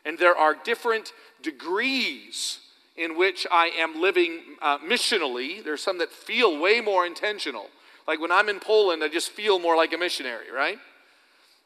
And 0.06 0.18
there 0.18 0.36
are 0.36 0.56
different 0.56 1.14
degrees 1.44 2.60
in 2.96 3.18
which 3.18 3.48
I 3.52 3.72
am 3.78 4.02
living 4.02 4.40
uh, 4.62 4.78
missionally. 4.80 5.64
There's 5.64 5.82
some 5.82 5.98
that 6.00 6.12
feel 6.12 6.60
way 6.60 6.82
more 6.82 7.06
intentional. 7.06 7.68
Like 8.08 8.20
when 8.20 8.32
I'm 8.32 8.50
in 8.50 8.60
Poland, 8.60 9.04
I 9.04 9.08
just 9.08 9.32
feel 9.32 9.60
more 9.60 9.76
like 9.76 9.94
a 9.94 9.98
missionary, 9.98 10.52
right? 10.54 10.78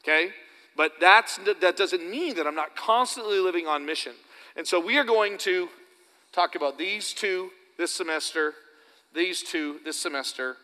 Okay? 0.04 0.30
But 0.76 0.94
that's, 1.00 1.40
that 1.62 1.78
doesn't 1.78 2.10
mean 2.10 2.36
that 2.36 2.46
I'm 2.46 2.56
not 2.56 2.76
constantly 2.76 3.40
living 3.40 3.66
on 3.68 3.86
mission. 3.86 4.14
And 4.56 4.68
so 4.68 4.80
we 4.80 4.98
are 4.98 5.04
going 5.04 5.38
to 5.40 5.70
talk 6.32 6.56
about 6.56 6.78
these 6.78 7.14
two 7.14 7.50
this 7.78 7.92
semester, 7.92 8.54
these 9.14 9.42
two 9.42 9.80
this 9.84 10.00
semester, 10.00 10.58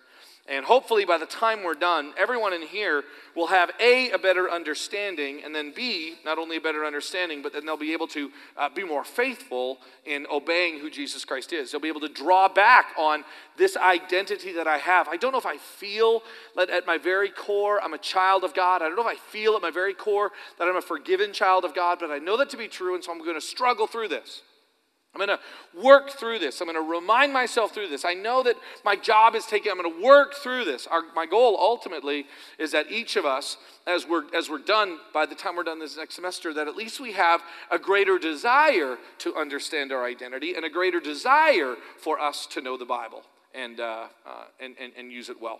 and 0.51 0.65
hopefully, 0.65 1.05
by 1.05 1.17
the 1.17 1.25
time 1.25 1.63
we're 1.63 1.75
done, 1.75 2.13
everyone 2.17 2.51
in 2.51 2.61
here 2.61 3.05
will 3.37 3.47
have 3.47 3.71
A, 3.79 4.11
a 4.11 4.17
better 4.17 4.51
understanding, 4.51 5.41
and 5.45 5.55
then 5.55 5.71
B, 5.73 6.15
not 6.25 6.37
only 6.37 6.57
a 6.57 6.61
better 6.61 6.83
understanding, 6.83 7.41
but 7.41 7.53
then 7.53 7.65
they'll 7.65 7.77
be 7.77 7.93
able 7.93 8.07
to 8.09 8.29
uh, 8.57 8.67
be 8.67 8.83
more 8.83 9.05
faithful 9.05 9.77
in 10.05 10.27
obeying 10.29 10.79
who 10.79 10.89
Jesus 10.89 11.23
Christ 11.23 11.53
is. 11.53 11.71
They'll 11.71 11.79
be 11.79 11.87
able 11.87 12.01
to 12.01 12.09
draw 12.09 12.49
back 12.49 12.87
on 12.97 13.23
this 13.55 13.77
identity 13.77 14.51
that 14.53 14.67
I 14.67 14.77
have. 14.77 15.07
I 15.07 15.15
don't 15.15 15.31
know 15.31 15.37
if 15.37 15.45
I 15.45 15.57
feel 15.57 16.21
that 16.57 16.69
at 16.69 16.85
my 16.85 16.97
very 16.97 17.29
core 17.29 17.81
I'm 17.81 17.93
a 17.93 17.97
child 17.97 18.43
of 18.43 18.53
God. 18.53 18.81
I 18.81 18.87
don't 18.87 18.97
know 18.97 19.07
if 19.07 19.17
I 19.17 19.31
feel 19.31 19.55
at 19.55 19.61
my 19.61 19.71
very 19.71 19.93
core 19.93 20.31
that 20.59 20.67
I'm 20.67 20.75
a 20.75 20.81
forgiven 20.81 21.31
child 21.31 21.63
of 21.63 21.73
God, 21.73 21.99
but 22.01 22.11
I 22.11 22.17
know 22.17 22.35
that 22.35 22.49
to 22.49 22.57
be 22.57 22.67
true, 22.67 22.95
and 22.95 23.01
so 23.01 23.13
I'm 23.13 23.19
going 23.19 23.35
to 23.35 23.41
struggle 23.41 23.87
through 23.87 24.09
this. 24.09 24.41
I'm 25.13 25.25
going 25.25 25.37
to 25.37 25.83
work 25.83 26.11
through 26.11 26.39
this. 26.39 26.61
I'm 26.61 26.67
going 26.71 26.81
to 26.81 26.89
remind 26.89 27.33
myself 27.33 27.73
through 27.73 27.89
this. 27.89 28.05
I 28.05 28.13
know 28.13 28.43
that 28.43 28.55
my 28.85 28.95
job 28.95 29.35
is 29.35 29.45
taking, 29.45 29.69
I'm 29.69 29.81
going 29.81 29.99
to 29.99 30.03
work 30.03 30.35
through 30.35 30.63
this. 30.63 30.87
Our, 30.87 31.01
my 31.13 31.25
goal 31.25 31.57
ultimately 31.59 32.27
is 32.57 32.71
that 32.71 32.89
each 32.89 33.17
of 33.17 33.25
us, 33.25 33.57
as 33.85 34.07
we're, 34.07 34.23
as 34.33 34.49
we're 34.49 34.59
done, 34.59 34.99
by 35.13 35.25
the 35.25 35.35
time 35.35 35.57
we're 35.57 35.63
done 35.63 35.79
this 35.79 35.97
next 35.97 36.15
semester, 36.15 36.53
that 36.53 36.69
at 36.69 36.77
least 36.77 37.01
we 37.01 37.11
have 37.11 37.41
a 37.69 37.77
greater 37.77 38.17
desire 38.17 38.97
to 39.17 39.35
understand 39.35 39.91
our 39.91 40.05
identity 40.05 40.55
and 40.55 40.63
a 40.63 40.69
greater 40.69 41.01
desire 41.01 41.75
for 41.97 42.17
us 42.17 42.47
to 42.47 42.61
know 42.61 42.77
the 42.77 42.85
Bible 42.85 43.23
and, 43.53 43.81
uh, 43.81 44.05
uh, 44.25 44.45
and, 44.61 44.75
and, 44.79 44.93
and, 44.97 45.11
use 45.11 45.29
it 45.29 45.41
well. 45.41 45.59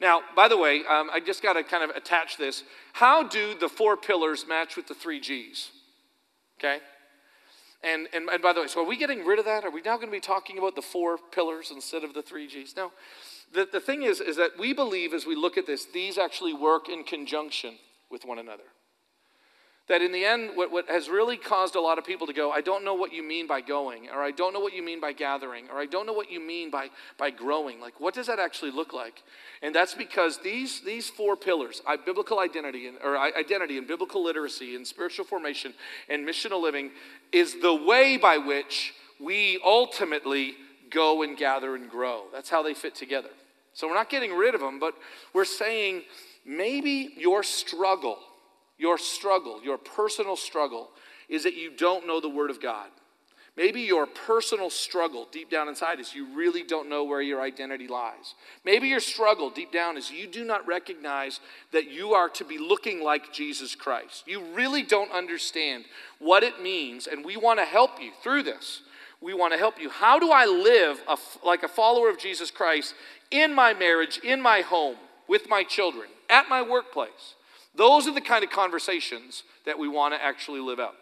Now, 0.00 0.20
by 0.36 0.46
the 0.46 0.56
way, 0.56 0.82
um, 0.88 1.10
I 1.12 1.18
just 1.18 1.42
got 1.42 1.54
to 1.54 1.64
kind 1.64 1.82
of 1.82 1.90
attach 1.96 2.36
this. 2.36 2.62
How 2.92 3.26
do 3.26 3.58
the 3.58 3.68
four 3.68 3.96
pillars 3.96 4.46
match 4.46 4.76
with 4.76 4.86
the 4.86 4.94
three 4.94 5.18
G's? 5.18 5.72
Okay? 6.60 6.78
And, 7.82 8.08
and, 8.12 8.28
and 8.28 8.40
by 8.40 8.52
the 8.52 8.60
way, 8.60 8.68
so 8.68 8.82
are 8.82 8.86
we 8.86 8.96
getting 8.96 9.24
rid 9.24 9.38
of 9.38 9.44
that? 9.46 9.64
Are 9.64 9.70
we 9.70 9.82
now 9.82 9.96
going 9.96 10.08
to 10.08 10.12
be 10.12 10.20
talking 10.20 10.58
about 10.58 10.76
the 10.76 10.82
four 10.82 11.18
pillars 11.18 11.72
instead 11.74 12.04
of 12.04 12.14
the 12.14 12.22
three 12.22 12.46
G's? 12.46 12.76
No. 12.76 12.92
The, 13.52 13.68
the 13.70 13.80
thing 13.80 14.02
is, 14.02 14.20
is 14.20 14.36
that 14.36 14.52
we 14.58 14.72
believe 14.72 15.12
as 15.12 15.26
we 15.26 15.34
look 15.34 15.58
at 15.58 15.66
this, 15.66 15.86
these 15.86 16.16
actually 16.16 16.54
work 16.54 16.88
in 16.88 17.02
conjunction 17.02 17.74
with 18.10 18.24
one 18.24 18.38
another. 18.38 18.62
That 19.92 20.00
in 20.00 20.10
the 20.10 20.24
end, 20.24 20.52
what, 20.54 20.72
what 20.72 20.88
has 20.88 21.10
really 21.10 21.36
caused 21.36 21.76
a 21.76 21.80
lot 21.82 21.98
of 21.98 22.06
people 22.06 22.26
to 22.26 22.32
go, 22.32 22.50
I 22.50 22.62
don't 22.62 22.82
know 22.82 22.94
what 22.94 23.12
you 23.12 23.22
mean 23.22 23.46
by 23.46 23.60
going, 23.60 24.08
or 24.08 24.22
I 24.22 24.30
don't 24.30 24.54
know 24.54 24.60
what 24.60 24.72
you 24.72 24.82
mean 24.82 25.02
by 25.02 25.12
gathering, 25.12 25.66
or 25.70 25.78
I 25.78 25.84
don't 25.84 26.06
know 26.06 26.14
what 26.14 26.32
you 26.32 26.40
mean 26.40 26.70
by, 26.70 26.88
by 27.18 27.28
growing. 27.28 27.78
Like, 27.78 28.00
what 28.00 28.14
does 28.14 28.26
that 28.28 28.38
actually 28.38 28.70
look 28.70 28.94
like? 28.94 29.22
And 29.60 29.74
that's 29.74 29.92
because 29.92 30.38
these, 30.38 30.80
these 30.80 31.10
four 31.10 31.36
pillars, 31.36 31.82
biblical 32.06 32.40
identity, 32.40 32.86
and, 32.86 32.96
or 33.04 33.18
identity 33.18 33.76
and 33.76 33.86
biblical 33.86 34.24
literacy 34.24 34.76
and 34.76 34.86
spiritual 34.86 35.26
formation 35.26 35.74
and 36.08 36.26
missional 36.26 36.62
living, 36.62 36.92
is 37.30 37.60
the 37.60 37.74
way 37.74 38.16
by 38.16 38.38
which 38.38 38.94
we 39.20 39.60
ultimately 39.62 40.54
go 40.88 41.22
and 41.22 41.36
gather 41.36 41.74
and 41.74 41.90
grow. 41.90 42.28
That's 42.32 42.48
how 42.48 42.62
they 42.62 42.72
fit 42.72 42.94
together. 42.94 43.28
So 43.74 43.88
we're 43.88 43.94
not 43.94 44.08
getting 44.08 44.32
rid 44.32 44.54
of 44.54 44.62
them, 44.62 44.78
but 44.78 44.94
we're 45.34 45.44
saying 45.44 46.04
maybe 46.46 47.12
your 47.18 47.42
struggle– 47.42 48.18
your 48.82 48.98
struggle, 48.98 49.62
your 49.62 49.78
personal 49.78 50.34
struggle, 50.34 50.90
is 51.28 51.44
that 51.44 51.54
you 51.54 51.70
don't 51.70 52.04
know 52.04 52.20
the 52.20 52.28
Word 52.28 52.50
of 52.50 52.60
God. 52.60 52.88
Maybe 53.56 53.82
your 53.82 54.06
personal 54.06 54.70
struggle 54.70 55.28
deep 55.30 55.50
down 55.50 55.68
inside 55.68 56.00
is 56.00 56.16
you 56.16 56.34
really 56.34 56.64
don't 56.64 56.88
know 56.88 57.04
where 57.04 57.20
your 57.20 57.40
identity 57.40 57.86
lies. 57.86 58.34
Maybe 58.64 58.88
your 58.88 58.98
struggle 58.98 59.50
deep 59.50 59.70
down 59.70 59.96
is 59.96 60.10
you 60.10 60.26
do 60.26 60.42
not 60.42 60.66
recognize 60.66 61.38
that 61.70 61.92
you 61.92 62.12
are 62.14 62.28
to 62.30 62.44
be 62.44 62.58
looking 62.58 63.04
like 63.04 63.32
Jesus 63.32 63.76
Christ. 63.76 64.24
You 64.26 64.42
really 64.52 64.82
don't 64.82 65.12
understand 65.12 65.84
what 66.18 66.42
it 66.42 66.60
means, 66.60 67.06
and 67.06 67.24
we 67.24 67.36
want 67.36 67.60
to 67.60 67.64
help 67.64 68.02
you 68.02 68.10
through 68.20 68.42
this. 68.42 68.82
We 69.20 69.32
want 69.32 69.52
to 69.52 69.58
help 69.60 69.80
you. 69.80 69.90
How 69.90 70.18
do 70.18 70.32
I 70.32 70.46
live 70.46 71.00
a, 71.06 71.16
like 71.46 71.62
a 71.62 71.68
follower 71.68 72.10
of 72.10 72.18
Jesus 72.18 72.50
Christ 72.50 72.94
in 73.30 73.54
my 73.54 73.74
marriage, 73.74 74.18
in 74.24 74.40
my 74.40 74.62
home, 74.62 74.96
with 75.28 75.48
my 75.48 75.62
children, 75.62 76.08
at 76.28 76.48
my 76.48 76.62
workplace? 76.62 77.36
Those 77.74 78.06
are 78.06 78.14
the 78.14 78.20
kind 78.20 78.44
of 78.44 78.50
conversations 78.50 79.44
that 79.64 79.78
we 79.78 79.88
want 79.88 80.14
to 80.14 80.22
actually 80.22 80.60
live 80.60 80.78
out. 80.78 80.94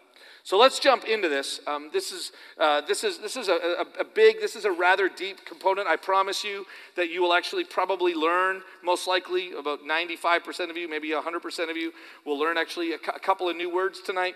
So 0.43 0.57
let's 0.57 0.79
jump 0.79 1.03
into 1.05 1.29
this. 1.29 1.59
Um, 1.67 1.89
this 1.93 2.11
is 2.11 2.31
uh, 2.59 2.81
this 2.81 3.03
is 3.03 3.19
this 3.19 3.37
is 3.37 3.47
a, 3.47 3.53
a, 3.53 4.01
a, 4.01 4.03
big, 4.03 4.39
this 4.39 4.55
is 4.55 4.65
a 4.65 4.71
rather 4.71 5.07
deep 5.07 5.45
component. 5.45 5.87
I 5.87 5.97
promise 5.97 6.43
you 6.43 6.65
that 6.95 7.11
you 7.11 7.21
will 7.21 7.33
actually 7.33 7.63
probably 7.63 8.15
learn. 8.15 8.63
Most 8.83 9.07
likely, 9.07 9.51
about 9.53 9.81
95% 9.81 10.71
of 10.71 10.77
you, 10.77 10.89
maybe 10.89 11.09
100% 11.09 11.69
of 11.69 11.77
you, 11.77 11.93
will 12.25 12.39
learn 12.39 12.57
actually 12.57 12.93
a, 12.93 12.97
cu- 12.97 13.11
a 13.15 13.19
couple 13.19 13.49
of 13.49 13.55
new 13.55 13.71
words 13.71 14.01
tonight. 14.01 14.35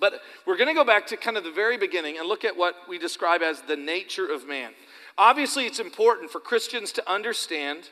But 0.00 0.22
we're 0.46 0.56
going 0.56 0.68
to 0.68 0.74
go 0.74 0.84
back 0.84 1.06
to 1.08 1.16
kind 1.16 1.36
of 1.36 1.44
the 1.44 1.50
very 1.50 1.76
beginning 1.76 2.18
and 2.18 2.26
look 2.26 2.44
at 2.44 2.56
what 2.56 2.74
we 2.88 2.98
describe 2.98 3.42
as 3.42 3.60
the 3.62 3.76
nature 3.76 4.26
of 4.32 4.46
man. 4.46 4.72
Obviously, 5.18 5.66
it's 5.66 5.80
important 5.80 6.30
for 6.30 6.40
Christians 6.40 6.92
to 6.92 7.10
understand 7.10 7.90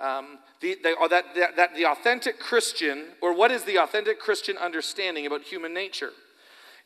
um, 0.00 0.38
the, 0.60 0.76
the, 0.82 0.96
that, 1.08 1.34
that, 1.34 1.56
that 1.56 1.76
the 1.76 1.86
authentic 1.86 2.38
Christian, 2.38 3.06
or 3.20 3.34
what 3.34 3.50
is 3.50 3.64
the 3.64 3.78
authentic 3.78 4.18
Christian 4.18 4.56
understanding 4.58 5.26
about 5.26 5.42
human 5.42 5.72
nature? 5.72 6.10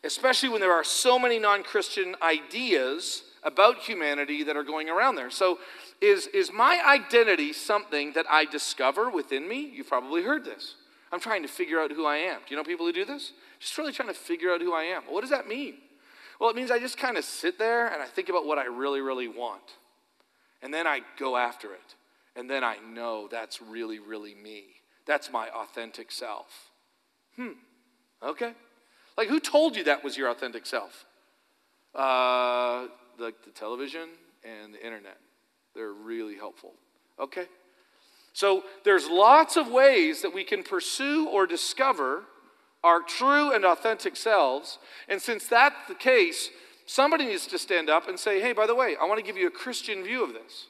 Especially 0.04 0.48
when 0.48 0.60
there 0.60 0.72
are 0.72 0.84
so 0.84 1.18
many 1.18 1.38
non 1.38 1.62
Christian 1.62 2.14
ideas 2.22 3.22
about 3.42 3.78
humanity 3.78 4.44
that 4.44 4.56
are 4.56 4.62
going 4.62 4.88
around 4.88 5.16
there. 5.16 5.30
So, 5.30 5.58
is, 6.00 6.28
is 6.28 6.52
my 6.52 6.80
identity 6.86 7.52
something 7.52 8.12
that 8.12 8.26
I 8.30 8.44
discover 8.44 9.10
within 9.10 9.48
me? 9.48 9.72
You've 9.74 9.88
probably 9.88 10.22
heard 10.22 10.44
this. 10.44 10.76
I'm 11.10 11.18
trying 11.18 11.42
to 11.42 11.48
figure 11.48 11.80
out 11.80 11.90
who 11.90 12.06
I 12.06 12.16
am. 12.16 12.40
Do 12.46 12.54
you 12.54 12.56
know 12.56 12.62
people 12.62 12.86
who 12.86 12.92
do 12.92 13.04
this? 13.04 13.32
Just 13.58 13.76
really 13.78 13.92
trying 13.92 14.08
to 14.08 14.14
figure 14.14 14.52
out 14.52 14.60
who 14.60 14.72
I 14.74 14.84
am. 14.84 15.02
What 15.08 15.22
does 15.22 15.30
that 15.30 15.48
mean? 15.48 15.74
Well, 16.38 16.50
it 16.50 16.56
means 16.56 16.70
I 16.70 16.78
just 16.78 16.98
kind 16.98 17.16
of 17.16 17.24
sit 17.24 17.58
there 17.58 17.88
and 17.88 18.00
I 18.00 18.06
think 18.06 18.28
about 18.28 18.46
what 18.46 18.58
I 18.58 18.66
really, 18.66 19.00
really 19.00 19.26
want. 19.26 19.62
And 20.62 20.72
then 20.72 20.86
I 20.86 21.00
go 21.18 21.36
after 21.36 21.72
it. 21.72 21.94
And 22.38 22.48
then 22.48 22.62
I 22.62 22.76
know 22.94 23.26
that's 23.28 23.60
really, 23.60 23.98
really 23.98 24.32
me. 24.32 24.66
That's 25.08 25.32
my 25.32 25.48
authentic 25.48 26.12
self. 26.12 26.70
Hmm, 27.34 27.54
okay. 28.22 28.52
Like, 29.16 29.26
who 29.26 29.40
told 29.40 29.74
you 29.74 29.82
that 29.84 30.04
was 30.04 30.16
your 30.16 30.30
authentic 30.30 30.64
self? 30.64 31.04
Uh, 31.96 32.86
like 33.18 33.42
the 33.44 33.50
television 33.52 34.10
and 34.44 34.72
the 34.72 34.86
internet. 34.86 35.18
They're 35.74 35.92
really 35.92 36.36
helpful. 36.36 36.74
Okay. 37.18 37.46
So 38.34 38.62
there's 38.84 39.08
lots 39.08 39.56
of 39.56 39.66
ways 39.66 40.22
that 40.22 40.32
we 40.32 40.44
can 40.44 40.62
pursue 40.62 41.28
or 41.28 41.44
discover 41.44 42.22
our 42.84 43.00
true 43.02 43.52
and 43.52 43.64
authentic 43.64 44.14
selves. 44.14 44.78
And 45.08 45.20
since 45.20 45.48
that's 45.48 45.88
the 45.88 45.96
case, 45.96 46.50
somebody 46.86 47.24
needs 47.24 47.48
to 47.48 47.58
stand 47.58 47.90
up 47.90 48.08
and 48.08 48.16
say, 48.16 48.40
hey, 48.40 48.52
by 48.52 48.68
the 48.68 48.76
way, 48.76 48.94
I 49.00 49.06
want 49.06 49.18
to 49.18 49.26
give 49.26 49.36
you 49.36 49.48
a 49.48 49.50
Christian 49.50 50.04
view 50.04 50.22
of 50.22 50.34
this. 50.34 50.66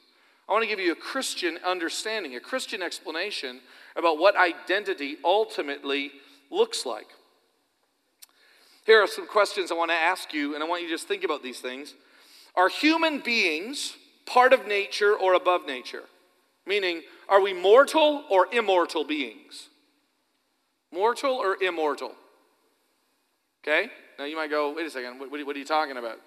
I 0.49 0.53
want 0.53 0.63
to 0.63 0.67
give 0.67 0.79
you 0.79 0.91
a 0.91 0.95
Christian 0.95 1.59
understanding, 1.63 2.35
a 2.35 2.39
Christian 2.39 2.81
explanation 2.81 3.59
about 3.95 4.17
what 4.17 4.35
identity 4.35 5.17
ultimately 5.23 6.11
looks 6.49 6.87
like. 6.87 7.05
Here 8.85 8.99
are 8.99 9.07
some 9.07 9.27
questions 9.27 9.71
I 9.71 9.75
want 9.75 9.91
to 9.91 9.95
ask 9.95 10.33
you, 10.33 10.55
and 10.55 10.63
I 10.63 10.67
want 10.67 10.81
you 10.81 10.87
to 10.87 10.93
just 10.95 11.07
think 11.07 11.23
about 11.23 11.43
these 11.43 11.59
things. 11.59 11.93
Are 12.55 12.67
human 12.67 13.19
beings 13.19 13.95
part 14.25 14.51
of 14.51 14.65
nature 14.65 15.13
or 15.13 15.35
above 15.35 15.67
nature? 15.67 16.03
Meaning, 16.65 17.03
are 17.27 17.41
we 17.41 17.53
mortal 17.53 18.23
or 18.31 18.47
immortal 18.51 19.03
beings? 19.03 19.69
Mortal 20.91 21.33
or 21.33 21.61
immortal? 21.61 22.13
Okay? 23.63 23.91
Now 24.17 24.25
you 24.25 24.35
might 24.35 24.49
go, 24.49 24.73
wait 24.73 24.87
a 24.87 24.89
second, 24.89 25.19
what, 25.19 25.29
what 25.29 25.55
are 25.55 25.59
you 25.59 25.65
talking 25.65 25.97
about? 25.97 26.19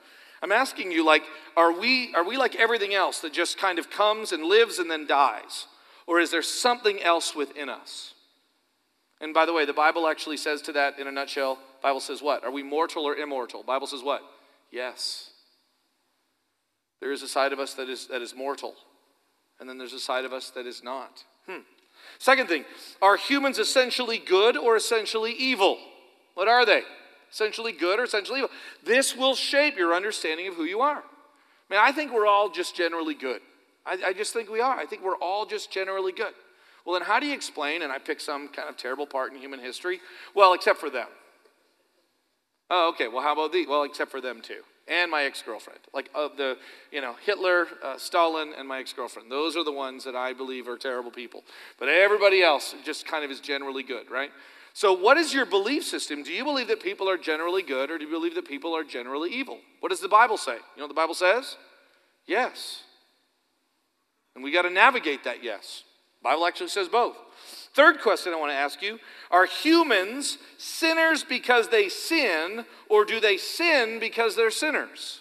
I'm 0.42 0.52
asking 0.52 0.90
you, 0.90 1.04
like, 1.04 1.22
are 1.56 1.72
we, 1.72 2.12
are 2.14 2.24
we 2.24 2.36
like 2.36 2.56
everything 2.56 2.94
else 2.94 3.20
that 3.20 3.32
just 3.32 3.58
kind 3.58 3.78
of 3.78 3.90
comes 3.90 4.32
and 4.32 4.42
lives 4.44 4.78
and 4.78 4.90
then 4.90 5.06
dies? 5.06 5.66
Or 6.06 6.18
is 6.18 6.30
there 6.30 6.42
something 6.42 7.00
else 7.00 7.34
within 7.34 7.68
us? 7.68 8.14
And 9.20 9.32
by 9.32 9.46
the 9.46 9.52
way, 9.52 9.64
the 9.64 9.72
Bible 9.72 10.08
actually 10.08 10.36
says 10.36 10.60
to 10.62 10.72
that 10.72 10.98
in 10.98 11.06
a 11.06 11.12
nutshell, 11.12 11.58
Bible 11.80 12.00
says 12.00 12.20
what? 12.20 12.42
Are 12.44 12.50
we 12.50 12.64
mortal 12.64 13.04
or 13.04 13.14
immortal? 13.14 13.62
Bible 13.62 13.86
says 13.86 14.02
what? 14.02 14.22
Yes. 14.72 15.30
There 17.00 17.12
is 17.12 17.22
a 17.22 17.28
side 17.28 17.52
of 17.52 17.60
us 17.60 17.74
that 17.74 17.88
is, 17.88 18.08
that 18.08 18.20
is 18.20 18.34
mortal, 18.34 18.74
and 19.60 19.68
then 19.68 19.78
there's 19.78 19.92
a 19.92 20.00
side 20.00 20.24
of 20.24 20.32
us 20.32 20.50
that 20.50 20.66
is 20.66 20.82
not. 20.82 21.24
Hmm. 21.48 21.62
Second 22.18 22.48
thing, 22.48 22.64
are 23.00 23.16
humans 23.16 23.58
essentially 23.58 24.18
good 24.18 24.56
or 24.56 24.76
essentially 24.76 25.32
evil? 25.32 25.78
What 26.34 26.48
are 26.48 26.66
they? 26.66 26.82
Essentially 27.32 27.72
good 27.72 27.98
or 27.98 28.04
essentially 28.04 28.38
evil. 28.40 28.50
This 28.84 29.16
will 29.16 29.34
shape 29.34 29.76
your 29.76 29.94
understanding 29.94 30.46
of 30.48 30.54
who 30.54 30.64
you 30.64 30.80
are. 30.80 30.98
I 30.98 31.74
mean, 31.74 31.80
I 31.82 31.90
think 31.90 32.12
we're 32.12 32.26
all 32.26 32.50
just 32.50 32.76
generally 32.76 33.14
good. 33.14 33.40
I, 33.86 33.98
I 34.06 34.12
just 34.12 34.32
think 34.32 34.50
we 34.50 34.60
are. 34.60 34.76
I 34.76 34.86
think 34.86 35.02
we're 35.02 35.16
all 35.16 35.46
just 35.46 35.72
generally 35.72 36.12
good. 36.12 36.34
Well, 36.84 36.98
then 36.98 37.06
how 37.06 37.20
do 37.20 37.26
you 37.26 37.34
explain, 37.34 37.82
and 37.82 37.92
I 37.92 37.98
pick 37.98 38.20
some 38.20 38.48
kind 38.48 38.68
of 38.68 38.76
terrible 38.76 39.06
part 39.06 39.32
in 39.32 39.38
human 39.38 39.60
history? 39.60 40.00
Well, 40.34 40.52
except 40.52 40.78
for 40.78 40.90
them. 40.90 41.08
Oh, 42.70 42.90
okay. 42.90 43.08
Well, 43.08 43.22
how 43.22 43.32
about 43.32 43.52
the? 43.52 43.66
Well, 43.66 43.84
except 43.84 44.10
for 44.10 44.20
them 44.20 44.40
too, 44.40 44.62
and 44.88 45.10
my 45.10 45.24
ex-girlfriend. 45.24 45.80
Like 45.94 46.10
of 46.14 46.36
the, 46.36 46.56
you 46.90 47.00
know, 47.00 47.14
Hitler, 47.24 47.66
uh, 47.82 47.98
Stalin, 47.98 48.52
and 48.56 48.66
my 48.66 48.80
ex-girlfriend. 48.80 49.30
Those 49.30 49.56
are 49.56 49.64
the 49.64 49.72
ones 49.72 50.04
that 50.04 50.16
I 50.16 50.32
believe 50.32 50.68
are 50.68 50.78
terrible 50.78 51.10
people. 51.10 51.44
But 51.78 51.88
everybody 51.88 52.42
else 52.42 52.74
just 52.84 53.06
kind 53.06 53.24
of 53.24 53.30
is 53.30 53.40
generally 53.40 53.82
good, 53.82 54.10
right? 54.10 54.30
So, 54.74 54.92
what 54.92 55.18
is 55.18 55.34
your 55.34 55.44
belief 55.44 55.84
system? 55.84 56.22
Do 56.22 56.32
you 56.32 56.44
believe 56.44 56.68
that 56.68 56.82
people 56.82 57.08
are 57.08 57.18
generally 57.18 57.62
good 57.62 57.90
or 57.90 57.98
do 57.98 58.04
you 58.04 58.10
believe 58.10 58.34
that 58.36 58.46
people 58.46 58.74
are 58.74 58.84
generally 58.84 59.30
evil? 59.30 59.58
What 59.80 59.90
does 59.90 60.00
the 60.00 60.08
Bible 60.08 60.38
say? 60.38 60.54
You 60.54 60.78
know 60.78 60.84
what 60.84 60.88
the 60.88 60.94
Bible 60.94 61.14
says? 61.14 61.56
Yes. 62.26 62.82
And 64.34 64.42
we 64.42 64.50
got 64.50 64.62
to 64.62 64.70
navigate 64.70 65.24
that 65.24 65.44
yes. 65.44 65.84
The 66.22 66.28
Bible 66.30 66.46
actually 66.46 66.68
says 66.68 66.88
both. 66.88 67.16
Third 67.74 68.00
question 68.00 68.32
I 68.32 68.36
want 68.36 68.52
to 68.52 68.56
ask 68.56 68.80
you 68.80 68.98
Are 69.30 69.44
humans 69.44 70.38
sinners 70.56 71.24
because 71.24 71.68
they 71.68 71.88
sin, 71.88 72.64
or 72.88 73.04
do 73.04 73.20
they 73.20 73.36
sin 73.36 73.98
because 73.98 74.36
they're 74.36 74.50
sinners? 74.50 75.20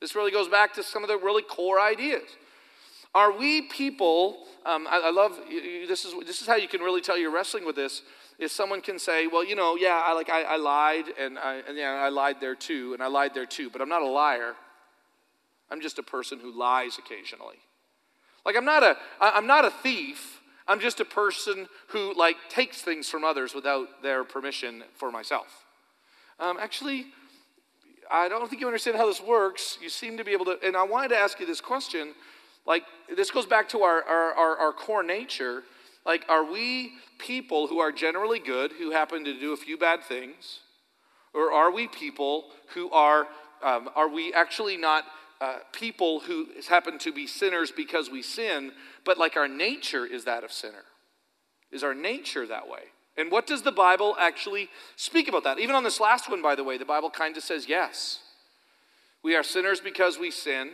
This 0.00 0.14
really 0.14 0.32
goes 0.32 0.48
back 0.48 0.74
to 0.74 0.82
some 0.82 1.02
of 1.02 1.08
the 1.08 1.16
really 1.16 1.42
core 1.42 1.80
ideas. 1.80 2.28
Are 3.14 3.30
we 3.30 3.62
people, 3.62 4.46
um, 4.64 4.86
I, 4.90 5.02
I, 5.04 5.10
love, 5.10 5.38
this 5.48 6.04
is, 6.04 6.14
this 6.26 6.40
is 6.40 6.46
how 6.46 6.56
you 6.56 6.66
can 6.66 6.80
really 6.80 7.02
tell 7.02 7.16
you're 7.18 7.32
wrestling 7.32 7.64
with 7.66 7.76
this 7.76 8.02
is 8.42 8.52
someone 8.52 8.80
can 8.80 8.98
say, 8.98 9.26
well, 9.26 9.44
you 9.44 9.54
know, 9.54 9.76
yeah, 9.76 10.02
I 10.04 10.12
like 10.14 10.28
I, 10.28 10.42
I 10.42 10.56
lied 10.56 11.04
and 11.18 11.38
I 11.38 11.62
and 11.66 11.76
yeah, 11.76 11.92
I 11.92 12.08
lied 12.08 12.40
there 12.40 12.54
too, 12.54 12.92
and 12.92 13.02
I 13.02 13.06
lied 13.06 13.34
there 13.34 13.46
too, 13.46 13.70
but 13.70 13.80
I'm 13.80 13.88
not 13.88 14.02
a 14.02 14.08
liar. 14.08 14.54
I'm 15.70 15.80
just 15.80 15.98
a 15.98 16.02
person 16.02 16.38
who 16.40 16.56
lies 16.56 16.98
occasionally. 16.98 17.56
Like 18.44 18.56
I'm 18.56 18.64
not 18.64 18.82
a 18.82 18.96
I'm 19.20 19.46
not 19.46 19.64
a 19.64 19.70
thief. 19.70 20.40
I'm 20.68 20.80
just 20.80 21.00
a 21.00 21.04
person 21.04 21.66
who 21.88 22.14
like 22.16 22.36
takes 22.48 22.82
things 22.82 23.08
from 23.08 23.24
others 23.24 23.54
without 23.54 24.02
their 24.02 24.24
permission 24.24 24.84
for 24.94 25.10
myself. 25.10 25.64
Um, 26.38 26.56
actually, 26.60 27.06
I 28.10 28.28
don't 28.28 28.48
think 28.48 28.60
you 28.60 28.66
understand 28.66 28.96
how 28.96 29.06
this 29.06 29.20
works. 29.20 29.78
You 29.80 29.88
seem 29.88 30.16
to 30.18 30.24
be 30.24 30.32
able 30.32 30.44
to, 30.46 30.58
and 30.64 30.76
I 30.76 30.82
wanted 30.82 31.08
to 31.08 31.16
ask 31.16 31.40
you 31.40 31.46
this 31.46 31.60
question. 31.60 32.14
Like, 32.66 32.84
this 33.14 33.30
goes 33.30 33.46
back 33.46 33.68
to 33.70 33.82
our, 33.82 34.02
our, 34.02 34.32
our, 34.34 34.56
our 34.58 34.72
core 34.72 35.02
nature. 35.02 35.62
Like, 36.04 36.24
are 36.28 36.44
we 36.44 36.92
people 37.22 37.68
who 37.68 37.78
are 37.78 37.92
generally 37.92 38.38
good, 38.38 38.72
who 38.72 38.90
happen 38.90 39.24
to 39.24 39.38
do 39.38 39.52
a 39.52 39.56
few 39.56 39.78
bad 39.78 40.02
things? 40.02 40.60
Or 41.32 41.52
are 41.52 41.70
we 41.70 41.88
people 41.88 42.46
who 42.74 42.90
are, 42.90 43.26
um, 43.62 43.88
are 43.94 44.08
we 44.08 44.34
actually 44.34 44.76
not 44.76 45.04
uh, 45.40 45.58
people 45.72 46.20
who 46.20 46.48
happen 46.68 46.98
to 46.98 47.12
be 47.12 47.26
sinners 47.26 47.70
because 47.70 48.10
we 48.10 48.22
sin, 48.22 48.72
but 49.04 49.18
like 49.18 49.36
our 49.36 49.48
nature 49.48 50.04
is 50.04 50.24
that 50.24 50.44
of 50.44 50.52
sinner? 50.52 50.84
Is 51.70 51.82
our 51.82 51.94
nature 51.94 52.46
that 52.46 52.68
way? 52.68 52.90
And 53.16 53.30
what 53.30 53.46
does 53.46 53.62
the 53.62 53.72
Bible 53.72 54.16
actually 54.18 54.68
speak 54.96 55.28
about 55.28 55.44
that? 55.44 55.58
Even 55.58 55.74
on 55.74 55.84
this 55.84 56.00
last 56.00 56.30
one, 56.30 56.42
by 56.42 56.54
the 56.54 56.64
way, 56.64 56.78
the 56.78 56.84
Bible 56.84 57.10
kind 57.10 57.36
of 57.36 57.42
says 57.42 57.68
yes. 57.68 58.20
We 59.22 59.36
are 59.36 59.42
sinners 59.42 59.80
because 59.80 60.18
we 60.18 60.30
sin, 60.30 60.70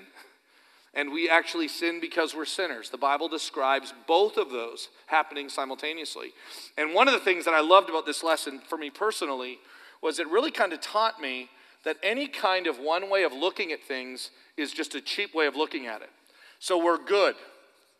and 0.95 1.13
we 1.13 1.29
actually 1.29 1.69
sin 1.69 2.01
because 2.01 2.35
we're 2.35 2.45
sinners. 2.45 2.91
The 2.91 2.99
Bible 2.99 3.29
describes 3.29 3.93
both 4.07 4.37
of 4.37 4.51
those 4.51 4.89
happening 5.07 5.49
simultaneously. 5.49 6.33
And 6.77 6.95
one 6.95 7.09
of 7.09 7.15
the 7.15 7.21
things 7.21 7.45
that 7.45 7.55
I 7.55 7.61
loved 7.61 7.91
about 7.91 8.07
this 8.07 8.23
lesson 8.23 8.61
for 8.69 8.79
me 8.79 8.91
personally 8.91 9.59
was 10.03 10.19
it 10.19 10.29
really 10.29 10.51
kind 10.51 10.73
of 10.73 10.81
taught 10.81 11.21
me 11.21 11.51
that 11.85 11.97
any 12.03 12.27
kind 12.27 12.67
of 12.67 12.79
one 12.79 13.11
way 13.11 13.25
of 13.25 13.33
looking 13.33 13.73
at 13.73 13.83
things 13.83 14.31
is 14.57 14.73
just 14.73 14.95
a 14.95 15.01
cheap 15.01 15.35
way 15.35 15.47
of 15.47 15.57
looking 15.57 15.87
at 15.87 16.03
it. 16.03 16.11
So 16.59 16.83
we're 16.83 17.03
good. 17.03 17.37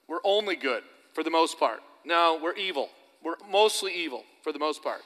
We're 0.09 0.21
only 0.25 0.57
good 0.57 0.83
for 1.13 1.23
the 1.23 1.31
most 1.31 1.59
part. 1.59 1.81
No, 2.05 2.39
we're 2.43 2.55
evil. 2.55 2.89
We're 3.23 3.37
mostly 3.51 3.93
evil 3.95 4.25
for 4.43 4.53
the 4.53 4.59
most 4.59 4.83
part. 4.83 5.01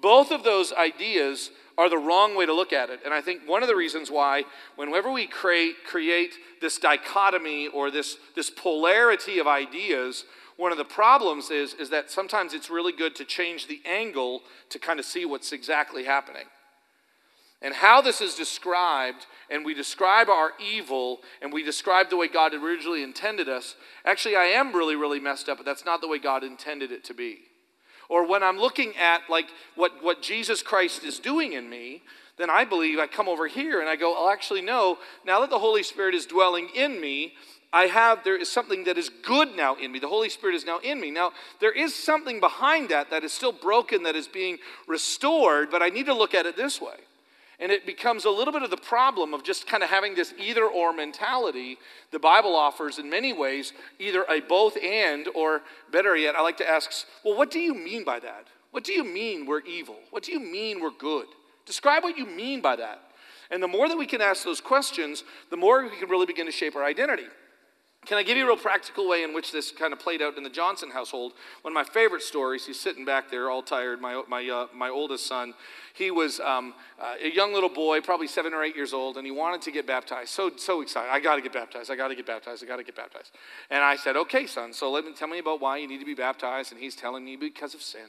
Both 0.00 0.30
of 0.30 0.44
those 0.44 0.72
ideas 0.72 1.50
are 1.76 1.88
the 1.88 1.96
wrong 1.96 2.36
way 2.36 2.44
to 2.44 2.52
look 2.52 2.72
at 2.72 2.90
it. 2.90 3.00
And 3.04 3.14
I 3.14 3.20
think 3.20 3.42
one 3.46 3.62
of 3.62 3.68
the 3.68 3.76
reasons 3.76 4.10
why, 4.10 4.44
whenever 4.74 5.12
we 5.12 5.26
create, 5.26 5.76
create 5.86 6.34
this 6.60 6.78
dichotomy 6.78 7.68
or 7.68 7.90
this, 7.90 8.16
this 8.34 8.50
polarity 8.50 9.38
of 9.38 9.46
ideas, 9.46 10.24
one 10.56 10.72
of 10.72 10.78
the 10.78 10.84
problems 10.84 11.50
is, 11.50 11.74
is 11.74 11.90
that 11.90 12.10
sometimes 12.10 12.52
it's 12.52 12.68
really 12.68 12.92
good 12.92 13.14
to 13.14 13.24
change 13.24 13.68
the 13.68 13.80
angle 13.86 14.42
to 14.70 14.78
kind 14.80 14.98
of 14.98 15.06
see 15.06 15.24
what's 15.24 15.52
exactly 15.52 16.04
happening. 16.04 16.46
And 17.62 17.74
how 17.74 18.00
this 18.00 18.20
is 18.20 18.34
described, 18.34 19.26
and 19.50 19.64
we 19.64 19.74
describe 19.74 20.28
our 20.28 20.52
evil, 20.60 21.20
and 21.42 21.52
we 21.52 21.62
describe 21.64 22.10
the 22.10 22.16
way 22.16 22.28
God 22.28 22.54
originally 22.54 23.02
intended 23.02 23.48
us. 23.48 23.76
Actually, 24.04 24.36
I 24.36 24.44
am 24.44 24.74
really, 24.74 24.96
really 24.96 25.20
messed 25.20 25.48
up, 25.48 25.58
but 25.58 25.66
that's 25.66 25.84
not 25.84 26.00
the 26.00 26.08
way 26.08 26.18
God 26.18 26.44
intended 26.44 26.92
it 26.92 27.04
to 27.04 27.14
be. 27.14 27.38
Or 28.08 28.26
when 28.26 28.42
I'm 28.42 28.58
looking 28.58 28.96
at 28.96 29.22
like 29.28 29.48
what, 29.74 30.02
what 30.02 30.22
Jesus 30.22 30.62
Christ 30.62 31.04
is 31.04 31.18
doing 31.18 31.52
in 31.52 31.68
me, 31.68 32.02
then 32.38 32.50
I 32.50 32.64
believe 32.64 32.98
I 32.98 33.06
come 33.06 33.28
over 33.28 33.46
here 33.46 33.80
and 33.80 33.88
I 33.88 33.96
go, 33.96 34.16
I'll 34.16 34.30
actually 34.30 34.62
know, 34.62 34.98
now 35.26 35.40
that 35.40 35.50
the 35.50 35.58
Holy 35.58 35.82
Spirit 35.82 36.14
is 36.14 36.24
dwelling 36.24 36.68
in 36.74 37.00
me, 37.00 37.34
I 37.72 37.84
have, 37.84 38.24
there 38.24 38.36
is 38.36 38.50
something 38.50 38.84
that 38.84 38.96
is 38.96 39.10
good 39.10 39.54
now 39.54 39.74
in 39.74 39.92
me. 39.92 39.98
The 39.98 40.08
Holy 40.08 40.30
Spirit 40.30 40.54
is 40.54 40.64
now 40.64 40.78
in 40.78 41.00
me. 41.00 41.10
Now, 41.10 41.32
there 41.60 41.72
is 41.72 41.94
something 41.94 42.40
behind 42.40 42.88
that 42.88 43.10
that 43.10 43.24
is 43.24 43.32
still 43.32 43.52
broken, 43.52 44.04
that 44.04 44.16
is 44.16 44.26
being 44.26 44.56
restored, 44.86 45.70
but 45.70 45.82
I 45.82 45.90
need 45.90 46.06
to 46.06 46.14
look 46.14 46.34
at 46.34 46.46
it 46.46 46.56
this 46.56 46.80
way. 46.80 46.96
And 47.60 47.72
it 47.72 47.86
becomes 47.86 48.24
a 48.24 48.30
little 48.30 48.52
bit 48.52 48.62
of 48.62 48.70
the 48.70 48.76
problem 48.76 49.34
of 49.34 49.42
just 49.42 49.66
kind 49.66 49.82
of 49.82 49.90
having 49.90 50.14
this 50.14 50.32
either 50.38 50.64
or 50.64 50.92
mentality. 50.92 51.76
The 52.12 52.18
Bible 52.20 52.54
offers, 52.54 52.98
in 52.98 53.10
many 53.10 53.32
ways, 53.32 53.72
either 53.98 54.24
a 54.28 54.40
both 54.40 54.76
and, 54.76 55.26
or 55.34 55.62
better 55.90 56.16
yet, 56.16 56.36
I 56.36 56.42
like 56.42 56.56
to 56.58 56.68
ask, 56.68 56.90
well, 57.24 57.36
what 57.36 57.50
do 57.50 57.58
you 57.58 57.74
mean 57.74 58.04
by 58.04 58.20
that? 58.20 58.46
What 58.70 58.84
do 58.84 58.92
you 58.92 59.02
mean 59.02 59.46
we're 59.46 59.62
evil? 59.62 59.96
What 60.10 60.22
do 60.22 60.32
you 60.32 60.40
mean 60.40 60.80
we're 60.80 60.90
good? 60.90 61.26
Describe 61.66 62.04
what 62.04 62.16
you 62.16 62.26
mean 62.26 62.60
by 62.60 62.76
that. 62.76 63.02
And 63.50 63.62
the 63.62 63.68
more 63.68 63.88
that 63.88 63.98
we 63.98 64.06
can 64.06 64.20
ask 64.20 64.44
those 64.44 64.60
questions, 64.60 65.24
the 65.50 65.56
more 65.56 65.82
we 65.82 65.96
can 65.96 66.08
really 66.08 66.26
begin 66.26 66.46
to 66.46 66.52
shape 66.52 66.76
our 66.76 66.84
identity. 66.84 67.26
Can 68.08 68.16
I 68.16 68.22
give 68.22 68.38
you 68.38 68.44
a 68.44 68.46
real 68.46 68.56
practical 68.56 69.06
way 69.06 69.22
in 69.22 69.34
which 69.34 69.52
this 69.52 69.70
kind 69.70 69.92
of 69.92 69.98
played 69.98 70.22
out 70.22 70.38
in 70.38 70.42
the 70.42 70.48
Johnson 70.48 70.88
household? 70.88 71.34
One 71.60 71.72
of 71.72 71.74
my 71.74 71.84
favorite 71.84 72.22
stories, 72.22 72.64
he's 72.64 72.80
sitting 72.80 73.04
back 73.04 73.30
there 73.30 73.50
all 73.50 73.60
tired, 73.60 74.00
my, 74.00 74.22
my, 74.26 74.48
uh, 74.48 74.66
my 74.74 74.88
oldest 74.88 75.26
son. 75.26 75.52
He 75.92 76.10
was 76.10 76.40
um, 76.40 76.72
uh, 76.98 77.16
a 77.22 77.30
young 77.30 77.52
little 77.52 77.68
boy, 77.68 78.00
probably 78.00 78.26
seven 78.26 78.54
or 78.54 78.64
eight 78.64 78.74
years 78.74 78.94
old, 78.94 79.18
and 79.18 79.26
he 79.26 79.30
wanted 79.30 79.60
to 79.60 79.70
get 79.70 79.86
baptized. 79.86 80.30
So, 80.30 80.50
so 80.56 80.80
excited. 80.80 81.10
I 81.10 81.20
got 81.20 81.36
to 81.36 81.42
get 81.42 81.52
baptized. 81.52 81.90
I 81.90 81.96
got 81.96 82.08
to 82.08 82.14
get 82.14 82.24
baptized. 82.24 82.64
I 82.64 82.66
got 82.66 82.76
to 82.76 82.82
get 82.84 82.96
baptized. 82.96 83.32
And 83.68 83.84
I 83.84 83.96
said, 83.96 84.16
okay, 84.16 84.46
son, 84.46 84.72
so 84.72 84.90
let 84.90 85.04
me 85.04 85.12
tell 85.12 85.28
me 85.28 85.40
about 85.40 85.60
why 85.60 85.76
you 85.76 85.86
need 85.86 85.98
to 85.98 86.06
be 86.06 86.14
baptized. 86.14 86.72
And 86.72 86.80
he's 86.80 86.96
telling 86.96 87.26
me 87.26 87.36
because 87.36 87.74
of 87.74 87.82
sin. 87.82 88.08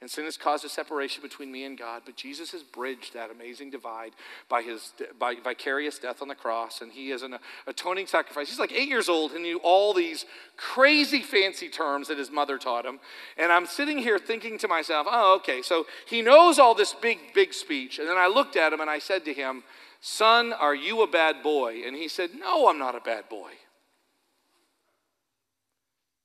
And 0.00 0.08
sin 0.08 0.26
has 0.26 0.36
caused 0.36 0.64
a 0.64 0.68
separation 0.68 1.22
between 1.22 1.50
me 1.50 1.64
and 1.64 1.76
God, 1.76 2.02
but 2.04 2.14
Jesus 2.14 2.52
has 2.52 2.62
bridged 2.62 3.14
that 3.14 3.32
amazing 3.32 3.70
divide 3.70 4.12
by 4.48 4.62
his 4.62 4.92
by 5.18 5.34
vicarious 5.34 5.98
death 5.98 6.22
on 6.22 6.28
the 6.28 6.36
cross, 6.36 6.80
and 6.80 6.92
he 6.92 7.10
is 7.10 7.22
an 7.22 7.36
atoning 7.66 8.06
sacrifice. 8.06 8.48
He's 8.48 8.60
like 8.60 8.72
eight 8.72 8.88
years 8.88 9.08
old 9.08 9.32
and 9.32 9.42
knew 9.42 9.58
all 9.58 9.92
these 9.92 10.24
crazy 10.56 11.20
fancy 11.20 11.68
terms 11.68 12.06
that 12.06 12.18
his 12.18 12.30
mother 12.30 12.58
taught 12.58 12.86
him. 12.86 13.00
And 13.36 13.50
I'm 13.50 13.66
sitting 13.66 13.98
here 13.98 14.20
thinking 14.20 14.56
to 14.58 14.68
myself, 14.68 15.08
oh, 15.10 15.34
okay, 15.36 15.62
so 15.62 15.86
he 16.06 16.22
knows 16.22 16.60
all 16.60 16.76
this 16.76 16.94
big, 16.94 17.18
big 17.34 17.52
speech. 17.52 17.98
And 17.98 18.08
then 18.08 18.16
I 18.16 18.28
looked 18.28 18.54
at 18.54 18.72
him 18.72 18.80
and 18.80 18.88
I 18.88 19.00
said 19.00 19.24
to 19.24 19.34
him, 19.34 19.64
Son, 20.00 20.52
are 20.52 20.76
you 20.76 21.02
a 21.02 21.08
bad 21.08 21.42
boy? 21.42 21.82
And 21.84 21.96
he 21.96 22.06
said, 22.06 22.30
No, 22.38 22.68
I'm 22.68 22.78
not 22.78 22.94
a 22.94 23.00
bad 23.00 23.28
boy. 23.28 23.50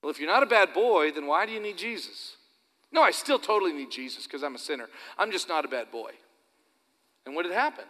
Well, 0.03 0.11
if 0.11 0.19
you're 0.19 0.29
not 0.29 0.43
a 0.43 0.47
bad 0.47 0.73
boy, 0.73 1.11
then 1.11 1.25
why 1.25 1.47
do 1.47 1.53
you 1.53 1.59
need 1.59 1.77
Jesus? 1.77 2.35
No, 2.93 3.01
I 3.01 3.11
still 3.11 3.39
totally 3.39 3.73
need 3.73 3.91
Jesus 3.91 4.23
because 4.23 4.43
I'm 4.43 4.55
a 4.55 4.59
sinner. 4.59 4.87
I'm 5.17 5.31
just 5.31 5.49
not 5.49 5.65
a 5.65 5.67
bad 5.67 5.91
boy. 5.91 6.11
And 7.25 7.35
what 7.35 7.45
had 7.45 7.53
happened? 7.53 7.87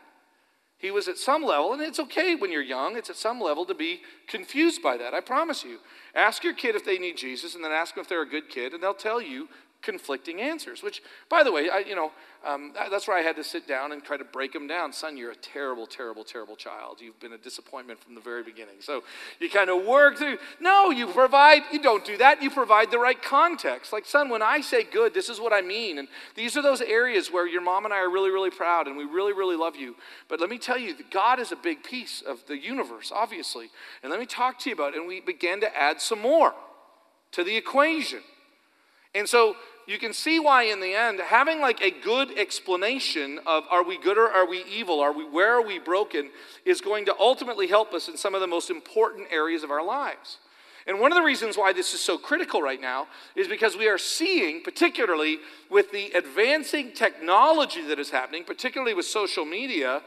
He 0.78 0.92
was 0.92 1.08
at 1.08 1.18
some 1.18 1.44
level, 1.44 1.74
and 1.74 1.82
it's 1.82 2.00
okay 2.00 2.36
when 2.36 2.52
you're 2.52 2.62
young, 2.62 2.98
it's 2.98 3.10
at 3.10 3.16
some 3.16 3.40
level 3.40 3.66
to 3.66 3.74
be 3.74 4.02
confused 4.28 4.82
by 4.82 4.98
that. 4.98 5.14
I 5.14 5.22
promise 5.22 5.64
you. 5.64 5.80
Ask 6.14 6.44
your 6.44 6.54
kid 6.54 6.76
if 6.76 6.84
they 6.84 6.98
need 6.98 7.16
Jesus, 7.18 7.56
and 7.56 7.64
then 7.64 7.72
ask 7.72 7.96
them 7.96 8.02
if 8.02 8.10
they're 8.10 8.22
a 8.22 8.30
good 8.30 8.50
kid, 8.50 8.74
and 8.74 8.84
they'll 8.84 8.94
tell 8.94 9.22
you 9.22 9.48
conflicting 9.84 10.42
answers. 10.42 10.82
Which, 10.82 11.04
by 11.30 11.44
the 11.44 11.52
way, 11.52 11.70
I, 11.70 11.80
you 11.80 11.96
know, 11.96 12.12
um, 12.46 12.74
that's 12.74 13.08
where 13.08 13.18
I 13.18 13.22
had 13.22 13.36
to 13.38 13.44
sit 13.44 13.68
down 13.68 13.92
and 13.92 14.04
try 14.04 14.18
to 14.18 14.24
break 14.24 14.52
them 14.52 14.68
down. 14.68 14.92
Son, 14.92 15.16
you're 15.16 15.32
a 15.32 15.36
terrible, 15.36 15.86
terrible, 15.86 16.24
terrible 16.24 16.56
child. 16.56 17.00
You've 17.00 17.20
been 17.20 17.34
a 17.34 17.38
disappointment 17.38 18.02
from 18.04 18.16
the 18.16 18.22
very 18.22 18.44
beginning. 18.44 18.76
So 18.80 19.04
you 19.40 19.50
kind 19.50 19.70
of 19.70 19.86
work 19.86 20.18
through. 20.18 20.38
No, 20.60 20.90
you 20.90 21.08
provide. 21.08 21.62
You 21.72 21.82
don't 21.82 22.04
do 22.04 22.18
that. 22.18 22.42
You 22.42 22.50
provide 22.50 22.92
the 22.92 23.00
right 23.00 23.22
context. 23.22 23.94
Like, 23.94 24.06
son, 24.06 24.30
when 24.30 24.42
I 24.42 24.62
say 24.62 24.84
good, 24.84 25.14
this 25.14 25.30
is 25.30 25.40
what 25.40 25.54
I 25.54 25.62
mean, 25.62 25.98
and 25.98 26.08
these 26.36 26.58
are 26.58 26.62
those 26.62 26.82
areas 26.82 27.32
where 27.32 27.48
your 27.48 27.62
mom 27.62 27.86
and 27.86 27.94
I 27.94 27.98
are 27.98 28.10
really, 28.10 28.32
really 28.32 28.50
proud, 28.50 28.88
and 28.88 28.98
we 28.98 29.06
really, 29.06 29.34
really 29.34 29.56
love 29.56 29.76
you. 29.76 29.96
But 30.28 30.40
let 30.40 30.50
me 30.50 30.58
tell 30.58 30.78
you, 30.78 30.96
God 31.12 31.40
is 31.40 31.52
a 31.52 31.56
big 31.56 31.84
piece 31.84 32.22
of 32.26 32.46
the 32.48 32.58
universe, 32.58 33.12
obviously. 33.14 33.70
And 34.02 34.12
let 34.12 34.20
me 34.20 34.26
talk 34.26 34.60
to 34.60 34.70
you 34.70 34.76
about 34.76 34.94
it. 34.94 35.00
And 35.00 35.08
we 35.08 35.22
began 35.22 35.62
to 35.62 35.78
add 35.78 36.02
some 36.02 36.20
more 36.20 36.54
to 37.32 37.44
the 37.44 37.56
equation. 37.56 38.22
And 39.16 39.30
so 39.30 39.56
you 39.86 40.00
can 40.00 40.14
see 40.14 40.40
why 40.40 40.64
in 40.64 40.80
the 40.80 40.94
end 40.94 41.20
having 41.20 41.60
like 41.60 41.82
a 41.82 41.92
good 41.92 42.38
explanation 42.38 43.40
of 43.46 43.64
are 43.70 43.84
we 43.84 43.98
good 43.98 44.18
or 44.18 44.30
are 44.30 44.48
we 44.48 44.64
evil 44.64 45.00
are 45.00 45.12
we 45.12 45.26
where 45.26 45.54
are 45.54 45.66
we 45.66 45.80
broken 45.80 46.30
is 46.66 46.82
going 46.82 47.06
to 47.06 47.16
ultimately 47.20 47.68
help 47.68 47.94
us 47.94 48.08
in 48.08 48.18
some 48.18 48.34
of 48.34 48.42
the 48.42 48.48
most 48.48 48.70
important 48.70 49.28
areas 49.32 49.64
of 49.64 49.72
our 49.72 49.84
lives. 49.84 50.38
And 50.86 51.00
one 51.00 51.14
of 51.14 51.16
the 51.16 51.24
reasons 51.24 51.58
why 51.58 51.72
this 51.72 51.94
is 51.94 52.02
so 52.02 52.18
critical 52.18 52.62
right 52.62 52.82
now 52.82 53.08
is 53.38 53.48
because 53.48 53.78
we 53.78 53.88
are 53.88 53.98
seeing 53.98 54.62
particularly 54.62 55.40
with 55.70 55.92
the 55.92 56.12
advancing 56.12 56.92
technology 56.92 57.86
that 57.88 58.00
is 58.00 58.10
happening 58.10 58.44
particularly 58.44 58.94
with 58.94 59.06
social 59.06 59.46
media 59.46 60.02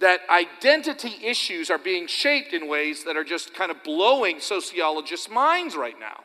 that 0.00 0.20
identity 0.30 1.12
issues 1.24 1.70
are 1.70 1.78
being 1.78 2.06
shaped 2.06 2.52
in 2.52 2.68
ways 2.68 3.04
that 3.04 3.16
are 3.16 3.24
just 3.24 3.52
kind 3.52 3.70
of 3.70 3.82
blowing 3.82 4.38
sociologists' 4.38 5.28
minds 5.28 5.76
right 5.76 5.98
now 5.98 6.22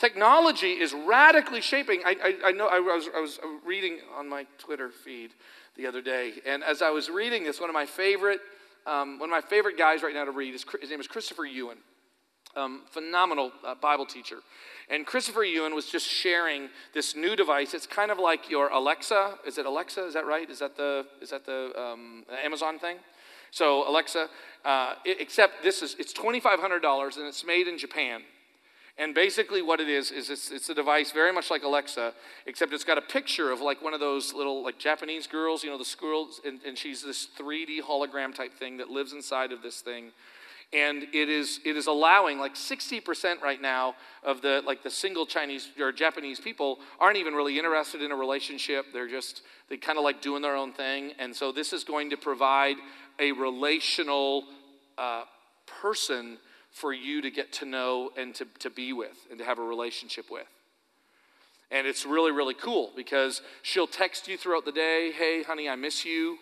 Technology 0.00 0.70
is 0.72 0.94
radically 0.94 1.60
shaping. 1.60 2.00
I, 2.06 2.16
I, 2.24 2.48
I 2.48 2.52
know 2.52 2.68
I 2.68 2.80
was, 2.80 3.10
I 3.14 3.20
was 3.20 3.38
reading 3.66 3.98
on 4.16 4.30
my 4.30 4.46
Twitter 4.56 4.88
feed 4.88 5.32
the 5.76 5.86
other 5.86 6.00
day, 6.00 6.32
and 6.46 6.64
as 6.64 6.80
I 6.80 6.88
was 6.88 7.10
reading 7.10 7.44
this, 7.44 7.60
one 7.60 7.68
of 7.68 7.74
my 7.74 7.84
favorite, 7.84 8.40
um, 8.86 9.18
one 9.18 9.28
of 9.28 9.30
my 9.30 9.46
favorite 9.46 9.76
guys 9.76 10.02
right 10.02 10.14
now 10.14 10.24
to 10.24 10.30
read 10.30 10.54
is 10.54 10.64
his 10.80 10.88
name 10.88 11.00
is 11.00 11.06
Christopher 11.06 11.44
Yuan, 11.44 11.76
um, 12.56 12.84
phenomenal 12.90 13.52
uh, 13.62 13.74
Bible 13.74 14.06
teacher. 14.06 14.38
And 14.88 15.04
Christopher 15.04 15.44
Yuan 15.44 15.74
was 15.74 15.84
just 15.90 16.06
sharing 16.08 16.70
this 16.94 17.14
new 17.14 17.36
device. 17.36 17.74
It's 17.74 17.86
kind 17.86 18.10
of 18.10 18.18
like 18.18 18.48
your 18.48 18.70
Alexa. 18.70 19.34
Is 19.46 19.58
it 19.58 19.66
Alexa? 19.66 20.06
Is 20.06 20.14
that 20.14 20.24
right? 20.24 20.48
Is 20.48 20.60
that 20.60 20.78
the 20.78 21.04
is 21.20 21.28
that 21.28 21.44
the 21.44 21.78
um, 21.78 22.24
Amazon 22.42 22.78
thing? 22.78 22.96
So 23.50 23.86
Alexa, 23.86 24.28
uh, 24.64 24.94
it, 25.04 25.20
except 25.20 25.62
this 25.62 25.82
is 25.82 25.94
it's 25.98 26.14
twenty 26.14 26.40
five 26.40 26.58
hundred 26.58 26.80
dollars 26.80 27.18
and 27.18 27.26
it's 27.26 27.44
made 27.44 27.68
in 27.68 27.76
Japan 27.76 28.22
And 29.00 29.14
basically, 29.14 29.62
what 29.62 29.80
it 29.80 29.88
is 29.88 30.10
is 30.10 30.28
it's, 30.28 30.50
it's 30.50 30.68
a 30.68 30.74
device 30.74 31.10
very 31.10 31.32
much 31.32 31.50
like 31.50 31.62
Alexa, 31.62 32.12
except 32.44 32.74
it's 32.74 32.84
got 32.84 32.98
a 32.98 33.02
picture 33.02 33.50
of 33.50 33.62
like 33.62 33.80
one 33.80 33.94
of 33.94 34.00
those 34.00 34.34
little 34.34 34.62
like 34.62 34.78
Japanese 34.78 35.26
girls, 35.26 35.64
you 35.64 35.70
know, 35.70 35.78
the 35.78 35.86
squirrels, 35.86 36.38
and, 36.44 36.60
and 36.66 36.76
she's 36.76 37.02
this 37.02 37.26
3D 37.38 37.80
hologram 37.80 38.34
type 38.34 38.52
thing 38.52 38.76
that 38.76 38.90
lives 38.90 39.14
inside 39.14 39.52
of 39.52 39.62
this 39.62 39.80
thing. 39.80 40.12
And 40.74 41.04
it 41.14 41.30
is 41.30 41.60
it 41.64 41.78
is 41.78 41.86
allowing 41.86 42.38
like 42.38 42.56
60% 42.56 43.40
right 43.40 43.62
now 43.62 43.94
of 44.22 44.42
the 44.42 44.62
like 44.66 44.82
the 44.82 44.90
single 44.90 45.26
chinese 45.26 45.68
or 45.80 45.90
japanese 45.90 46.38
people 46.38 46.78
aren't 47.00 47.16
even 47.16 47.32
really 47.34 47.56
interested 47.56 48.02
in 48.02 48.12
a 48.12 48.16
relationship. 48.16 48.84
They're 48.92 49.08
just 49.08 49.40
they 49.70 49.78
kind 49.78 49.96
of 49.96 50.04
like 50.04 50.20
doing 50.20 50.42
their 50.42 50.56
own 50.56 50.74
thing. 50.74 51.12
And 51.18 51.34
so 51.34 51.52
this 51.52 51.72
is 51.72 51.84
going 51.84 52.10
to 52.10 52.18
provide 52.18 52.76
a 53.18 53.32
relational 53.32 54.44
uh, 54.98 55.22
person 55.80 56.36
for 56.70 56.92
you 56.92 57.20
to 57.22 57.30
get 57.30 57.52
to 57.52 57.64
know 57.64 58.10
and 58.16 58.34
to, 58.34 58.46
to 58.58 58.70
be 58.70 58.92
with 58.92 59.26
and 59.30 59.38
to 59.38 59.44
have 59.44 59.58
a 59.58 59.62
relationship 59.62 60.30
with 60.30 60.46
and 61.70 61.86
it's 61.86 62.06
really 62.06 62.32
really 62.32 62.54
cool 62.54 62.92
because 62.96 63.42
she'll 63.62 63.86
text 63.86 64.28
you 64.28 64.36
throughout 64.36 64.64
the 64.64 64.72
day 64.72 65.12
hey 65.16 65.42
honey 65.42 65.68
i 65.68 65.76
miss 65.76 66.04
you 66.04 66.38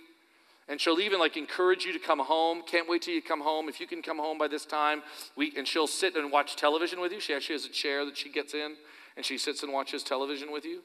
and 0.68 0.78
she'll 0.78 1.00
even 1.00 1.18
like 1.18 1.36
encourage 1.36 1.84
you 1.84 1.92
to 1.94 1.98
come 1.98 2.18
home. 2.18 2.62
Can't 2.66 2.88
wait 2.88 3.02
till 3.02 3.14
you 3.14 3.22
come 3.22 3.40
home. 3.40 3.68
If 3.68 3.80
you 3.80 3.86
can 3.86 4.02
come 4.02 4.18
home 4.18 4.36
by 4.36 4.48
this 4.48 4.66
time, 4.66 5.02
we 5.34 5.52
and 5.56 5.66
she'll 5.66 5.86
sit 5.86 6.14
and 6.14 6.30
watch 6.30 6.56
television 6.56 7.00
with 7.00 7.10
you. 7.10 7.20
She 7.20 7.34
actually 7.34 7.54
has 7.54 7.64
a 7.64 7.70
chair 7.70 8.04
that 8.04 8.16
she 8.16 8.30
gets 8.30 8.52
in, 8.52 8.76
and 9.16 9.24
she 9.24 9.38
sits 9.38 9.62
and 9.62 9.72
watches 9.72 10.02
television 10.02 10.52
with 10.52 10.66
you. 10.66 10.82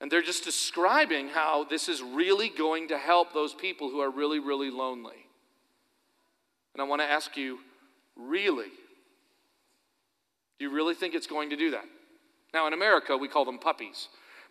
And 0.00 0.12
they're 0.12 0.22
just 0.22 0.44
describing 0.44 1.28
how 1.28 1.64
this 1.64 1.88
is 1.88 2.02
really 2.02 2.50
going 2.50 2.88
to 2.88 2.98
help 2.98 3.32
those 3.32 3.54
people 3.54 3.90
who 3.90 4.00
are 4.00 4.10
really, 4.10 4.38
really 4.38 4.70
lonely. 4.70 5.26
And 6.74 6.82
I 6.82 6.84
want 6.84 7.00
to 7.00 7.10
ask 7.10 7.36
you, 7.36 7.58
really? 8.16 8.68
Do 10.58 10.64
you 10.64 10.70
really 10.70 10.94
think 10.94 11.14
it's 11.14 11.26
going 11.26 11.50
to 11.50 11.56
do 11.56 11.70
that? 11.72 11.84
Now, 12.54 12.66
in 12.66 12.72
America, 12.72 13.16
we 13.16 13.28
call 13.28 13.44
them 13.44 13.58
puppies 13.58 14.08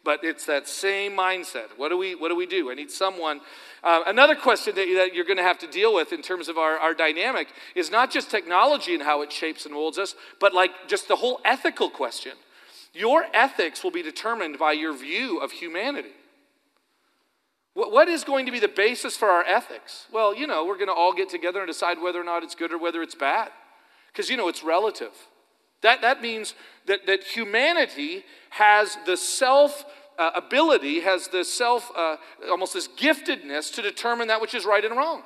but 0.07 0.23
it's 0.23 0.45
that 0.45 0.69
same 0.69 1.11
mindset. 1.11 1.65
What 1.75 1.89
do 1.89 1.97
we, 1.97 2.15
what 2.15 2.29
do, 2.29 2.35
we 2.37 2.45
do? 2.45 2.71
I 2.71 2.75
need 2.75 2.89
someone. 2.89 3.41
Uh, 3.83 4.03
another 4.07 4.35
question 4.35 4.73
that, 4.75 4.87
that 4.95 5.13
you're 5.13 5.25
going 5.25 5.35
to 5.35 5.43
have 5.43 5.59
to 5.59 5.67
deal 5.67 5.93
with 5.93 6.13
in 6.13 6.21
terms 6.21 6.47
of 6.47 6.57
our, 6.57 6.77
our 6.77 6.93
dynamic 6.93 7.49
is 7.75 7.91
not 7.91 8.09
just 8.09 8.31
technology 8.31 8.93
and 8.93 9.03
how 9.03 9.21
it 9.21 9.33
shapes 9.33 9.65
and 9.65 9.73
molds 9.73 9.97
us, 9.97 10.15
but 10.39 10.53
like 10.53 10.71
just 10.87 11.09
the 11.09 11.17
whole 11.17 11.41
ethical 11.43 11.89
question. 11.89 12.31
Your 12.93 13.25
ethics 13.33 13.83
will 13.83 13.91
be 13.91 14.01
determined 14.01 14.57
by 14.57 14.71
your 14.71 14.95
view 14.97 15.39
of 15.39 15.51
humanity. 15.51 16.13
What, 17.77 18.09
is 18.09 18.23
going 18.23 18.47
to 18.47 18.51
be 18.51 18.59
the 18.59 18.67
basis 18.67 19.15
for 19.15 19.29
our 19.29 19.43
ethics? 19.43 20.07
Well, 20.11 20.33
you 20.33 20.47
know, 20.47 20.65
we're 20.65 20.77
going 20.77 20.87
to 20.87 20.95
all 20.95 21.13
get 21.13 21.29
together 21.29 21.59
and 21.59 21.67
decide 21.67 22.01
whether 22.01 22.19
or 22.19 22.23
not 22.23 22.41
it's 22.41 22.55
good 22.55 22.73
or 22.73 22.79
whether 22.79 23.03
it's 23.03 23.13
bad. 23.13 23.51
Because, 24.11 24.31
you 24.31 24.35
know, 24.35 24.47
it's 24.47 24.63
relative. 24.63 25.11
That, 25.81 26.01
that 26.01 26.19
means 26.19 26.55
that, 26.87 27.05
that 27.05 27.23
humanity 27.23 28.23
has 28.49 28.97
the 29.05 29.15
self 29.15 29.85
uh, 30.17 30.31
ability, 30.33 31.01
has 31.01 31.27
the 31.27 31.45
self, 31.45 31.91
uh, 31.95 32.15
almost 32.49 32.73
this 32.73 32.87
giftedness 32.87 33.71
to 33.75 33.83
determine 33.83 34.27
that 34.29 34.41
which 34.41 34.55
is 34.55 34.65
right 34.65 34.83
and 34.83 34.97
wrong. 34.97 35.21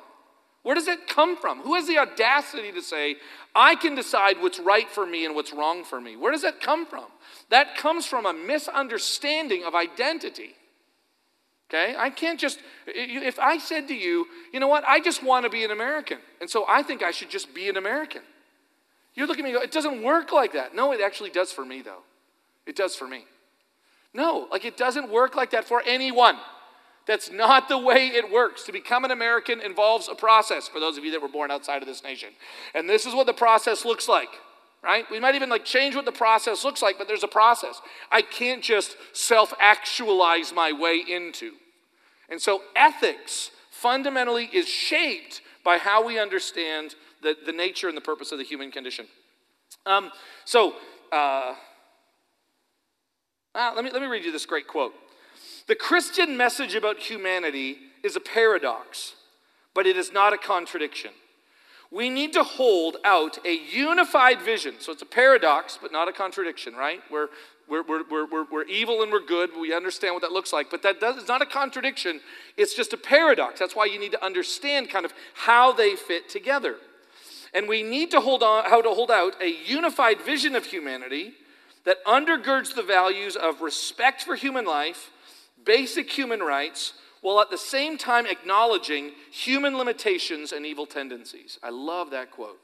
Where 0.62 0.74
does 0.74 0.88
it 0.88 1.08
come 1.08 1.38
from? 1.38 1.60
Who 1.60 1.74
has 1.74 1.88
the 1.88 1.96
audacity 1.96 2.70
to 2.72 2.82
say, 2.82 3.16
I 3.54 3.76
can 3.76 3.94
decide 3.94 4.42
what's 4.42 4.60
right 4.60 4.90
for 4.90 5.06
me 5.06 5.24
and 5.24 5.34
what's 5.34 5.54
wrong 5.54 5.84
for 5.84 6.02
me? 6.02 6.16
Where 6.16 6.32
does 6.32 6.42
that 6.42 6.60
come 6.60 6.84
from? 6.84 7.06
That 7.48 7.78
comes 7.78 8.04
from 8.04 8.26
a 8.26 8.34
misunderstanding 8.34 9.64
of 9.64 9.74
identity. 9.74 10.56
Okay? 11.72 11.94
I 11.96 12.10
can't 12.10 12.38
just, 12.38 12.58
if 12.86 13.38
I 13.38 13.56
said 13.56 13.88
to 13.88 13.94
you, 13.94 14.26
you 14.52 14.60
know 14.60 14.68
what, 14.68 14.84
I 14.86 15.00
just 15.00 15.22
want 15.22 15.44
to 15.44 15.50
be 15.50 15.64
an 15.64 15.70
American, 15.70 16.18
and 16.40 16.50
so 16.50 16.66
I 16.68 16.82
think 16.82 17.02
I 17.02 17.12
should 17.12 17.30
just 17.30 17.54
be 17.54 17.68
an 17.68 17.78
American. 17.78 18.20
You 19.14 19.26
look 19.26 19.38
at 19.38 19.44
me 19.44 19.50
and 19.50 19.58
go, 19.58 19.64
it 19.64 19.72
doesn't 19.72 20.02
work 20.02 20.32
like 20.32 20.52
that. 20.52 20.74
No, 20.74 20.92
it 20.92 21.00
actually 21.00 21.30
does 21.30 21.50
for 21.50 21.64
me, 21.64 21.80
though. 21.80 22.02
It 22.66 22.76
does 22.76 22.94
for 22.94 23.06
me. 23.06 23.24
No, 24.14 24.48
like 24.50 24.64
it 24.64 24.76
doesn't 24.76 25.10
work 25.10 25.34
like 25.34 25.50
that 25.50 25.64
for 25.64 25.82
anyone. 25.86 26.36
That's 27.06 27.30
not 27.30 27.68
the 27.68 27.78
way 27.78 28.08
it 28.08 28.30
works. 28.30 28.64
To 28.64 28.72
become 28.72 29.04
an 29.04 29.10
American 29.10 29.60
involves 29.60 30.08
a 30.08 30.14
process 30.14 30.68
for 30.68 30.78
those 30.78 30.98
of 30.98 31.04
you 31.04 31.10
that 31.12 31.22
were 31.22 31.28
born 31.28 31.50
outside 31.50 31.82
of 31.82 31.88
this 31.88 32.02
nation. 32.02 32.28
And 32.74 32.88
this 32.88 33.06
is 33.06 33.14
what 33.14 33.26
the 33.26 33.32
process 33.32 33.84
looks 33.84 34.08
like, 34.08 34.28
right? 34.84 35.04
We 35.10 35.18
might 35.18 35.34
even 35.34 35.48
like 35.48 35.64
change 35.64 35.96
what 35.96 36.04
the 36.04 36.12
process 36.12 36.64
looks 36.64 36.82
like, 36.82 36.98
but 36.98 37.08
there's 37.08 37.24
a 37.24 37.28
process. 37.28 37.80
I 38.10 38.22
can't 38.22 38.62
just 38.62 38.96
self 39.14 39.54
actualize 39.58 40.52
my 40.54 40.72
way 40.72 41.02
into. 41.08 41.52
And 42.32 42.40
so 42.40 42.62
ethics 42.74 43.50
fundamentally 43.70 44.48
is 44.54 44.66
shaped 44.66 45.42
by 45.62 45.76
how 45.76 46.04
we 46.04 46.18
understand 46.18 46.94
the, 47.22 47.36
the 47.44 47.52
nature 47.52 47.88
and 47.88 47.96
the 47.96 48.00
purpose 48.00 48.32
of 48.32 48.38
the 48.38 48.44
human 48.44 48.70
condition. 48.70 49.06
Um, 49.84 50.10
so, 50.46 50.74
uh, 51.12 51.54
uh, 53.54 53.72
let, 53.76 53.84
me, 53.84 53.90
let 53.90 54.00
me 54.00 54.08
read 54.08 54.24
you 54.24 54.32
this 54.32 54.46
great 54.46 54.66
quote. 54.66 54.94
The 55.68 55.74
Christian 55.74 56.34
message 56.36 56.74
about 56.74 56.98
humanity 56.98 57.76
is 58.02 58.16
a 58.16 58.20
paradox, 58.20 59.14
but 59.74 59.86
it 59.86 59.98
is 59.98 60.10
not 60.10 60.32
a 60.32 60.38
contradiction. 60.38 61.10
We 61.90 62.08
need 62.08 62.32
to 62.32 62.42
hold 62.42 62.96
out 63.04 63.44
a 63.44 63.52
unified 63.54 64.40
vision. 64.40 64.76
So 64.78 64.90
it's 64.90 65.02
a 65.02 65.06
paradox, 65.06 65.78
but 65.80 65.92
not 65.92 66.08
a 66.08 66.12
contradiction, 66.12 66.74
right? 66.74 67.00
We're, 67.10 67.28
we're, 67.72 68.04
we're, 68.10 68.26
we're, 68.26 68.44
we're, 68.44 68.64
evil 68.64 69.02
and 69.02 69.10
we're 69.10 69.24
good. 69.24 69.50
We 69.58 69.72
understand 69.74 70.14
what 70.14 70.20
that 70.20 70.30
looks 70.30 70.52
like. 70.52 70.70
But 70.70 70.82
that 70.82 71.00
does, 71.00 71.16
it's 71.16 71.28
not 71.28 71.40
a 71.40 71.46
contradiction, 71.46 72.20
it's 72.58 72.74
just 72.74 72.92
a 72.92 72.98
paradox. 72.98 73.58
That's 73.58 73.74
why 73.74 73.86
you 73.86 73.98
need 73.98 74.12
to 74.12 74.22
understand 74.22 74.90
kind 74.90 75.06
of 75.06 75.14
how 75.34 75.72
they 75.72 75.96
fit 75.96 76.28
together. 76.28 76.76
And 77.54 77.66
we 77.66 77.82
need 77.82 78.10
to 78.10 78.20
hold 78.20 78.42
on, 78.42 78.64
how 78.64 78.82
to 78.82 78.90
hold 78.90 79.10
out 79.10 79.40
a 79.40 79.48
unified 79.48 80.20
vision 80.20 80.54
of 80.54 80.66
humanity 80.66 81.32
that 81.84 82.04
undergirds 82.04 82.74
the 82.74 82.82
values 82.82 83.36
of 83.36 83.62
respect 83.62 84.22
for 84.22 84.36
human 84.36 84.66
life, 84.66 85.10
basic 85.64 86.10
human 86.10 86.40
rights, 86.40 86.92
while 87.22 87.40
at 87.40 87.50
the 87.50 87.58
same 87.58 87.96
time 87.96 88.26
acknowledging 88.26 89.12
human 89.30 89.78
limitations 89.78 90.52
and 90.52 90.66
evil 90.66 90.84
tendencies. 90.84 91.58
I 91.62 91.70
love 91.70 92.10
that 92.10 92.30
quote. 92.30 92.58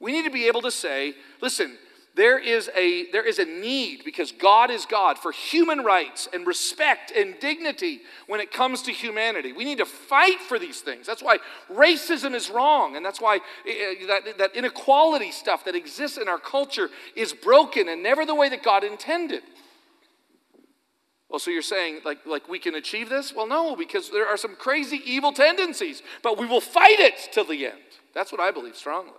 We 0.00 0.12
need 0.12 0.24
to 0.24 0.30
be 0.30 0.46
able 0.46 0.62
to 0.62 0.70
say, 0.70 1.14
listen, 1.40 1.78
there 2.16 2.38
is 2.38 2.70
a 2.74 3.10
there 3.10 3.26
is 3.26 3.38
a 3.38 3.44
need 3.44 4.02
because 4.02 4.32
God 4.32 4.70
is 4.70 4.86
God 4.86 5.18
for 5.18 5.32
human 5.32 5.80
rights 5.80 6.26
and 6.32 6.46
respect 6.46 7.12
and 7.14 7.38
dignity 7.38 8.00
when 8.26 8.40
it 8.40 8.50
comes 8.50 8.80
to 8.82 8.92
humanity. 8.92 9.52
We 9.52 9.64
need 9.64 9.78
to 9.78 9.84
fight 9.84 10.40
for 10.40 10.58
these 10.58 10.80
things. 10.80 11.06
That's 11.06 11.22
why 11.22 11.38
racism 11.70 12.34
is 12.34 12.48
wrong 12.48 12.96
and 12.96 13.04
that's 13.04 13.20
why 13.20 13.36
eh, 13.66 13.70
eh, 13.70 14.06
that, 14.06 14.38
that 14.38 14.56
inequality 14.56 15.30
stuff 15.30 15.66
that 15.66 15.74
exists 15.74 16.16
in 16.16 16.26
our 16.26 16.38
culture 16.38 16.88
is 17.14 17.34
broken 17.34 17.86
and 17.88 18.02
never 18.02 18.24
the 18.24 18.34
way 18.34 18.48
that 18.48 18.62
God 18.62 18.82
intended. 18.82 19.42
Well, 21.28 21.38
so 21.38 21.50
you're 21.50 21.60
saying 21.60 22.00
like, 22.06 22.24
like 22.24 22.48
we 22.48 22.58
can 22.58 22.76
achieve 22.76 23.10
this? 23.10 23.34
Well, 23.34 23.46
no, 23.46 23.76
because 23.76 24.08
there 24.10 24.26
are 24.26 24.38
some 24.38 24.56
crazy 24.56 25.02
evil 25.04 25.32
tendencies, 25.32 26.02
but 26.22 26.38
we 26.38 26.46
will 26.46 26.62
fight 26.62 26.98
it 26.98 27.28
till 27.30 27.44
the 27.44 27.66
end. 27.66 27.76
That's 28.14 28.32
what 28.32 28.40
I 28.40 28.52
believe 28.52 28.76
strongly. 28.76 29.12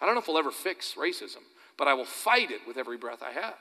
I 0.00 0.06
don't 0.06 0.14
know 0.14 0.20
if 0.20 0.28
we'll 0.28 0.38
ever 0.38 0.52
fix 0.52 0.94
racism 0.94 1.42
but 1.78 1.88
I 1.88 1.94
will 1.94 2.04
fight 2.04 2.50
it 2.50 2.60
with 2.66 2.76
every 2.76 2.98
breath 2.98 3.22
I 3.22 3.32
have. 3.32 3.54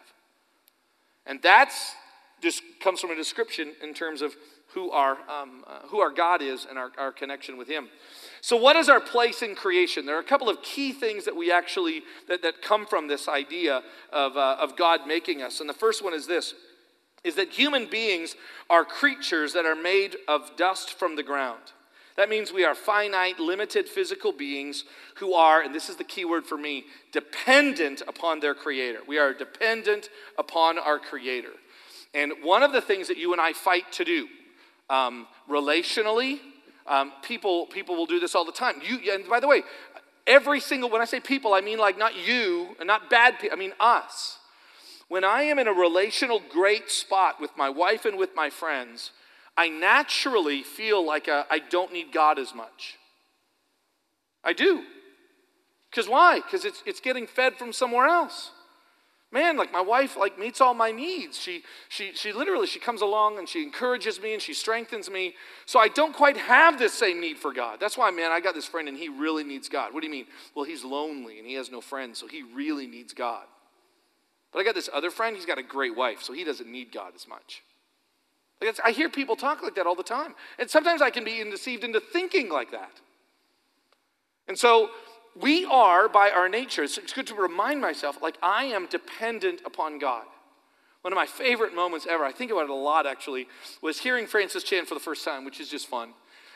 And 1.26 1.40
that's 1.42 1.94
just 2.42 2.62
comes 2.82 3.00
from 3.00 3.12
a 3.12 3.16
description 3.16 3.74
in 3.82 3.94
terms 3.94 4.22
of 4.22 4.36
who 4.74 4.92
our, 4.92 5.18
um, 5.30 5.64
uh, 5.66 5.80
who 5.88 6.00
our 6.00 6.12
God 6.12 6.42
is 6.42 6.66
and 6.70 6.78
our, 6.78 6.92
our 6.98 7.12
connection 7.12 7.58
with 7.58 7.68
Him. 7.68 7.88
So, 8.42 8.58
what 8.58 8.76
is 8.76 8.90
our 8.90 9.00
place 9.00 9.42
in 9.42 9.56
creation? 9.56 10.06
There 10.06 10.16
are 10.16 10.22
a 10.22 10.26
couple 10.26 10.50
of 10.50 10.62
key 10.62 10.92
things 10.92 11.26
that 11.26 11.36
we 11.36 11.52
actually 11.52 12.04
that, 12.28 12.42
that 12.42 12.62
come 12.62 12.86
from 12.86 13.08
this 13.08 13.28
idea 13.28 13.82
of, 14.12 14.36
uh, 14.36 14.58
of 14.60 14.76
God 14.76 15.08
making 15.08 15.42
us. 15.42 15.60
And 15.60 15.70
the 15.70 15.74
first 15.74 16.04
one 16.04 16.14
is 16.14 16.28
this: 16.28 16.54
is 17.24 17.36
that 17.36 17.50
human 17.50 17.90
beings 17.90 18.36
are 18.70 18.86
creatures 18.86 19.54
that 19.54 19.66
are 19.66 19.76
made 19.76 20.18
of 20.28 20.56
dust 20.58 20.94
from 20.94 21.16
the 21.16 21.24
ground. 21.24 21.72
That 22.18 22.30
means 22.30 22.52
we 22.52 22.66
are 22.66 22.74
finite, 22.74 23.40
limited 23.40 23.88
physical 23.88 24.32
beings 24.32 24.84
who 25.18 25.36
are, 25.36 25.62
and 25.62 25.74
this 25.74 25.88
is 25.88 25.98
the 25.98 26.04
key 26.04 26.26
word 26.26 26.48
for 26.48 26.58
me, 26.58 26.86
dependent 27.12 28.02
upon 28.08 28.40
their 28.40 28.56
Creator. 28.56 29.02
We 29.08 29.20
are 29.20 29.34
dependent 29.34 30.10
upon 30.38 30.80
our 30.80 30.98
Creator. 30.98 31.54
And 32.16 32.34
one 32.42 32.64
of 32.64 32.74
the 32.74 32.82
things 32.82 33.08
that 33.08 33.18
you 33.18 33.34
and 33.34 33.42
I 33.42 33.54
fight 33.54 33.92
to 33.94 34.04
do, 34.04 34.28
um, 34.90 35.28
relationally, 35.48 36.40
um, 36.88 37.14
people, 37.22 37.68
people 37.68 37.96
will 37.96 38.08
do 38.08 38.20
this 38.20 38.34
all 38.34 38.46
the 38.46 38.52
time. 38.52 38.82
You, 38.82 39.14
and 39.14 39.30
by 39.30 39.40
the 39.40 39.48
way, 39.48 39.62
every 40.26 40.60
single, 40.60 40.90
when 40.90 41.02
I 41.02 41.06
say 41.06 41.20
people, 41.20 41.54
I 41.54 41.62
mean 41.62 41.78
like 41.78 42.00
not 42.00 42.16
you 42.16 42.76
and 42.80 42.88
not 42.88 43.12
bad 43.12 43.38
people, 43.40 43.56
I 43.56 43.60
mean 43.60 43.74
us. 43.80 44.40
When 45.08 45.24
I 45.24 45.44
am 45.44 45.60
in 45.60 45.68
a 45.68 45.74
relational 45.74 46.42
great 46.52 46.90
spot 46.90 47.40
with 47.40 47.52
my 47.56 47.70
wife 47.70 48.06
and 48.06 48.18
with 48.18 48.36
my 48.36 48.50
friends, 48.50 49.12
I 49.58 49.70
naturally 49.70 50.62
feel 50.62 51.04
like 51.06 51.28
uh, 51.28 51.44
I 51.50 51.60
don't 51.60 51.92
need 51.92 52.14
God 52.14 52.38
as 52.38 52.54
much. 52.54 52.98
I 54.44 54.54
do. 54.54 54.84
Because 55.90 56.08
why? 56.08 56.42
Because 56.42 56.64
it's, 56.64 56.84
it's 56.86 57.00
getting 57.00 57.26
fed 57.26 57.56
from 57.56 57.74
somewhere 57.74 58.06
else. 58.06 58.52
Man, 59.30 59.58
like 59.58 59.74
my 59.74 59.82
wife 59.82 60.16
like 60.16 60.40
meets 60.40 60.62
all 60.62 60.74
my 60.74 60.92
needs. 60.92 61.38
She 61.38 61.64
she 61.90 62.14
she 62.14 62.32
literally 62.32 62.66
she 62.66 62.80
comes 62.80 63.02
along 63.02 63.38
and 63.38 63.50
she 63.50 63.62
encourages 63.62 64.22
me 64.22 64.34
and 64.34 64.42
she 64.42 64.54
strengthens 64.54 65.10
me. 65.10 65.34
So 65.66 65.80
I 65.80 65.90
don't 65.90 66.16
quite 66.16 66.38
have 66.38 66.80
this 66.80 66.94
same 66.94 67.20
need 67.20 67.38
for 67.38 67.52
God. 67.52 67.78
That's 67.80 67.98
why, 67.98 68.10
man, 68.10 68.32
I 68.32 68.40
got 68.40 68.56
this 68.56 68.66
friend 68.66 68.88
and 68.88 68.98
he 68.98 69.10
really 69.10 69.44
needs 69.44 69.68
God. 69.68 69.94
What 69.94 70.00
do 70.00 70.08
you 70.08 70.12
mean? 70.12 70.28
Well, 70.56 70.64
he's 70.64 70.86
lonely 70.86 71.40
and 71.40 71.48
he 71.48 71.56
has 71.56 71.70
no 71.70 71.82
friends, 71.82 72.20
so 72.20 72.28
he 72.28 72.42
really 72.42 72.88
needs 72.88 73.14
God. 73.14 73.44
But 74.54 74.60
I 74.60 74.64
got 74.64 74.76
this 74.76 74.90
other 74.94 75.12
friend, 75.12 75.36
he's 75.36 75.46
got 75.46 75.58
a 75.58 75.64
great 75.64 75.98
wife, 75.98 76.24
so 76.24 76.32
he 76.32 76.46
doesn't 76.46 76.72
need 76.72 76.94
God 76.94 77.12
as 77.14 77.28
much. 77.28 77.64
Like 78.62 78.80
I 78.84 78.92
hear 78.92 79.10
people 79.10 79.36
talk 79.36 79.62
like 79.62 79.76
that 79.76 79.86
all 79.86 79.96
the 79.96 80.04
time. 80.04 80.36
And 80.58 80.70
sometimes 80.70 81.02
I 81.02 81.10
can 81.10 81.24
be 81.24 81.44
deceived 81.44 81.84
into 81.84 82.00
thinking 82.00 82.50
like 82.50 82.72
that. 82.72 82.92
And 84.48 84.58
so 84.58 84.90
we 85.40 85.66
are, 85.66 86.10
by 86.10 86.32
our 86.32 86.50
nature, 86.50 86.84
it's 86.84 87.14
good 87.14 87.28
to 87.28 87.36
remind 87.36 87.82
myself, 87.82 88.22
like 88.22 88.38
I 88.42 88.66
am 88.66 88.88
dependent 88.88 89.62
upon 89.66 90.00
God. 90.00 90.24
One 91.02 91.14
of 91.14 91.18
my 91.18 91.26
favorite 91.26 91.76
moments 91.76 92.08
ever, 92.10 92.26
I 92.26 92.32
think 92.32 92.52
about 92.52 92.64
it 92.64 92.70
a 92.70 92.76
lot 92.76 93.06
actually, 93.06 93.48
was 93.82 94.00
hearing 94.00 94.26
Francis 94.26 94.64
Chan 94.64 94.86
for 94.86 94.94
the 94.94 95.00
first 95.00 95.24
time, 95.24 95.46
which 95.46 95.60
is 95.60 95.70
just 95.70 95.88
fun. 95.88 96.14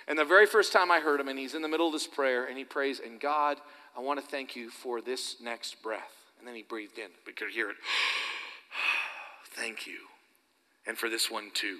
And 0.07 0.17
the 0.17 0.25
very 0.25 0.47
first 0.47 0.73
time 0.73 0.91
I 0.91 0.99
heard 0.99 1.19
him, 1.19 1.27
and 1.27 1.37
he's 1.37 1.53
in 1.53 1.61
the 1.61 1.67
middle 1.67 1.87
of 1.87 1.93
this 1.93 2.07
prayer, 2.07 2.45
and 2.45 2.57
he 2.57 2.65
prays, 2.65 2.99
And 2.99 3.19
God, 3.19 3.57
I 3.95 4.01
want 4.01 4.19
to 4.19 4.25
thank 4.25 4.55
you 4.55 4.69
for 4.69 4.99
this 4.99 5.37
next 5.41 5.81
breath. 5.83 6.11
And 6.39 6.47
then 6.47 6.55
he 6.55 6.63
breathed 6.63 6.97
in. 6.97 7.11
We 7.25 7.33
could 7.33 7.51
hear 7.51 7.69
it. 7.69 7.75
thank 9.55 9.85
you. 9.85 9.99
And 10.87 10.97
for 10.97 11.07
this 11.07 11.29
one 11.29 11.51
too. 11.53 11.77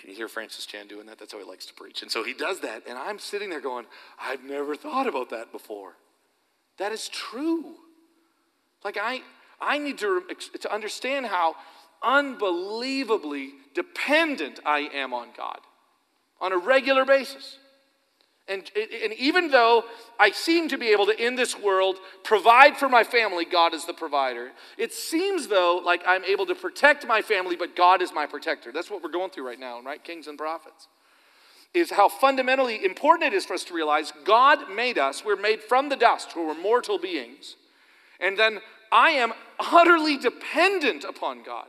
Can 0.00 0.08
you 0.08 0.16
hear 0.16 0.28
Francis 0.28 0.64
Chan 0.64 0.86
doing 0.86 1.06
that? 1.06 1.18
That's 1.18 1.32
how 1.32 1.38
he 1.38 1.44
likes 1.44 1.66
to 1.66 1.74
preach. 1.74 2.00
And 2.00 2.10
so 2.10 2.24
he 2.24 2.32
does 2.32 2.60
that, 2.60 2.84
and 2.88 2.96
I'm 2.96 3.18
sitting 3.18 3.50
there 3.50 3.60
going, 3.60 3.84
I've 4.18 4.42
never 4.42 4.74
thought 4.74 5.06
about 5.06 5.28
that 5.28 5.52
before. 5.52 5.92
That 6.78 6.90
is 6.90 7.08
true. 7.08 7.74
Like 8.82 8.96
I, 9.00 9.20
I 9.60 9.76
need 9.76 9.98
to, 9.98 10.22
to 10.60 10.72
understand 10.72 11.26
how 11.26 11.54
unbelievably 12.02 13.52
dependent 13.74 14.58
I 14.64 14.88
am 14.94 15.12
on 15.12 15.28
God 15.36 15.60
on 16.40 16.52
a 16.52 16.56
regular 16.56 17.04
basis. 17.04 17.58
And, 18.50 18.68
and 18.74 19.12
even 19.12 19.48
though 19.52 19.84
I 20.18 20.32
seem 20.32 20.68
to 20.70 20.76
be 20.76 20.88
able 20.88 21.06
to, 21.06 21.24
in 21.24 21.36
this 21.36 21.56
world, 21.56 21.98
provide 22.24 22.76
for 22.76 22.88
my 22.88 23.04
family, 23.04 23.44
God 23.44 23.74
is 23.74 23.84
the 23.84 23.94
provider, 23.94 24.50
it 24.76 24.92
seems, 24.92 25.46
though, 25.46 25.80
like 25.84 26.02
I'm 26.04 26.24
able 26.24 26.46
to 26.46 26.56
protect 26.56 27.06
my 27.06 27.22
family, 27.22 27.54
but 27.54 27.76
God 27.76 28.02
is 28.02 28.12
my 28.12 28.26
protector. 28.26 28.72
That's 28.72 28.90
what 28.90 29.04
we're 29.04 29.10
going 29.10 29.30
through 29.30 29.46
right 29.46 29.60
now, 29.60 29.80
right? 29.80 30.02
Kings 30.02 30.26
and 30.26 30.36
prophets. 30.36 30.88
Is 31.72 31.92
how 31.92 32.08
fundamentally 32.08 32.84
important 32.84 33.32
it 33.32 33.36
is 33.36 33.46
for 33.46 33.54
us 33.54 33.62
to 33.64 33.74
realize 33.74 34.12
God 34.24 34.68
made 34.74 34.98
us. 34.98 35.24
We're 35.24 35.36
made 35.36 35.62
from 35.62 35.88
the 35.88 35.94
dust, 35.94 36.34
we're 36.34 36.60
mortal 36.60 36.98
beings. 36.98 37.54
And 38.18 38.36
then 38.36 38.58
I 38.90 39.10
am 39.10 39.32
utterly 39.60 40.16
dependent 40.16 41.04
upon 41.04 41.44
God. 41.44 41.68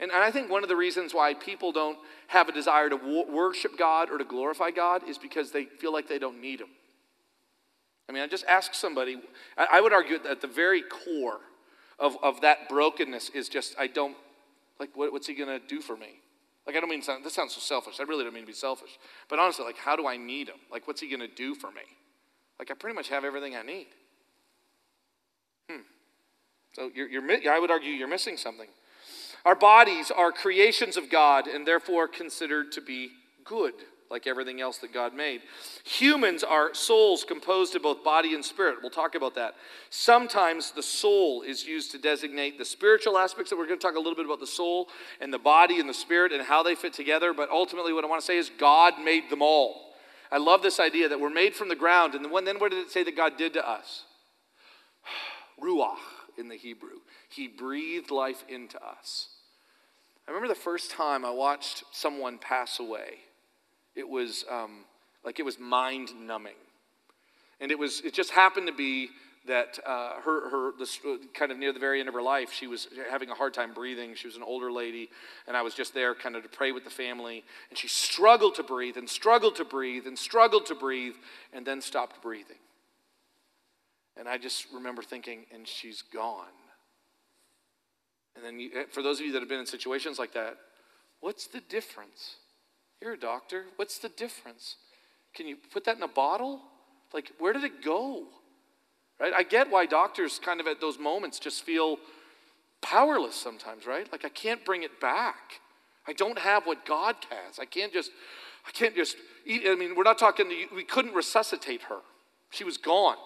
And, 0.00 0.12
I 0.12 0.30
think 0.30 0.48
one 0.48 0.62
of 0.62 0.68
the 0.68 0.76
reasons 0.76 1.12
why 1.12 1.34
people 1.34 1.72
don't 1.72 1.98
have 2.28 2.48
a 2.48 2.52
desire 2.52 2.90
to 2.90 3.24
worship 3.28 3.78
God 3.78 4.10
or 4.10 4.18
to 4.18 4.24
glorify 4.24 4.70
God 4.70 5.08
is 5.08 5.18
because 5.18 5.50
they 5.50 5.64
feel 5.64 5.92
like 5.92 6.08
they 6.08 6.18
don't 6.18 6.40
need 6.40 6.60
Him. 6.60 6.68
I 8.08 8.12
mean, 8.12 8.22
I 8.22 8.26
just 8.26 8.44
ask 8.46 8.74
somebody, 8.74 9.20
I, 9.56 9.80
would 9.80 9.92
argue 9.92 10.18
that 10.20 10.40
the 10.40 10.46
very 10.46 10.82
core 10.82 11.40
of, 11.98 12.16
of 12.22 12.42
that 12.42 12.68
brokenness 12.68 13.30
is 13.30 13.48
just, 13.48 13.74
I 13.78 13.86
don't, 13.86 14.16
like, 14.78 14.90
what, 14.94 15.12
what's 15.12 15.26
He 15.26 15.34
going 15.34 15.48
to 15.48 15.66
do 15.66 15.80
for 15.80 15.96
me? 15.96 16.20
Like, 16.66 16.76
I 16.76 16.80
don't 16.80 16.90
mean, 16.90 17.02
this 17.24 17.34
sounds 17.34 17.54
so 17.54 17.60
selfish. 17.60 17.98
I 17.98 18.02
really 18.02 18.24
don't 18.24 18.34
mean 18.34 18.42
to 18.44 18.46
be 18.46 18.52
selfish. 18.52 18.98
But 19.28 19.38
honestly, 19.38 19.64
like, 19.64 19.78
how 19.78 19.96
do 19.96 20.06
I 20.06 20.18
need 20.18 20.48
Him? 20.48 20.56
Like, 20.70 20.86
what's 20.86 21.00
He 21.00 21.08
going 21.08 21.20
to 21.20 21.34
do 21.34 21.54
for 21.54 21.68
me? 21.68 21.82
Like, 22.58 22.70
I 22.70 22.74
pretty 22.74 22.94
much 22.94 23.08
have 23.08 23.24
everything 23.24 23.56
I 23.56 23.62
need. 23.62 23.86
Hmm. 25.70 25.80
So 26.74 26.90
you're, 26.94 27.08
you're, 27.08 27.50
I 27.50 27.58
would 27.58 27.70
argue 27.70 27.90
you're 27.90 28.06
missing 28.06 28.36
something. 28.36 28.68
Our 29.44 29.54
bodies 29.54 30.10
are 30.10 30.32
creations 30.32 30.96
of 30.96 31.10
God 31.10 31.46
and 31.46 31.66
therefore 31.66 32.08
considered 32.08 32.72
to 32.72 32.80
be 32.80 33.10
good, 33.44 33.72
like 34.10 34.26
everything 34.26 34.60
else 34.60 34.78
that 34.78 34.92
God 34.92 35.14
made. 35.14 35.42
Humans 35.84 36.42
are 36.42 36.74
souls 36.74 37.24
composed 37.24 37.76
of 37.76 37.82
both 37.82 38.02
body 38.02 38.34
and 38.34 38.44
spirit. 38.44 38.78
We'll 38.82 38.90
talk 38.90 39.14
about 39.14 39.34
that. 39.36 39.54
Sometimes 39.90 40.72
the 40.72 40.82
soul 40.82 41.42
is 41.42 41.64
used 41.64 41.92
to 41.92 41.98
designate 41.98 42.58
the 42.58 42.64
spiritual 42.64 43.16
aspects 43.16 43.50
that 43.50 43.56
we're 43.56 43.66
going 43.66 43.78
to 43.78 43.86
talk 43.86 43.96
a 43.96 44.00
little 44.00 44.16
bit 44.16 44.26
about 44.26 44.40
the 44.40 44.46
soul 44.46 44.88
and 45.20 45.32
the 45.32 45.38
body 45.38 45.80
and 45.80 45.88
the 45.88 45.94
spirit 45.94 46.32
and 46.32 46.42
how 46.42 46.62
they 46.62 46.74
fit 46.74 46.92
together. 46.92 47.32
But 47.32 47.50
ultimately, 47.50 47.92
what 47.92 48.04
I 48.04 48.08
want 48.08 48.20
to 48.20 48.26
say 48.26 48.38
is 48.38 48.50
God 48.58 48.94
made 49.02 49.30
them 49.30 49.42
all. 49.42 49.94
I 50.30 50.38
love 50.38 50.62
this 50.62 50.78
idea 50.78 51.08
that 51.08 51.20
we're 51.20 51.30
made 51.30 51.54
from 51.54 51.68
the 51.68 51.76
ground. 51.76 52.14
And 52.14 52.24
then 52.24 52.58
what 52.58 52.70
did 52.70 52.84
it 52.84 52.90
say 52.90 53.02
that 53.04 53.16
God 53.16 53.38
did 53.38 53.54
to 53.54 53.66
us? 53.66 54.04
Ruach 55.62 56.17
in 56.38 56.48
the 56.48 56.56
Hebrew. 56.56 57.00
He 57.28 57.48
breathed 57.48 58.10
life 58.10 58.44
into 58.48 58.78
us. 58.84 59.28
I 60.26 60.30
remember 60.30 60.48
the 60.48 60.60
first 60.60 60.90
time 60.90 61.24
I 61.24 61.30
watched 61.30 61.84
someone 61.92 62.38
pass 62.38 62.80
away. 62.80 63.20
It 63.94 64.08
was 64.08 64.44
um, 64.50 64.84
like 65.24 65.38
it 65.38 65.44
was 65.44 65.58
mind 65.58 66.10
numbing. 66.20 66.52
And 67.60 67.72
it 67.72 67.78
was, 67.78 68.00
it 68.02 68.14
just 68.14 68.30
happened 68.30 68.66
to 68.68 68.72
be 68.72 69.08
that 69.46 69.78
uh, 69.86 70.20
her, 70.22 70.50
her 70.50 70.72
this, 70.78 70.98
uh, 71.04 71.16
kind 71.34 71.50
of 71.50 71.58
near 71.58 71.72
the 71.72 71.80
very 71.80 72.00
end 72.00 72.08
of 72.08 72.14
her 72.14 72.22
life, 72.22 72.52
she 72.52 72.66
was 72.66 72.88
having 73.10 73.30
a 73.30 73.34
hard 73.34 73.54
time 73.54 73.72
breathing. 73.72 74.14
She 74.14 74.26
was 74.26 74.36
an 74.36 74.42
older 74.42 74.70
lady, 74.70 75.08
and 75.46 75.56
I 75.56 75.62
was 75.62 75.74
just 75.74 75.94
there 75.94 76.14
kind 76.14 76.36
of 76.36 76.42
to 76.42 76.48
pray 76.48 76.70
with 76.70 76.84
the 76.84 76.90
family. 76.90 77.42
And 77.70 77.78
she 77.78 77.88
struggled 77.88 78.54
to 78.56 78.62
breathe 78.62 78.96
and 78.96 79.08
struggled 79.08 79.56
to 79.56 79.64
breathe 79.64 80.06
and 80.06 80.18
struggled 80.18 80.66
to 80.66 80.74
breathe 80.74 81.14
and 81.52 81.66
then 81.66 81.80
stopped 81.80 82.22
breathing. 82.22 82.58
And 84.18 84.28
I 84.28 84.36
just 84.36 84.66
remember 84.74 85.02
thinking, 85.02 85.46
and 85.54 85.66
she's 85.66 86.02
gone. 86.02 86.46
And 88.34 88.44
then, 88.44 88.58
you, 88.58 88.70
eh, 88.74 88.84
for 88.90 89.02
those 89.02 89.20
of 89.20 89.26
you 89.26 89.32
that 89.32 89.40
have 89.40 89.48
been 89.48 89.60
in 89.60 89.66
situations 89.66 90.18
like 90.18 90.32
that, 90.34 90.56
what's 91.20 91.46
the 91.46 91.60
difference? 91.60 92.36
You're 93.00 93.14
a 93.14 93.18
doctor. 93.18 93.64
What's 93.76 93.98
the 93.98 94.08
difference? 94.08 94.76
Can 95.34 95.46
you 95.46 95.56
put 95.72 95.84
that 95.84 95.96
in 95.96 96.02
a 96.02 96.08
bottle? 96.08 96.60
Like, 97.12 97.32
where 97.38 97.52
did 97.52 97.64
it 97.64 97.82
go? 97.84 98.24
Right? 99.20 99.32
I 99.34 99.42
get 99.42 99.70
why 99.70 99.86
doctors 99.86 100.38
kind 100.38 100.60
of 100.60 100.66
at 100.66 100.80
those 100.80 100.98
moments 100.98 101.38
just 101.38 101.64
feel 101.64 101.98
powerless 102.80 103.34
sometimes, 103.34 103.86
right? 103.86 104.10
Like, 104.10 104.24
I 104.24 104.28
can't 104.28 104.64
bring 104.64 104.82
it 104.82 105.00
back. 105.00 105.60
I 106.06 106.12
don't 106.12 106.38
have 106.38 106.66
what 106.66 106.86
God 106.86 107.16
has. 107.30 107.58
I 107.58 107.64
can't 107.66 107.92
just, 107.92 108.10
I 108.66 108.70
can't 108.70 108.94
just, 108.94 109.16
eat. 109.44 109.62
I 109.66 109.74
mean, 109.74 109.94
we're 109.96 110.04
not 110.04 110.18
talking, 110.18 110.48
we 110.74 110.84
couldn't 110.84 111.14
resuscitate 111.14 111.82
her. 111.82 111.98
She 112.50 112.64
was 112.64 112.76
gone. 112.76 113.16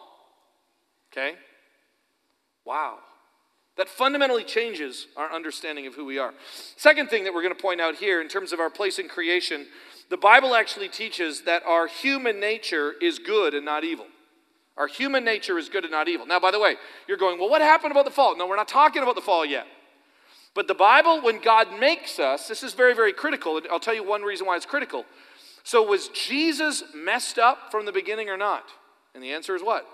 Okay? 1.13 1.35
Wow. 2.65 2.99
That 3.77 3.89
fundamentally 3.89 4.45
changes 4.45 5.07
our 5.17 5.33
understanding 5.33 5.87
of 5.87 5.95
who 5.95 6.05
we 6.05 6.19
are. 6.19 6.35
Second 6.77 7.09
thing 7.09 7.25
that 7.25 7.33
we're 7.33 7.43
going 7.43 7.55
to 7.55 7.61
point 7.61 7.81
out 7.81 7.97
here 7.97 8.21
in 8.21 8.29
terms 8.29 8.53
of 8.53 8.61
our 8.61 8.71
place 8.71 8.99
in 8.99 9.09
creation, 9.09 9.67
the 10.11 10.17
Bible 10.17 10.55
actually 10.55 10.89
teaches 10.89 11.43
that 11.43 11.63
our 11.65 11.87
human 11.87 12.39
nature 12.39 12.93
is 13.01 13.19
good 13.19 13.55
and 13.55 13.65
not 13.65 13.85
evil. 13.85 14.07
Our 14.77 14.87
human 14.87 15.25
nature 15.25 15.59
is 15.59 15.69
good 15.69 15.85
and 15.85 15.93
not 15.93 16.09
evil. 16.09 16.27
Now, 16.27 16.41
by 16.41 16.51
the 16.51 16.59
way, 16.59 16.77
you're 17.09 17.17
going, 17.17 17.39
well, 17.39 17.49
what 17.49 17.63
happened 17.63 17.93
about 17.93 18.05
the 18.05 18.11
fall? 18.11 18.37
No, 18.37 18.47
we're 18.47 18.57
not 18.57 18.69
talking 18.69 19.03
about 19.03 19.15
the 19.15 19.21
fall 19.23 19.45
yet. 19.45 19.67
But 20.55 20.69
the 20.69 20.75
Bible, 20.75 21.23
when 21.23 21.41
God 21.41 21.79
makes 21.79 22.19
us, 22.19 22.49
this 22.49 22.63
is 22.63 22.75
very, 22.75 22.95
very 22.95 23.13
critical. 23.13 23.59
I'll 23.71 23.81
tell 23.81 23.95
you 23.95 24.05
one 24.05 24.23
reason 24.23 24.47
why 24.47 24.57
it's 24.57 24.67
critical. 24.67 25.07
So, 25.65 25.83
was 25.83 26.09
Jesus 26.09 26.83
messed 26.95 27.39
up 27.39 27.71
from 27.71 27.87
the 27.87 27.93
beginning 27.93 28.29
or 28.29 28.37
not? 28.37 28.65
And 29.15 29.23
the 29.23 29.33
answer 29.33 29.55
is 29.55 29.63
what? 29.63 29.87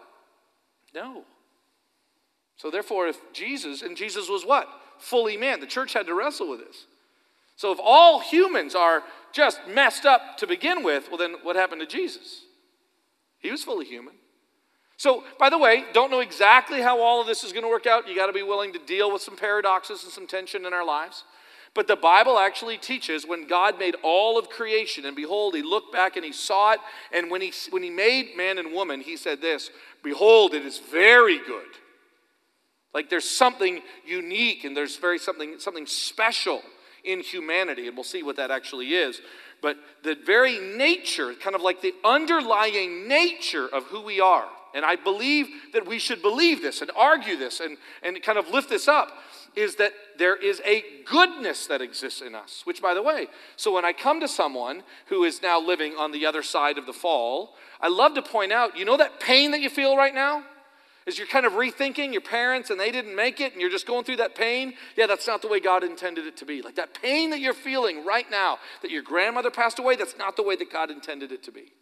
No. 0.95 1.25
So, 2.57 2.71
therefore, 2.71 3.07
if 3.07 3.21
Jesus, 3.33 3.83
and 3.83 3.97
Jesus 3.97 4.29
was 4.29 4.45
what? 4.45 4.69
Fully 4.99 5.37
man. 5.37 5.61
The 5.61 5.67
church 5.67 5.93
had 5.93 6.07
to 6.07 6.15
wrestle 6.15 6.51
with 6.51 6.61
this. 6.61 6.87
So, 7.57 7.73
if 7.73 7.79
all 7.83 8.21
humans 8.21 8.75
are 8.75 9.03
just 9.33 9.61
messed 9.69 10.07
up 10.07 10.39
to 10.39 10.47
begin 10.47 10.83
with, 10.83 11.09
well, 11.09 11.19
then 11.19 11.37
what 11.43 11.57
happened 11.57 11.81
to 11.81 11.87
Jesus? 11.87 12.43
He 13.39 13.51
was 13.51 13.63
fully 13.63 13.85
human. 13.85 14.15
So, 14.97 15.23
by 15.39 15.49
the 15.49 15.59
way, 15.59 15.85
don't 15.93 16.11
know 16.11 16.19
exactly 16.19 16.81
how 16.83 17.01
all 17.01 17.21
of 17.21 17.29
this 17.29 17.45
is 17.45 17.53
going 17.53 17.63
to 17.63 17.69
work 17.69 17.87
out. 17.87 18.09
You 18.09 18.17
got 18.17 18.27
to 18.27 18.33
be 18.33 18.43
willing 18.43 18.73
to 18.73 18.81
deal 18.81 19.13
with 19.13 19.23
some 19.23 19.37
paradoxes 19.37 20.03
and 20.03 20.13
some 20.13 20.27
tension 20.27 20.67
in 20.67 20.73
our 20.73 20.85
lives. 20.85 21.23
But 21.79 21.87
the 21.87 21.95
Bible 21.95 22.41
actually 22.41 22.77
teaches 22.77 23.25
when 23.25 23.47
God 23.47 23.79
made 23.79 23.95
all 24.03 24.37
of 24.37 24.51
creation, 24.51 25.07
and 25.07 25.15
behold, 25.15 25.55
he 25.55 25.63
looked 25.63 25.93
back 25.93 26.17
and 26.17 26.25
he 26.25 26.33
saw 26.33 26.73
it. 26.73 26.81
And 27.13 27.31
when 27.31 27.41
he, 27.41 27.53
when 27.71 27.85
he 27.85 27.89
made 27.89 28.37
man 28.37 28.59
and 28.59 28.73
woman, 28.73 29.01
he 29.01 29.17
said 29.17 29.41
this 29.41 29.71
Behold, 30.03 30.55
it 30.55 30.67
is 30.67 30.81
very 30.81 31.39
good. 31.39 31.69
Like 32.93 33.09
there's 33.09 33.31
something 33.31 33.81
unique 34.05 34.65
and 34.65 34.77
there's 34.77 34.97
very 34.97 35.21
something, 35.21 35.61
something 35.61 35.87
special 35.87 36.63
in 37.05 37.21
humanity, 37.21 37.87
and 37.87 37.97
we'll 37.97 38.03
see 38.03 38.25
what 38.25 38.35
that 38.39 38.51
actually 38.51 38.95
is. 38.95 39.21
But 39.63 39.77
the 40.03 40.17
very 40.27 40.59
nature, 40.59 41.33
kind 41.35 41.55
of 41.55 41.63
like 41.63 41.81
the 41.81 41.95
underlying 42.05 43.07
nature 43.07 43.69
of 43.73 43.85
who 43.85 44.01
we 44.01 44.21
are, 44.21 44.49
and 44.75 44.85
I 44.85 44.97
believe 44.97 45.49
that 45.73 45.87
we 45.87 45.99
should 45.99 46.23
believe 46.23 46.63
this 46.63 46.81
and 46.81 46.91
argue 46.97 47.37
this 47.37 47.61
and, 47.61 47.77
and 48.03 48.23
kind 48.23 48.39
of 48.39 48.49
lift 48.51 48.69
this 48.69 48.89
up, 48.89 49.13
is 49.57 49.77
that 49.77 49.93
there 50.19 50.37
is 50.37 50.61
a 50.65 50.85
goodness 51.05 51.67
that 51.67 51.81
exists 51.81 52.21
in 52.21 52.35
us. 52.35 52.63
Which, 52.65 52.83
by 52.83 52.95
the 52.95 53.03
way, 53.03 53.29
so 53.57 53.75
when 53.75 53.85
I 53.85 53.93
come 53.93 54.21
to 54.21 54.29
someone 54.29 54.83
who 55.07 55.25
is 55.25 55.43
now 55.43 55.61
living 55.61 55.95
on 55.95 56.13
the 56.13 56.27
other 56.27 56.43
side 56.43 56.79
of 56.79 56.87
the 56.87 56.93
fall, 56.93 57.57
I 57.81 57.89
love 57.89 58.15
to 58.15 58.23
point 58.23 58.53
out 58.53 58.77
you 58.77 58.85
know 58.85 58.97
that 58.97 59.21
pain 59.21 59.51
that 59.53 59.61
you 59.61 59.71
feel 59.71 59.97
right 59.97 60.15
now? 60.15 60.45
As 61.07 61.17
you're 61.17 61.27
kind 61.27 61.47
of 61.47 61.55
rethinking 61.55 62.13
your 62.13 62.21
parents 62.21 62.69
and 62.69 62.79
they 62.79 62.91
didn't 62.91 63.17
make 63.17 63.41
it 63.41 63.53
and 63.53 63.63
you're 63.63 63.71
just 63.71 63.87
going 63.87 64.05
through 64.05 64.17
that 64.17 64.35
pain, 64.35 64.75
yeah, 64.95 65.07
that's 65.07 65.27
not 65.27 65.41
the 65.41 65.49
way 65.49 65.59
God 65.59 65.83
intended 65.83 66.27
it 66.27 66.37
to 66.37 66.45
be. 66.45 66.61
Like 66.61 66.75
that 66.75 67.01
pain 67.01 67.31
that 67.31 67.41
you're 67.41 67.55
feeling 67.55 68.05
right 68.05 68.31
now, 68.31 68.59
that 68.83 68.91
your 68.91 69.03
grandmother 69.03 69.51
passed 69.51 69.79
away, 69.79 69.97
that's 69.97 70.19
not 70.19 70.37
the 70.37 70.43
way 70.43 70.55
that 70.57 70.71
God 70.71 70.91
intended 70.91 71.33
it 71.33 71.43
to 71.45 71.51
be. 71.51 71.73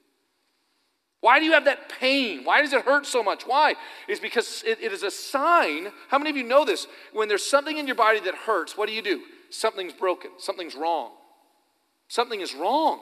Why 1.27 1.41
do 1.41 1.45
you 1.45 1.55
have 1.55 1.65
that 1.65 1.89
pain? 1.89 2.45
Why 2.45 2.63
does 2.63 2.73
it 2.73 2.85
hurt 2.85 3.05
so 3.05 3.21
much? 3.21 3.49
Why? 3.49 3.75
Is 4.07 4.21
because 4.21 4.63
it, 4.65 4.79
it 4.81 4.93
is 4.93 5.03
a 5.03 5.11
sign. 5.11 5.89
How 6.07 6.19
many 6.19 6.31
of 6.31 6.37
you 6.37 6.45
know 6.45 6.65
this? 6.65 6.87
When 7.13 7.27
there's 7.27 7.43
something 7.43 7.79
in 7.79 7.89
your 7.89 7.97
body 7.97 8.21
that 8.21 8.37
hurts, 8.37 8.77
what 8.77 8.87
do 8.87 8.95
you 8.95 9.03
do? 9.03 9.23
Something's 9.51 9.93
broken, 9.93 10.31
something's 10.39 10.77
wrong. 10.77 11.11
Something 12.07 12.43
is 12.43 12.55
wrong. 12.55 13.01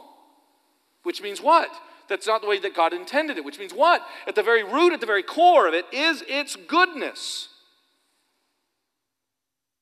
Which 1.03 1.21
means 1.21 1.43
what? 1.43 1.69
That's 2.09 2.27
not 2.27 2.41
the 2.41 2.49
way 2.49 2.59
that 2.61 2.75
God 2.75 2.95
intended 2.95 3.37
it, 3.37 3.45
which 3.45 3.59
means 3.59 3.75
what? 3.75 4.01
At 4.27 4.37
the 4.37 4.43
very 4.43 4.65
root, 4.65 4.95
at 4.95 5.01
the 5.01 5.07
very 5.07 5.23
core 5.23 5.69
of 5.69 5.75
it, 5.75 5.85
is 5.93 6.25
its 6.27 6.57
goodness. 6.57 7.51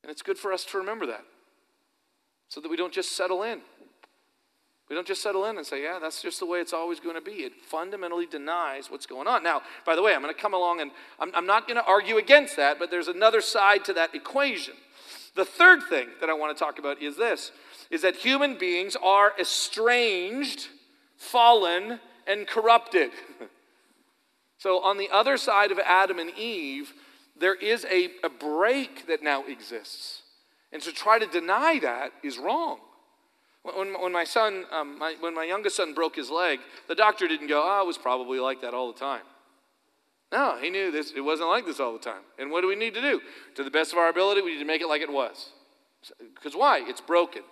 And 0.02 0.10
it's 0.10 0.22
good 0.22 0.36
for 0.36 0.52
us 0.52 0.64
to 0.64 0.78
remember 0.78 1.06
that 1.06 1.24
so 2.48 2.60
that 2.60 2.68
we 2.68 2.76
don't 2.76 2.92
just 2.92 3.12
settle 3.12 3.44
in. 3.44 3.60
We 4.92 4.94
don't 4.94 5.06
just 5.06 5.22
settle 5.22 5.46
in 5.46 5.56
and 5.56 5.66
say, 5.66 5.82
yeah, 5.82 5.98
that's 5.98 6.20
just 6.20 6.38
the 6.38 6.44
way 6.44 6.60
it's 6.60 6.74
always 6.74 7.00
going 7.00 7.14
to 7.14 7.22
be. 7.22 7.44
It 7.44 7.54
fundamentally 7.64 8.26
denies 8.26 8.90
what's 8.90 9.06
going 9.06 9.26
on. 9.26 9.42
Now, 9.42 9.62
by 9.86 9.96
the 9.96 10.02
way, 10.02 10.14
I'm 10.14 10.20
going 10.20 10.34
to 10.34 10.38
come 10.38 10.52
along 10.52 10.82
and 10.82 10.90
I'm, 11.18 11.34
I'm 11.34 11.46
not 11.46 11.66
going 11.66 11.78
to 11.78 11.84
argue 11.86 12.18
against 12.18 12.56
that, 12.56 12.78
but 12.78 12.90
there's 12.90 13.08
another 13.08 13.40
side 13.40 13.86
to 13.86 13.94
that 13.94 14.14
equation. 14.14 14.74
The 15.34 15.46
third 15.46 15.84
thing 15.84 16.08
that 16.20 16.28
I 16.28 16.34
want 16.34 16.54
to 16.54 16.62
talk 16.62 16.78
about 16.78 17.00
is 17.00 17.16
this 17.16 17.52
is 17.90 18.02
that 18.02 18.16
human 18.16 18.58
beings 18.58 18.94
are 19.02 19.32
estranged, 19.40 20.68
fallen, 21.16 21.98
and 22.26 22.46
corrupted. 22.46 23.12
so, 24.58 24.78
on 24.82 24.98
the 24.98 25.08
other 25.10 25.38
side 25.38 25.72
of 25.72 25.78
Adam 25.78 26.18
and 26.18 26.36
Eve, 26.36 26.92
there 27.40 27.54
is 27.54 27.86
a, 27.86 28.10
a 28.22 28.28
break 28.28 29.06
that 29.06 29.22
now 29.22 29.42
exists. 29.46 30.20
And 30.70 30.82
to 30.82 30.92
try 30.92 31.18
to 31.18 31.26
deny 31.26 31.78
that 31.78 32.12
is 32.22 32.36
wrong. 32.36 32.78
When, 33.62 34.00
when 34.00 34.12
my 34.12 34.24
son, 34.24 34.64
um, 34.72 34.98
my, 34.98 35.14
when 35.20 35.34
my 35.34 35.44
youngest 35.44 35.76
son 35.76 35.94
broke 35.94 36.16
his 36.16 36.30
leg, 36.30 36.60
the 36.88 36.94
doctor 36.94 37.28
didn't 37.28 37.46
go, 37.46 37.62
oh, 37.64 37.82
it 37.82 37.86
was 37.86 37.98
probably 37.98 38.40
like 38.40 38.60
that 38.62 38.74
all 38.74 38.92
the 38.92 38.98
time. 38.98 39.22
No, 40.32 40.58
he 40.60 40.70
knew 40.70 40.90
this, 40.90 41.12
it 41.14 41.20
wasn't 41.20 41.48
like 41.48 41.66
this 41.66 41.78
all 41.78 41.92
the 41.92 41.98
time. 41.98 42.22
And 42.38 42.50
what 42.50 42.62
do 42.62 42.68
we 42.68 42.74
need 42.74 42.94
to 42.94 43.00
do? 43.00 43.20
To 43.56 43.64
the 43.64 43.70
best 43.70 43.92
of 43.92 43.98
our 43.98 44.08
ability, 44.08 44.42
we 44.42 44.52
need 44.52 44.60
to 44.60 44.64
make 44.64 44.80
it 44.80 44.88
like 44.88 45.02
it 45.02 45.12
was. 45.12 45.50
Because 46.34 46.56
why? 46.56 46.82
It's 46.86 47.00
broken. 47.00 47.42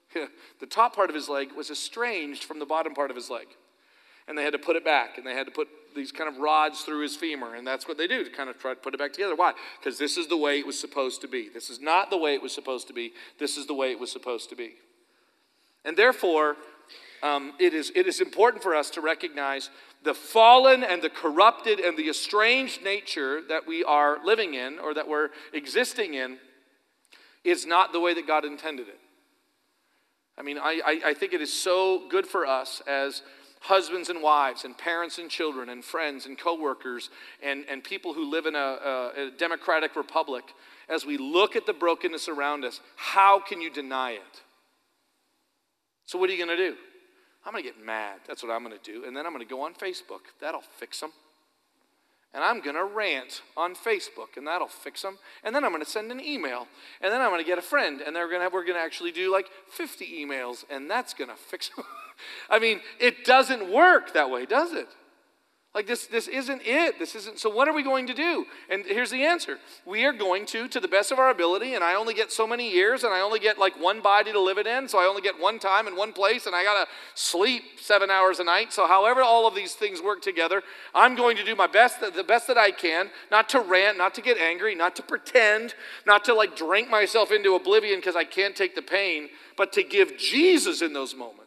the 0.60 0.66
top 0.66 0.94
part 0.94 1.08
of 1.08 1.16
his 1.16 1.28
leg 1.28 1.52
was 1.56 1.70
estranged 1.70 2.44
from 2.44 2.58
the 2.58 2.66
bottom 2.66 2.94
part 2.94 3.10
of 3.10 3.16
his 3.16 3.30
leg 3.30 3.48
and 4.28 4.36
they 4.36 4.44
had 4.44 4.52
to 4.52 4.58
put 4.58 4.76
it 4.76 4.84
back, 4.84 5.16
and 5.16 5.26
they 5.26 5.32
had 5.32 5.46
to 5.46 5.50
put 5.50 5.68
these 5.96 6.12
kind 6.12 6.28
of 6.28 6.38
rods 6.38 6.82
through 6.82 7.00
his 7.00 7.16
femur, 7.16 7.54
and 7.54 7.66
that's 7.66 7.88
what 7.88 7.96
they 7.96 8.06
do 8.06 8.22
to 8.22 8.30
kind 8.30 8.50
of 8.50 8.58
try 8.58 8.74
to 8.74 8.80
put 8.80 8.92
it 8.92 8.98
back 8.98 9.12
together. 9.12 9.34
Why? 9.34 9.54
Because 9.80 9.98
this 9.98 10.18
is 10.18 10.28
the 10.28 10.36
way 10.36 10.58
it 10.58 10.66
was 10.66 10.78
supposed 10.78 11.22
to 11.22 11.28
be. 11.28 11.48
This 11.48 11.70
is 11.70 11.80
not 11.80 12.10
the 12.10 12.18
way 12.18 12.34
it 12.34 12.42
was 12.42 12.52
supposed 12.52 12.86
to 12.88 12.92
be. 12.92 13.12
This 13.38 13.56
is 13.56 13.66
the 13.66 13.74
way 13.74 13.90
it 13.90 13.98
was 13.98 14.12
supposed 14.12 14.50
to 14.50 14.56
be. 14.56 14.74
And 15.84 15.96
therefore, 15.96 16.56
um, 17.22 17.52
it, 17.58 17.74
is, 17.74 17.92
it 17.94 18.06
is 18.06 18.20
important 18.20 18.62
for 18.62 18.74
us 18.74 18.90
to 18.90 19.00
recognize 19.00 19.70
the 20.04 20.14
fallen 20.14 20.84
and 20.84 21.02
the 21.02 21.10
corrupted 21.10 21.80
and 21.80 21.96
the 21.96 22.08
estranged 22.08 22.82
nature 22.82 23.40
that 23.48 23.66
we 23.66 23.82
are 23.84 24.24
living 24.24 24.54
in 24.54 24.78
or 24.78 24.94
that 24.94 25.08
we're 25.08 25.30
existing 25.52 26.14
in 26.14 26.38
is 27.44 27.66
not 27.66 27.92
the 27.92 28.00
way 28.00 28.14
that 28.14 28.26
God 28.26 28.44
intended 28.44 28.88
it. 28.88 28.98
I 30.36 30.42
mean, 30.42 30.58
I, 30.58 30.80
I, 30.86 31.00
I 31.10 31.14
think 31.14 31.32
it 31.32 31.40
is 31.40 31.52
so 31.52 32.08
good 32.08 32.26
for 32.26 32.46
us 32.46 32.80
as 32.86 33.22
husbands 33.60 34.08
and 34.08 34.22
wives, 34.22 34.64
and 34.64 34.78
parents 34.78 35.18
and 35.18 35.28
children, 35.28 35.68
and 35.68 35.84
friends 35.84 36.26
and 36.26 36.38
coworkers, 36.38 37.10
and, 37.42 37.64
and 37.68 37.82
people 37.82 38.14
who 38.14 38.30
live 38.30 38.46
in 38.46 38.54
a, 38.54 38.58
a, 38.58 39.26
a 39.26 39.30
democratic 39.36 39.96
republic, 39.96 40.44
as 40.88 41.04
we 41.04 41.18
look 41.18 41.56
at 41.56 41.66
the 41.66 41.72
brokenness 41.72 42.28
around 42.28 42.64
us, 42.64 42.80
how 42.94 43.40
can 43.40 43.60
you 43.60 43.68
deny 43.68 44.12
it? 44.12 44.42
So, 46.08 46.18
what 46.18 46.30
are 46.30 46.32
you 46.32 46.42
going 46.42 46.56
to 46.56 46.70
do? 46.70 46.74
I'm 47.44 47.52
going 47.52 47.62
to 47.62 47.68
get 47.68 47.84
mad. 47.84 48.20
That's 48.26 48.42
what 48.42 48.50
I'm 48.50 48.64
going 48.64 48.74
to 48.74 48.92
do. 48.92 49.04
And 49.04 49.14
then 49.14 49.26
I'm 49.26 49.32
going 49.32 49.46
to 49.46 49.48
go 49.48 49.60
on 49.60 49.74
Facebook. 49.74 50.32
That'll 50.40 50.62
fix 50.62 51.00
them. 51.00 51.12
And 52.32 52.42
I'm 52.42 52.62
going 52.62 52.76
to 52.76 52.84
rant 52.84 53.42
on 53.58 53.74
Facebook, 53.74 54.38
and 54.38 54.46
that'll 54.46 54.68
fix 54.68 55.02
them. 55.02 55.18
And 55.44 55.54
then 55.54 55.64
I'm 55.64 55.70
going 55.70 55.84
to 55.84 55.90
send 55.90 56.10
an 56.10 56.18
email. 56.18 56.66
And 57.02 57.12
then 57.12 57.20
I'm 57.20 57.28
going 57.28 57.42
to 57.42 57.46
get 57.46 57.58
a 57.58 57.62
friend, 57.62 58.00
and 58.00 58.16
they're 58.16 58.28
going 58.30 58.40
to, 58.40 58.48
we're 58.48 58.64
going 58.64 58.78
to 58.78 58.82
actually 58.82 59.12
do 59.12 59.30
like 59.30 59.48
50 59.70 60.06
emails, 60.06 60.64
and 60.70 60.90
that's 60.90 61.12
going 61.12 61.28
to 61.28 61.36
fix 61.36 61.68
them. 61.76 61.84
I 62.50 62.58
mean, 62.58 62.80
it 62.98 63.26
doesn't 63.26 63.70
work 63.70 64.14
that 64.14 64.30
way, 64.30 64.46
does 64.46 64.72
it? 64.72 64.88
Like 65.78 65.86
this, 65.86 66.08
this 66.08 66.26
isn't 66.26 66.62
it. 66.64 66.98
This 66.98 67.14
isn't. 67.14 67.38
So 67.38 67.48
what 67.48 67.68
are 67.68 67.72
we 67.72 67.84
going 67.84 68.08
to 68.08 68.12
do? 68.12 68.46
And 68.68 68.84
here's 68.84 69.10
the 69.10 69.22
answer: 69.24 69.58
we 69.86 70.04
are 70.06 70.12
going 70.12 70.44
to, 70.46 70.66
to 70.66 70.80
the 70.80 70.88
best 70.88 71.12
of 71.12 71.20
our 71.20 71.30
ability. 71.30 71.74
And 71.74 71.84
I 71.84 71.94
only 71.94 72.14
get 72.14 72.32
so 72.32 72.48
many 72.48 72.68
years, 72.68 73.04
and 73.04 73.14
I 73.14 73.20
only 73.20 73.38
get 73.38 73.58
like 73.58 73.80
one 73.80 74.00
body 74.00 74.32
to 74.32 74.40
live 74.40 74.58
it 74.58 74.66
in. 74.66 74.88
So 74.88 74.98
I 74.98 75.04
only 75.04 75.22
get 75.22 75.38
one 75.38 75.60
time 75.60 75.86
in 75.86 75.94
one 75.94 76.12
place, 76.12 76.46
and 76.46 76.56
I 76.56 76.64
gotta 76.64 76.88
sleep 77.14 77.62
seven 77.80 78.10
hours 78.10 78.40
a 78.40 78.44
night. 78.44 78.72
So 78.72 78.88
however 78.88 79.22
all 79.22 79.46
of 79.46 79.54
these 79.54 79.74
things 79.74 80.02
work 80.02 80.20
together, 80.20 80.64
I'm 80.96 81.14
going 81.14 81.36
to 81.36 81.44
do 81.44 81.54
my 81.54 81.68
best, 81.68 82.00
the 82.00 82.24
best 82.24 82.48
that 82.48 82.58
I 82.58 82.72
can, 82.72 83.10
not 83.30 83.48
to 83.50 83.60
rant, 83.60 83.98
not 83.98 84.16
to 84.16 84.20
get 84.20 84.36
angry, 84.36 84.74
not 84.74 84.96
to 84.96 85.02
pretend, 85.04 85.76
not 86.04 86.24
to 86.24 86.34
like 86.34 86.56
drink 86.56 86.90
myself 86.90 87.30
into 87.30 87.54
oblivion 87.54 88.00
because 88.00 88.16
I 88.16 88.24
can't 88.24 88.56
take 88.56 88.74
the 88.74 88.82
pain, 88.82 89.28
but 89.56 89.72
to 89.74 89.84
give 89.84 90.18
Jesus 90.18 90.82
in 90.82 90.92
those 90.92 91.14
moments. 91.14 91.37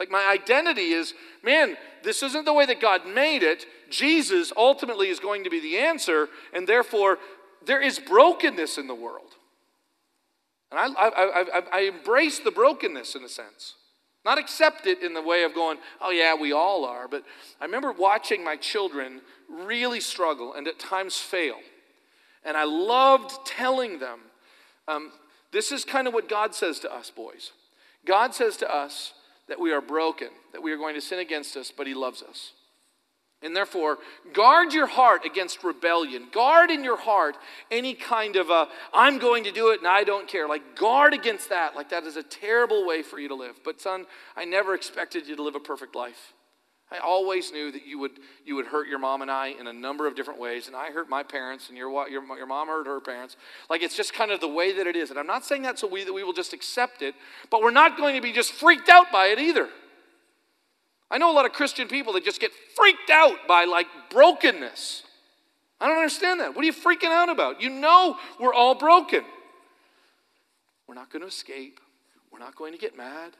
Like 0.00 0.10
my 0.10 0.26
identity 0.26 0.92
is, 0.92 1.12
man, 1.44 1.76
this 2.02 2.22
isn't 2.22 2.46
the 2.46 2.54
way 2.54 2.64
that 2.64 2.80
God 2.80 3.06
made 3.06 3.42
it. 3.42 3.66
Jesus 3.90 4.50
ultimately 4.56 5.10
is 5.10 5.20
going 5.20 5.44
to 5.44 5.50
be 5.50 5.60
the 5.60 5.76
answer, 5.76 6.30
and 6.54 6.66
therefore 6.66 7.18
there 7.66 7.82
is 7.82 7.98
brokenness 7.98 8.78
in 8.78 8.86
the 8.86 8.94
world. 8.94 9.34
And 10.70 10.80
I, 10.80 10.86
I, 10.86 11.08
I, 11.08 11.62
I, 11.72 11.80
embrace 11.80 12.38
the 12.38 12.50
brokenness 12.50 13.14
in 13.14 13.24
a 13.24 13.28
sense. 13.28 13.74
Not 14.24 14.38
accept 14.38 14.86
it 14.86 15.02
in 15.02 15.14
the 15.14 15.22
way 15.22 15.42
of 15.42 15.52
going, 15.52 15.78
oh, 16.00 16.10
yeah, 16.10 16.34
we 16.34 16.52
all 16.52 16.84
are. 16.84 17.08
But 17.08 17.24
I 17.60 17.64
remember 17.64 17.92
watching 17.92 18.44
my 18.44 18.54
children 18.54 19.20
really 19.48 20.00
struggle 20.00 20.54
and 20.54 20.68
at 20.68 20.78
times 20.78 21.16
fail. 21.16 21.56
And 22.44 22.56
I 22.56 22.64
loved 22.64 23.44
telling 23.44 23.98
them, 23.98 24.20
um, 24.86 25.10
this 25.52 25.72
is 25.72 25.84
kind 25.84 26.06
of 26.06 26.14
what 26.14 26.28
God 26.28 26.54
says 26.54 26.78
to 26.80 26.94
us, 26.94 27.10
boys. 27.10 27.50
God 28.06 28.32
says 28.32 28.56
to 28.58 28.72
us, 28.72 29.12
that 29.50 29.60
we 29.60 29.72
are 29.72 29.82
broken, 29.82 30.28
that 30.52 30.62
we 30.62 30.72
are 30.72 30.78
going 30.78 30.94
to 30.94 31.00
sin 31.00 31.18
against 31.18 31.56
us, 31.56 31.70
but 31.76 31.86
He 31.86 31.92
loves 31.92 32.22
us. 32.22 32.52
And 33.42 33.56
therefore, 33.56 33.98
guard 34.32 34.72
your 34.72 34.86
heart 34.86 35.24
against 35.24 35.64
rebellion. 35.64 36.28
Guard 36.30 36.70
in 36.70 36.84
your 36.84 36.98
heart 36.98 37.36
any 37.70 37.94
kind 37.94 38.36
of 38.36 38.50
a, 38.50 38.68
I'm 38.92 39.18
going 39.18 39.44
to 39.44 39.50
do 39.50 39.70
it 39.70 39.78
and 39.78 39.88
I 39.88 40.04
don't 40.04 40.28
care. 40.28 40.46
Like, 40.46 40.76
guard 40.76 41.14
against 41.14 41.48
that. 41.48 41.74
Like, 41.74 41.88
that 41.88 42.04
is 42.04 42.16
a 42.16 42.22
terrible 42.22 42.86
way 42.86 43.02
for 43.02 43.18
you 43.18 43.28
to 43.28 43.34
live. 43.34 43.58
But, 43.64 43.80
son, 43.80 44.06
I 44.36 44.44
never 44.44 44.74
expected 44.74 45.26
you 45.26 45.36
to 45.36 45.42
live 45.42 45.54
a 45.54 45.60
perfect 45.60 45.96
life. 45.96 46.34
I 46.92 46.98
always 46.98 47.52
knew 47.52 47.70
that 47.70 47.86
you 47.86 48.00
would, 48.00 48.12
you 48.44 48.56
would 48.56 48.66
hurt 48.66 48.88
your 48.88 48.98
mom 48.98 49.22
and 49.22 49.30
I 49.30 49.48
in 49.48 49.68
a 49.68 49.72
number 49.72 50.08
of 50.08 50.16
different 50.16 50.40
ways. 50.40 50.66
And 50.66 50.74
I 50.74 50.90
hurt 50.90 51.08
my 51.08 51.22
parents, 51.22 51.68
and 51.68 51.78
your, 51.78 51.88
your, 52.08 52.24
your 52.36 52.46
mom 52.46 52.66
hurt 52.66 52.86
her 52.86 53.00
parents. 53.00 53.36
Like, 53.68 53.82
it's 53.82 53.96
just 53.96 54.12
kind 54.12 54.32
of 54.32 54.40
the 54.40 54.48
way 54.48 54.72
that 54.72 54.88
it 54.88 54.96
is. 54.96 55.10
And 55.10 55.18
I'm 55.18 55.26
not 55.26 55.44
saying 55.44 55.62
that 55.62 55.78
so 55.78 55.86
we, 55.86 56.02
that 56.02 56.12
we 56.12 56.24
will 56.24 56.32
just 56.32 56.52
accept 56.52 57.02
it, 57.02 57.14
but 57.48 57.62
we're 57.62 57.70
not 57.70 57.96
going 57.96 58.16
to 58.16 58.20
be 58.20 58.32
just 58.32 58.52
freaked 58.52 58.88
out 58.88 59.12
by 59.12 59.26
it 59.26 59.38
either. 59.38 59.68
I 61.10 61.18
know 61.18 61.30
a 61.30 61.34
lot 61.34 61.46
of 61.46 61.52
Christian 61.52 61.86
people 61.88 62.12
that 62.14 62.24
just 62.24 62.40
get 62.40 62.52
freaked 62.76 63.10
out 63.10 63.36
by 63.46 63.64
like 63.64 63.86
brokenness. 64.10 65.02
I 65.80 65.88
don't 65.88 65.96
understand 65.96 66.40
that. 66.40 66.54
What 66.54 66.62
are 66.62 66.66
you 66.66 66.72
freaking 66.72 67.10
out 67.10 67.28
about? 67.28 67.60
You 67.60 67.70
know 67.70 68.16
we're 68.38 68.54
all 68.54 68.74
broken. 68.74 69.22
We're 70.86 70.94
not 70.94 71.10
going 71.10 71.22
to 71.22 71.28
escape. 71.28 71.80
We're 72.32 72.38
not 72.38 72.54
going 72.54 72.72
to 72.72 72.78
get 72.78 72.96
mad. 72.96 73.36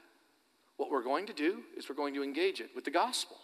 What 0.81 0.91
we're 0.91 1.03
going 1.03 1.27
to 1.27 1.35
do 1.35 1.59
is 1.77 1.91
we're 1.91 1.95
going 1.95 2.15
to 2.15 2.23
engage 2.23 2.63
it 2.63 2.71
with 2.75 2.87
the 2.87 2.91
gospel. 2.91 3.37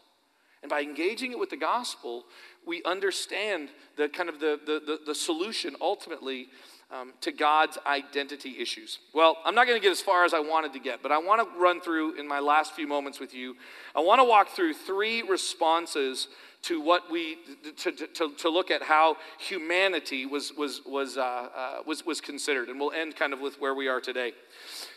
And 0.62 0.70
by 0.70 0.80
engaging 0.80 1.32
it 1.32 1.39
with 1.39 1.51
the 1.51 1.59
gospel, 1.59 2.24
we 2.66 2.82
understand 2.84 3.68
the 3.99 4.09
kind 4.09 4.30
of 4.30 4.41
the, 4.41 4.59
the, 4.64 4.80
the, 4.80 4.99
the 5.09 5.14
solution 5.14 5.76
ultimately 5.82 6.47
um, 6.91 7.12
to 7.20 7.32
God's 7.32 7.76
identity 7.87 8.57
issues. 8.59 9.01
Well, 9.12 9.37
I'm 9.45 9.55
not 9.55 9.66
going 9.66 9.78
to 9.78 9.82
get 9.82 9.93
as 9.93 10.01
far 10.01 10.24
as 10.24 10.32
I 10.32 10.41
wanted 10.41 10.72
to 10.72 10.78
get, 10.78 11.03
but 11.03 11.12
I 11.12 11.18
want 11.18 11.43
to 11.43 11.61
run 11.61 11.82
through 11.82 12.18
in 12.18 12.26
my 12.26 12.41
last 12.41 12.72
few 12.72 12.87
moments 12.87 13.20
with 13.20 13.34
you. 13.34 13.55
I 13.95 14.01
want 14.01 14.18
to 14.20 14.24
walk 14.24 14.49
through 14.49 14.72
three 14.72 15.20
responses 15.20 16.28
to 16.63 16.81
what 16.81 17.11
we 17.11 17.39
to, 17.79 17.93
to, 17.93 18.35
to 18.35 18.49
look 18.49 18.71
at 18.71 18.83
how 18.83 19.17
humanity 19.39 20.27
was 20.27 20.53
was 20.53 20.81
was 20.87 21.17
uh, 21.17 21.21
uh, 21.21 21.79
was 21.87 22.05
was 22.05 22.21
considered, 22.21 22.69
and 22.69 22.79
we'll 22.81 22.93
end 22.93 23.17
kind 23.17 23.33
of 23.33 23.41
with 23.41 23.61
where 23.61 23.75
we 23.75 23.89
are 23.89 24.01
today. 24.01 24.33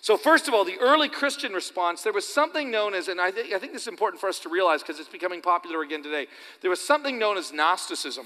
So, 0.02 0.18
first 0.18 0.48
of 0.48 0.54
all, 0.54 0.66
the 0.66 0.80
early 0.80 1.10
Christian 1.10 1.54
response, 1.54 2.02
there 2.02 2.14
was 2.14 2.28
something 2.28 2.72
known 2.72 2.94
as, 2.94 3.08
and 3.08 3.20
I, 3.20 3.28
I 3.28 3.32
think 3.32 3.74
this 3.74 3.84
is 3.84 3.88
important 3.88 4.20
for 4.20 4.30
us 4.30 4.40
to 4.40 4.50
realize 4.50 4.82
because 4.82 5.00
it's 5.00 5.10
becoming 5.10 5.42
popular 5.42 5.82
again 5.82 6.04
today. 6.04 6.28
There 6.62 6.70
was 6.70 6.82
something 6.82 7.20
known 7.20 7.38
as 7.38 7.52
Gnosticism 7.52 8.26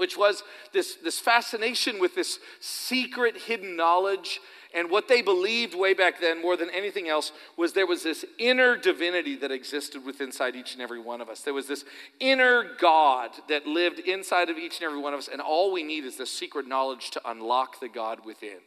which 0.00 0.16
was 0.16 0.42
this, 0.72 0.96
this 1.04 1.18
fascination 1.18 2.00
with 2.00 2.14
this 2.14 2.38
secret 2.58 3.36
hidden 3.36 3.76
knowledge 3.76 4.40
And 4.72 4.90
what 4.90 5.08
they 5.08 5.20
believed 5.20 5.74
way 5.74 5.94
back 5.94 6.20
then, 6.20 6.40
more 6.40 6.56
than 6.56 6.70
anything 6.70 7.08
else, 7.08 7.32
was 7.56 7.72
there 7.72 7.86
was 7.86 8.04
this 8.04 8.24
inner 8.38 8.76
divinity 8.76 9.36
that 9.36 9.50
existed 9.50 10.04
within 10.04 10.30
inside 10.30 10.54
each 10.54 10.74
and 10.74 10.80
every 10.80 11.00
one 11.00 11.20
of 11.20 11.28
us. 11.28 11.40
There 11.40 11.52
was 11.52 11.66
this 11.66 11.84
inner 12.20 12.64
God 12.78 13.30
that 13.48 13.66
lived 13.66 13.98
inside 13.98 14.48
of 14.48 14.58
each 14.58 14.78
and 14.78 14.86
every 14.86 15.00
one 15.00 15.12
of 15.12 15.18
us, 15.18 15.28
and 15.30 15.40
all 15.40 15.72
we 15.72 15.82
need 15.82 16.04
is 16.04 16.16
the 16.16 16.24
secret 16.24 16.68
knowledge 16.68 17.10
to 17.10 17.20
unlock 17.28 17.80
the 17.80 17.88
God 17.88 18.24
within. 18.24 18.58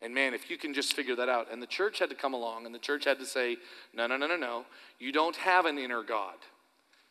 And 0.00 0.14
man, 0.14 0.32
if 0.32 0.50
you 0.50 0.56
can 0.56 0.72
just 0.72 0.94
figure 0.94 1.14
that 1.16 1.28
out. 1.28 1.52
And 1.52 1.60
the 1.60 1.66
church 1.66 1.98
had 1.98 2.08
to 2.08 2.16
come 2.16 2.32
along, 2.32 2.64
and 2.64 2.74
the 2.74 2.78
church 2.78 3.04
had 3.04 3.18
to 3.18 3.26
say, 3.26 3.58
no, 3.92 4.06
no, 4.06 4.16
no, 4.16 4.26
no, 4.26 4.36
no. 4.36 4.64
You 4.98 5.12
don't 5.12 5.36
have 5.36 5.66
an 5.66 5.76
inner 5.76 6.02
God. 6.02 6.36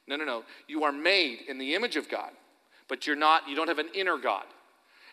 No, 0.08 0.16
no, 0.16 0.26
no. 0.26 0.44
You 0.68 0.84
are 0.86 0.92
made 0.92 1.42
in 1.48 1.60
the 1.60 1.76
image 1.76 1.96
of 1.96 2.10
God, 2.10 2.32
but 2.90 3.06
you're 3.06 3.16
not, 3.16 3.48
you 3.48 3.56
don't 3.56 3.68
have 3.70 3.78
an 3.78 3.90
inner 3.94 4.18
God. 4.18 4.46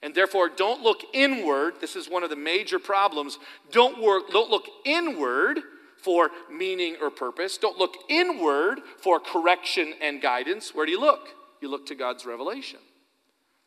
And 0.02 0.14
therefore, 0.14 0.48
don't 0.48 0.82
look 0.82 1.02
inward. 1.12 1.74
This 1.80 1.94
is 1.94 2.08
one 2.08 2.22
of 2.22 2.30
the 2.30 2.36
major 2.36 2.78
problems. 2.78 3.38
Don't, 3.70 4.02
work, 4.02 4.30
don't 4.30 4.50
look 4.50 4.64
inward 4.84 5.60
for 5.98 6.30
meaning 6.50 6.96
or 7.02 7.10
purpose. 7.10 7.58
Don't 7.58 7.78
look 7.78 7.94
inward 8.08 8.80
for 8.98 9.20
correction 9.20 9.92
and 10.00 10.22
guidance. 10.22 10.74
Where 10.74 10.86
do 10.86 10.92
you 10.92 11.00
look? 11.00 11.28
You 11.60 11.70
look 11.70 11.86
to 11.86 11.94
God's 11.94 12.24
revelation. 12.24 12.78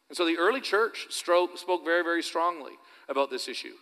And 0.09 0.17
so 0.17 0.25
the 0.25 0.37
early 0.37 0.61
church 0.61 1.07
spoke 1.09 1.51
very, 1.83 2.03
very 2.03 2.23
strongly 2.23 2.73
about 3.09 3.29
this 3.29 3.47
issue 3.47 3.73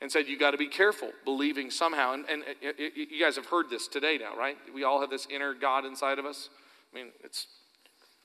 and 0.00 0.10
said, 0.12 0.26
You 0.28 0.38
got 0.38 0.50
to 0.50 0.58
be 0.58 0.68
careful 0.68 1.10
believing 1.24 1.70
somehow. 1.70 2.12
And, 2.12 2.24
and 2.28 2.42
it, 2.60 2.76
it, 2.78 3.10
you 3.10 3.22
guys 3.22 3.36
have 3.36 3.46
heard 3.46 3.70
this 3.70 3.88
today 3.88 4.18
now, 4.18 4.36
right? 4.36 4.56
We 4.74 4.84
all 4.84 5.00
have 5.00 5.10
this 5.10 5.26
inner 5.30 5.54
God 5.54 5.84
inside 5.84 6.18
of 6.18 6.26
us. 6.26 6.50
I 6.92 6.96
mean, 6.96 7.06
it's, 7.22 7.46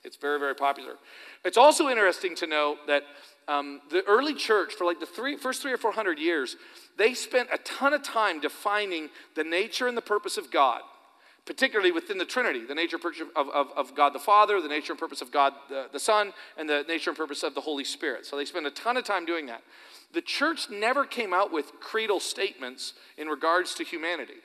it's 0.03 0.17
very, 0.17 0.39
very 0.39 0.55
popular. 0.55 0.93
It's 1.43 1.57
also 1.57 1.89
interesting 1.89 2.35
to 2.35 2.47
know 2.47 2.77
that 2.87 3.03
um, 3.49 3.81
the 3.89 4.03
early 4.05 4.35
church, 4.35 4.73
for 4.75 4.85
like 4.85 4.99
the 4.99 5.05
three, 5.05 5.35
first 5.35 5.61
three 5.61 5.73
or 5.73 5.77
four 5.77 5.91
hundred 5.91 6.19
years, 6.19 6.55
they 6.97 7.13
spent 7.13 7.49
a 7.51 7.57
ton 7.57 7.93
of 7.93 8.03
time 8.03 8.39
defining 8.39 9.09
the 9.35 9.43
nature 9.43 9.87
and 9.87 9.97
the 9.97 10.01
purpose 10.01 10.37
of 10.37 10.51
God, 10.51 10.81
particularly 11.45 11.91
within 11.91 12.17
the 12.17 12.25
Trinity 12.25 12.65
the 12.65 12.75
nature 12.75 12.97
of, 13.35 13.49
of, 13.49 13.67
of 13.75 13.95
God 13.95 14.13
the 14.13 14.19
Father, 14.19 14.61
the 14.61 14.67
nature 14.67 14.93
and 14.93 14.99
purpose 14.99 15.21
of 15.21 15.31
God 15.31 15.53
the, 15.67 15.87
the 15.91 15.99
Son, 15.99 16.31
and 16.57 16.69
the 16.69 16.85
nature 16.87 17.09
and 17.09 17.17
purpose 17.17 17.41
of 17.43 17.55
the 17.55 17.61
Holy 17.61 17.83
Spirit. 17.83 18.25
So 18.25 18.37
they 18.37 18.45
spent 18.45 18.67
a 18.67 18.71
ton 18.71 18.97
of 18.97 19.03
time 19.03 19.25
doing 19.25 19.47
that. 19.47 19.63
The 20.13 20.21
church 20.21 20.69
never 20.69 21.05
came 21.05 21.33
out 21.33 21.51
with 21.51 21.71
creedal 21.79 22.19
statements 22.19 22.93
in 23.17 23.27
regards 23.27 23.73
to 23.75 23.83
humanity, 23.83 24.41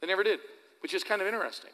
they 0.00 0.06
never 0.06 0.24
did, 0.24 0.40
which 0.80 0.94
is 0.94 1.04
kind 1.04 1.20
of 1.20 1.28
interesting. 1.28 1.72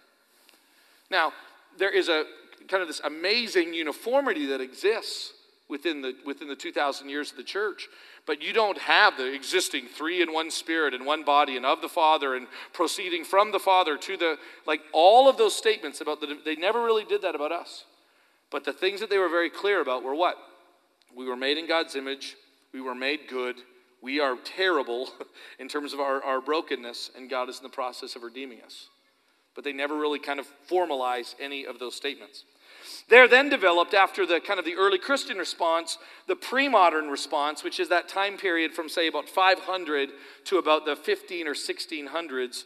Now, 1.08 1.32
there 1.78 1.90
is 1.90 2.08
a 2.08 2.24
kind 2.68 2.82
of 2.82 2.88
this 2.88 3.00
amazing 3.04 3.74
uniformity 3.74 4.46
that 4.46 4.60
exists 4.60 5.32
within 5.68 6.00
the, 6.00 6.14
within 6.24 6.48
the 6.48 6.56
2,000 6.56 7.08
years 7.08 7.30
of 7.30 7.36
the 7.36 7.42
church. 7.42 7.88
But 8.26 8.42
you 8.42 8.52
don't 8.52 8.78
have 8.78 9.16
the 9.16 9.32
existing 9.32 9.88
three 9.88 10.22
in 10.22 10.32
one 10.32 10.50
spirit 10.50 10.94
and 10.94 11.04
one 11.04 11.24
body 11.24 11.56
and 11.56 11.66
of 11.66 11.80
the 11.80 11.88
Father 11.88 12.34
and 12.34 12.46
proceeding 12.72 13.24
from 13.24 13.52
the 13.52 13.58
Father 13.58 13.96
to 13.98 14.16
the, 14.16 14.36
like 14.66 14.80
all 14.92 15.28
of 15.28 15.36
those 15.36 15.56
statements 15.56 16.00
about 16.00 16.20
the, 16.20 16.38
they 16.44 16.56
never 16.56 16.84
really 16.84 17.04
did 17.04 17.22
that 17.22 17.34
about 17.34 17.52
us. 17.52 17.84
But 18.50 18.64
the 18.64 18.72
things 18.72 19.00
that 19.00 19.10
they 19.10 19.18
were 19.18 19.28
very 19.28 19.50
clear 19.50 19.80
about 19.80 20.04
were 20.04 20.14
what? 20.14 20.36
We 21.14 21.26
were 21.26 21.36
made 21.36 21.58
in 21.58 21.66
God's 21.66 21.96
image, 21.96 22.36
we 22.72 22.80
were 22.80 22.94
made 22.94 23.20
good, 23.28 23.56
we 24.02 24.20
are 24.20 24.36
terrible 24.44 25.08
in 25.58 25.68
terms 25.68 25.92
of 25.92 26.00
our, 26.00 26.22
our 26.22 26.40
brokenness, 26.40 27.10
and 27.16 27.28
God 27.28 27.48
is 27.48 27.58
in 27.58 27.64
the 27.64 27.68
process 27.70 28.14
of 28.14 28.22
redeeming 28.22 28.60
us. 28.64 28.88
But 29.54 29.64
they 29.64 29.72
never 29.72 29.96
really 29.96 30.18
kind 30.18 30.38
of 30.38 30.46
formalize 30.70 31.34
any 31.40 31.66
of 31.66 31.78
those 31.78 31.94
statements. 31.94 32.44
There 33.08 33.28
then 33.28 33.48
developed, 33.48 33.94
after 33.94 34.26
the 34.26 34.40
kind 34.40 34.58
of 34.58 34.64
the 34.64 34.74
early 34.74 34.98
Christian 34.98 35.38
response, 35.38 35.98
the 36.26 36.36
pre 36.36 36.68
modern 36.68 37.08
response, 37.08 37.62
which 37.62 37.80
is 37.80 37.88
that 37.88 38.08
time 38.08 38.36
period 38.36 38.72
from, 38.72 38.88
say, 38.88 39.06
about 39.06 39.28
500 39.28 40.10
to 40.46 40.58
about 40.58 40.84
the 40.84 40.96
15 40.96 41.46
or 41.46 41.54
1600s. 41.54 42.64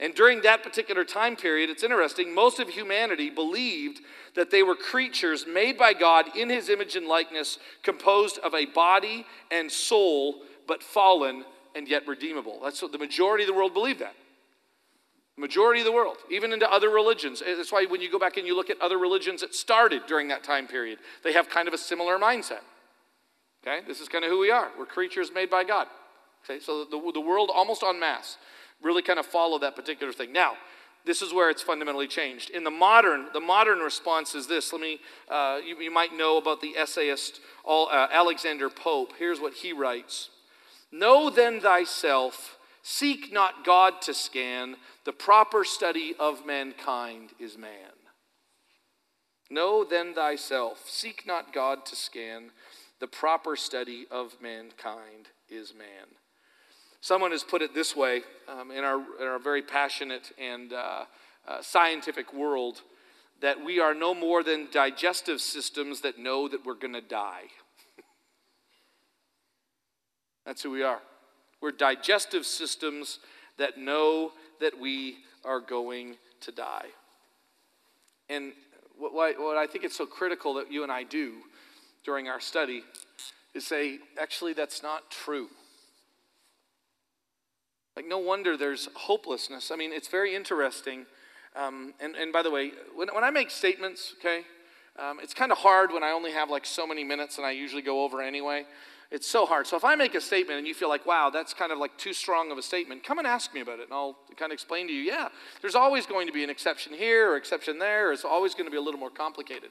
And 0.00 0.14
during 0.14 0.40
that 0.42 0.62
particular 0.62 1.04
time 1.04 1.36
period, 1.36 1.68
it's 1.68 1.82
interesting, 1.82 2.34
most 2.34 2.58
of 2.58 2.70
humanity 2.70 3.28
believed 3.28 4.00
that 4.34 4.50
they 4.50 4.62
were 4.62 4.74
creatures 4.74 5.44
made 5.46 5.76
by 5.76 5.92
God 5.92 6.34
in 6.36 6.48
his 6.48 6.70
image 6.70 6.96
and 6.96 7.06
likeness, 7.06 7.58
composed 7.82 8.38
of 8.38 8.54
a 8.54 8.64
body 8.64 9.26
and 9.50 9.70
soul, 9.70 10.42
but 10.66 10.82
fallen 10.82 11.44
and 11.74 11.86
yet 11.86 12.06
redeemable. 12.08 12.60
That's 12.62 12.80
what 12.80 12.92
the 12.92 12.98
majority 12.98 13.44
of 13.44 13.48
the 13.48 13.54
world 13.54 13.74
believed 13.74 14.00
that. 14.00 14.14
Majority 15.36 15.80
of 15.80 15.86
the 15.86 15.92
world, 15.92 16.16
even 16.30 16.52
into 16.52 16.70
other 16.70 16.90
religions. 16.90 17.42
That's 17.44 17.72
why 17.72 17.86
when 17.86 18.00
you 18.00 18.10
go 18.10 18.18
back 18.18 18.36
and 18.36 18.46
you 18.46 18.54
look 18.54 18.68
at 18.68 18.80
other 18.80 18.98
religions 18.98 19.40
that 19.40 19.54
started 19.54 20.02
during 20.06 20.28
that 20.28 20.44
time 20.44 20.66
period, 20.66 20.98
they 21.24 21.32
have 21.32 21.48
kind 21.48 21.66
of 21.66 21.74
a 21.74 21.78
similar 21.78 22.18
mindset. 22.18 22.60
Okay, 23.66 23.86
this 23.86 24.00
is 24.00 24.08
kind 24.08 24.24
of 24.24 24.30
who 24.30 24.38
we 24.38 24.50
are. 24.50 24.70
We're 24.78 24.86
creatures 24.86 25.30
made 25.32 25.50
by 25.50 25.64
God. 25.64 25.86
Okay, 26.44 26.60
so 26.60 26.84
the, 26.84 27.12
the 27.12 27.20
world 27.20 27.50
almost 27.52 27.82
en 27.82 28.00
masse 28.00 28.38
really 28.82 29.02
kind 29.02 29.18
of 29.18 29.26
follow 29.26 29.58
that 29.58 29.76
particular 29.76 30.12
thing. 30.12 30.32
Now, 30.32 30.54
this 31.04 31.22
is 31.22 31.32
where 31.32 31.50
it's 31.50 31.62
fundamentally 31.62 32.06
changed. 32.06 32.50
In 32.50 32.64
the 32.64 32.70
modern, 32.70 33.26
the 33.32 33.40
modern 33.40 33.78
response 33.78 34.34
is 34.34 34.46
this. 34.46 34.72
Let 34.72 34.82
me, 34.82 35.00
uh, 35.30 35.58
you, 35.64 35.80
you, 35.80 35.90
might 35.90 36.14
know 36.14 36.36
about 36.36 36.60
the 36.60 36.76
essayist 36.76 37.40
uh, 37.66 38.08
Alexander 38.10 38.68
Pope. 38.68 39.12
Here's 39.18 39.40
what 39.40 39.54
he 39.54 39.72
writes 39.72 40.30
Know 40.92 41.30
then 41.30 41.60
thyself 41.60 42.58
Seek 42.82 43.32
not 43.32 43.64
God 43.64 44.00
to 44.02 44.14
scan, 44.14 44.76
the 45.04 45.12
proper 45.12 45.64
study 45.64 46.14
of 46.18 46.46
mankind 46.46 47.30
is 47.38 47.58
man. 47.58 47.92
Know 49.50 49.84
then 49.84 50.14
thyself, 50.14 50.84
seek 50.86 51.26
not 51.26 51.52
God 51.52 51.84
to 51.86 51.96
scan, 51.96 52.50
the 53.00 53.06
proper 53.06 53.56
study 53.56 54.06
of 54.10 54.36
mankind 54.40 55.28
is 55.48 55.74
man. 55.74 56.06
Someone 57.00 57.32
has 57.32 57.42
put 57.42 57.62
it 57.62 57.74
this 57.74 57.96
way 57.96 58.22
um, 58.48 58.70
in, 58.70 58.84
our, 58.84 58.98
in 59.20 59.26
our 59.26 59.38
very 59.38 59.62
passionate 59.62 60.32
and 60.38 60.72
uh, 60.72 61.04
uh, 61.48 61.62
scientific 61.62 62.32
world 62.32 62.82
that 63.40 63.64
we 63.64 63.80
are 63.80 63.94
no 63.94 64.14
more 64.14 64.42
than 64.42 64.68
digestive 64.70 65.40
systems 65.40 66.02
that 66.02 66.18
know 66.18 66.46
that 66.46 66.64
we're 66.64 66.74
going 66.74 66.92
to 66.92 67.00
die. 67.00 67.44
That's 70.44 70.62
who 70.62 70.70
we 70.70 70.82
are. 70.82 71.00
We're 71.60 71.72
digestive 71.72 72.46
systems 72.46 73.18
that 73.58 73.78
know 73.78 74.32
that 74.60 74.78
we 74.78 75.18
are 75.44 75.60
going 75.60 76.16
to 76.42 76.52
die. 76.52 76.86
And 78.28 78.52
what, 78.98 79.12
what 79.38 79.56
I 79.56 79.66
think 79.66 79.84
it's 79.84 79.96
so 79.96 80.06
critical 80.06 80.54
that 80.54 80.70
you 80.70 80.82
and 80.82 80.92
I 80.92 81.02
do 81.02 81.34
during 82.04 82.28
our 82.28 82.40
study 82.40 82.82
is 83.54 83.66
say, 83.66 83.98
actually, 84.18 84.52
that's 84.52 84.82
not 84.82 85.10
true. 85.10 85.48
Like, 87.96 88.06
no 88.06 88.18
wonder 88.18 88.56
there's 88.56 88.88
hopelessness. 88.94 89.70
I 89.70 89.76
mean, 89.76 89.92
it's 89.92 90.08
very 90.08 90.34
interesting. 90.34 91.06
Um, 91.56 91.92
and, 92.00 92.14
and 92.14 92.32
by 92.32 92.42
the 92.42 92.50
way, 92.50 92.72
when, 92.94 93.08
when 93.08 93.24
I 93.24 93.30
make 93.30 93.50
statements, 93.50 94.14
okay, 94.18 94.42
um, 94.98 95.18
it's 95.20 95.34
kind 95.34 95.50
of 95.50 95.58
hard 95.58 95.92
when 95.92 96.04
I 96.04 96.10
only 96.10 96.32
have 96.32 96.50
like 96.50 96.64
so 96.64 96.86
many 96.86 97.04
minutes 97.04 97.38
and 97.38 97.46
I 97.46 97.50
usually 97.50 97.82
go 97.82 98.04
over 98.04 98.22
anyway. 98.22 98.64
It's 99.10 99.26
so 99.26 99.44
hard. 99.44 99.66
So 99.66 99.76
if 99.76 99.84
I 99.84 99.96
make 99.96 100.14
a 100.14 100.20
statement 100.20 100.58
and 100.58 100.68
you 100.68 100.74
feel 100.74 100.88
like, 100.88 101.04
wow, 101.04 101.30
that's 101.30 101.52
kind 101.52 101.72
of 101.72 101.78
like 101.78 101.96
too 101.98 102.12
strong 102.12 102.52
of 102.52 102.58
a 102.58 102.62
statement, 102.62 103.02
come 103.02 103.18
and 103.18 103.26
ask 103.26 103.52
me 103.52 103.60
about 103.60 103.80
it 103.80 103.84
and 103.84 103.92
I'll 103.92 104.16
kind 104.36 104.52
of 104.52 104.54
explain 104.54 104.86
to 104.86 104.92
you, 104.92 105.02
yeah, 105.02 105.28
there's 105.60 105.74
always 105.74 106.06
going 106.06 106.28
to 106.28 106.32
be 106.32 106.44
an 106.44 106.50
exception 106.50 106.92
here 106.92 107.32
or 107.32 107.36
exception 107.36 107.78
there. 107.80 108.12
It's 108.12 108.24
always 108.24 108.54
going 108.54 108.66
to 108.66 108.70
be 108.70 108.76
a 108.76 108.80
little 108.80 109.00
more 109.00 109.10
complicated. 109.10 109.70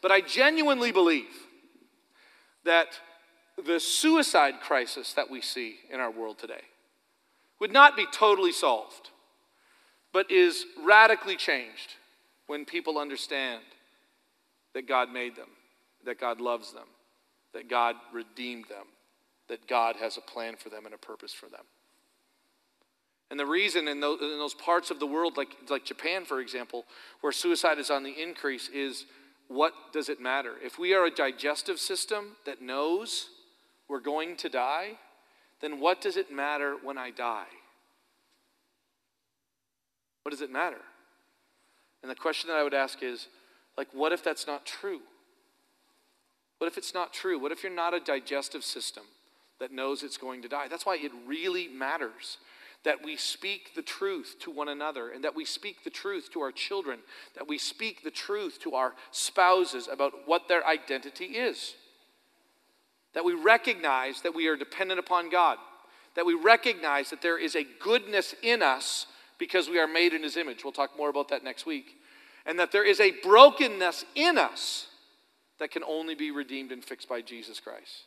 But 0.00 0.10
I 0.10 0.22
genuinely 0.22 0.90
believe 0.90 1.34
that 2.64 2.98
the 3.62 3.78
suicide 3.78 4.54
crisis 4.62 5.12
that 5.12 5.30
we 5.30 5.42
see 5.42 5.76
in 5.92 6.00
our 6.00 6.10
world 6.10 6.38
today 6.38 6.62
would 7.60 7.72
not 7.72 7.94
be 7.94 8.06
totally 8.10 8.52
solved, 8.52 9.10
but 10.12 10.30
is 10.30 10.64
radically 10.82 11.36
changed 11.36 11.96
when 12.46 12.64
people 12.64 12.98
understand 12.98 13.60
that 14.74 14.88
God 14.88 15.12
made 15.12 15.36
them, 15.36 15.50
that 16.06 16.18
God 16.18 16.40
loves 16.40 16.72
them, 16.72 16.86
that 17.54 17.68
God 17.68 17.96
redeemed 18.12 18.66
them, 18.68 18.86
that 19.48 19.66
God 19.66 19.96
has 19.96 20.16
a 20.16 20.20
plan 20.20 20.56
for 20.56 20.68
them 20.68 20.86
and 20.86 20.94
a 20.94 20.98
purpose 20.98 21.32
for 21.32 21.48
them. 21.48 21.64
And 23.30 23.40
the 23.40 23.46
reason 23.46 23.88
in 23.88 24.00
those, 24.00 24.20
in 24.20 24.38
those, 24.38 24.52
parts 24.52 24.90
of 24.90 25.00
the 25.00 25.06
world, 25.06 25.38
like, 25.38 25.56
like 25.70 25.84
Japan, 25.84 26.26
for 26.26 26.40
example, 26.40 26.84
where 27.22 27.32
suicide 27.32 27.78
is 27.78 27.90
on 27.90 28.02
the 28.02 28.10
increase, 28.10 28.68
is 28.68 29.06
what 29.48 29.72
does 29.92 30.10
it 30.10 30.20
matter? 30.20 30.52
If 30.62 30.78
we 30.78 30.92
are 30.92 31.06
a 31.06 31.10
digestive 31.10 31.78
system 31.78 32.36
that 32.44 32.60
knows 32.60 33.30
we're 33.88 34.00
going 34.00 34.36
to 34.36 34.50
die, 34.50 34.98
then 35.62 35.80
what 35.80 36.02
does 36.02 36.18
it 36.18 36.30
matter 36.30 36.76
when 36.82 36.98
I 36.98 37.10
die? 37.10 37.46
What 40.22 40.30
does 40.30 40.42
it 40.42 40.50
matter? 40.50 40.80
And 42.02 42.10
the 42.10 42.14
question 42.14 42.48
that 42.48 42.56
I 42.56 42.62
would 42.62 42.74
ask 42.74 43.02
is, 43.02 43.28
like, 43.78 43.88
what 43.92 44.12
if 44.12 44.22
that's 44.22 44.46
not 44.46 44.66
true? 44.66 45.00
What 46.62 46.68
if 46.70 46.78
it's 46.78 46.94
not 46.94 47.12
true? 47.12 47.40
What 47.40 47.50
if 47.50 47.64
you're 47.64 47.72
not 47.72 47.92
a 47.92 47.98
digestive 47.98 48.62
system 48.62 49.02
that 49.58 49.72
knows 49.72 50.04
it's 50.04 50.16
going 50.16 50.42
to 50.42 50.48
die? 50.48 50.68
That's 50.68 50.86
why 50.86 50.96
it 50.96 51.10
really 51.26 51.66
matters 51.66 52.38
that 52.84 53.04
we 53.04 53.16
speak 53.16 53.74
the 53.74 53.82
truth 53.82 54.36
to 54.42 54.50
one 54.52 54.68
another 54.68 55.10
and 55.10 55.24
that 55.24 55.34
we 55.34 55.44
speak 55.44 55.82
the 55.82 55.90
truth 55.90 56.30
to 56.32 56.40
our 56.40 56.52
children, 56.52 57.00
that 57.34 57.48
we 57.48 57.58
speak 57.58 58.04
the 58.04 58.12
truth 58.12 58.60
to 58.60 58.76
our 58.76 58.92
spouses 59.10 59.88
about 59.90 60.12
what 60.26 60.46
their 60.46 60.64
identity 60.64 61.24
is. 61.24 61.74
that 63.14 63.24
we 63.24 63.34
recognize 63.34 64.22
that 64.22 64.36
we 64.36 64.46
are 64.46 64.56
dependent 64.56 65.00
upon 65.00 65.30
God, 65.30 65.58
that 66.14 66.26
we 66.26 66.34
recognize 66.34 67.10
that 67.10 67.22
there 67.22 67.40
is 67.40 67.56
a 67.56 67.66
goodness 67.80 68.36
in 68.40 68.62
us 68.62 69.06
because 69.36 69.68
we 69.68 69.80
are 69.80 69.88
made 69.88 70.12
in 70.12 70.22
His 70.22 70.36
image. 70.36 70.62
We'll 70.62 70.72
talk 70.72 70.96
more 70.96 71.10
about 71.10 71.28
that 71.30 71.42
next 71.42 71.66
week. 71.66 71.98
And 72.46 72.56
that 72.60 72.70
there 72.70 72.86
is 72.86 73.00
a 73.00 73.10
brokenness 73.10 74.04
in 74.14 74.38
us 74.38 74.86
that 75.62 75.70
can 75.70 75.84
only 75.84 76.14
be 76.14 76.30
redeemed 76.30 76.72
and 76.72 76.84
fixed 76.84 77.08
by 77.08 77.22
Jesus 77.22 77.60
Christ. 77.60 78.04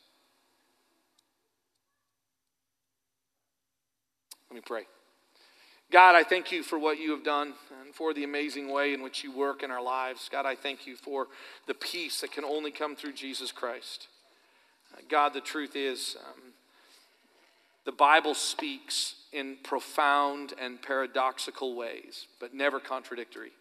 Let 4.49 4.55
me 4.55 4.61
pray. 4.65 4.83
God, 5.91 6.15
I 6.15 6.23
thank 6.23 6.51
you 6.51 6.63
for 6.63 6.77
what 6.77 6.99
you 6.99 7.11
have 7.11 7.23
done 7.23 7.53
and 7.83 7.93
for 7.93 8.13
the 8.13 8.23
amazing 8.23 8.71
way 8.71 8.93
in 8.93 9.01
which 9.01 9.23
you 9.23 9.31
work 9.31 9.63
in 9.63 9.71
our 9.71 9.81
lives. 9.81 10.29
God, 10.31 10.45
I 10.45 10.55
thank 10.55 10.85
you 10.85 10.95
for 10.95 11.27
the 11.67 11.73
peace 11.73 12.21
that 12.21 12.31
can 12.31 12.43
only 12.43 12.71
come 12.71 12.95
through 12.95 13.13
Jesus 13.13 13.51
Christ. 13.51 14.07
Uh, 14.93 15.01
God, 15.09 15.33
the 15.33 15.41
truth 15.41 15.75
is, 15.75 16.17
um, 16.25 16.51
the 17.85 17.91
Bible 17.91 18.33
speaks 18.33 19.15
in 19.31 19.57
profound 19.63 20.53
and 20.59 20.81
paradoxical 20.81 21.75
ways, 21.75 22.27
but 22.39 22.53
never 22.53 22.79
contradictory. 22.79 23.51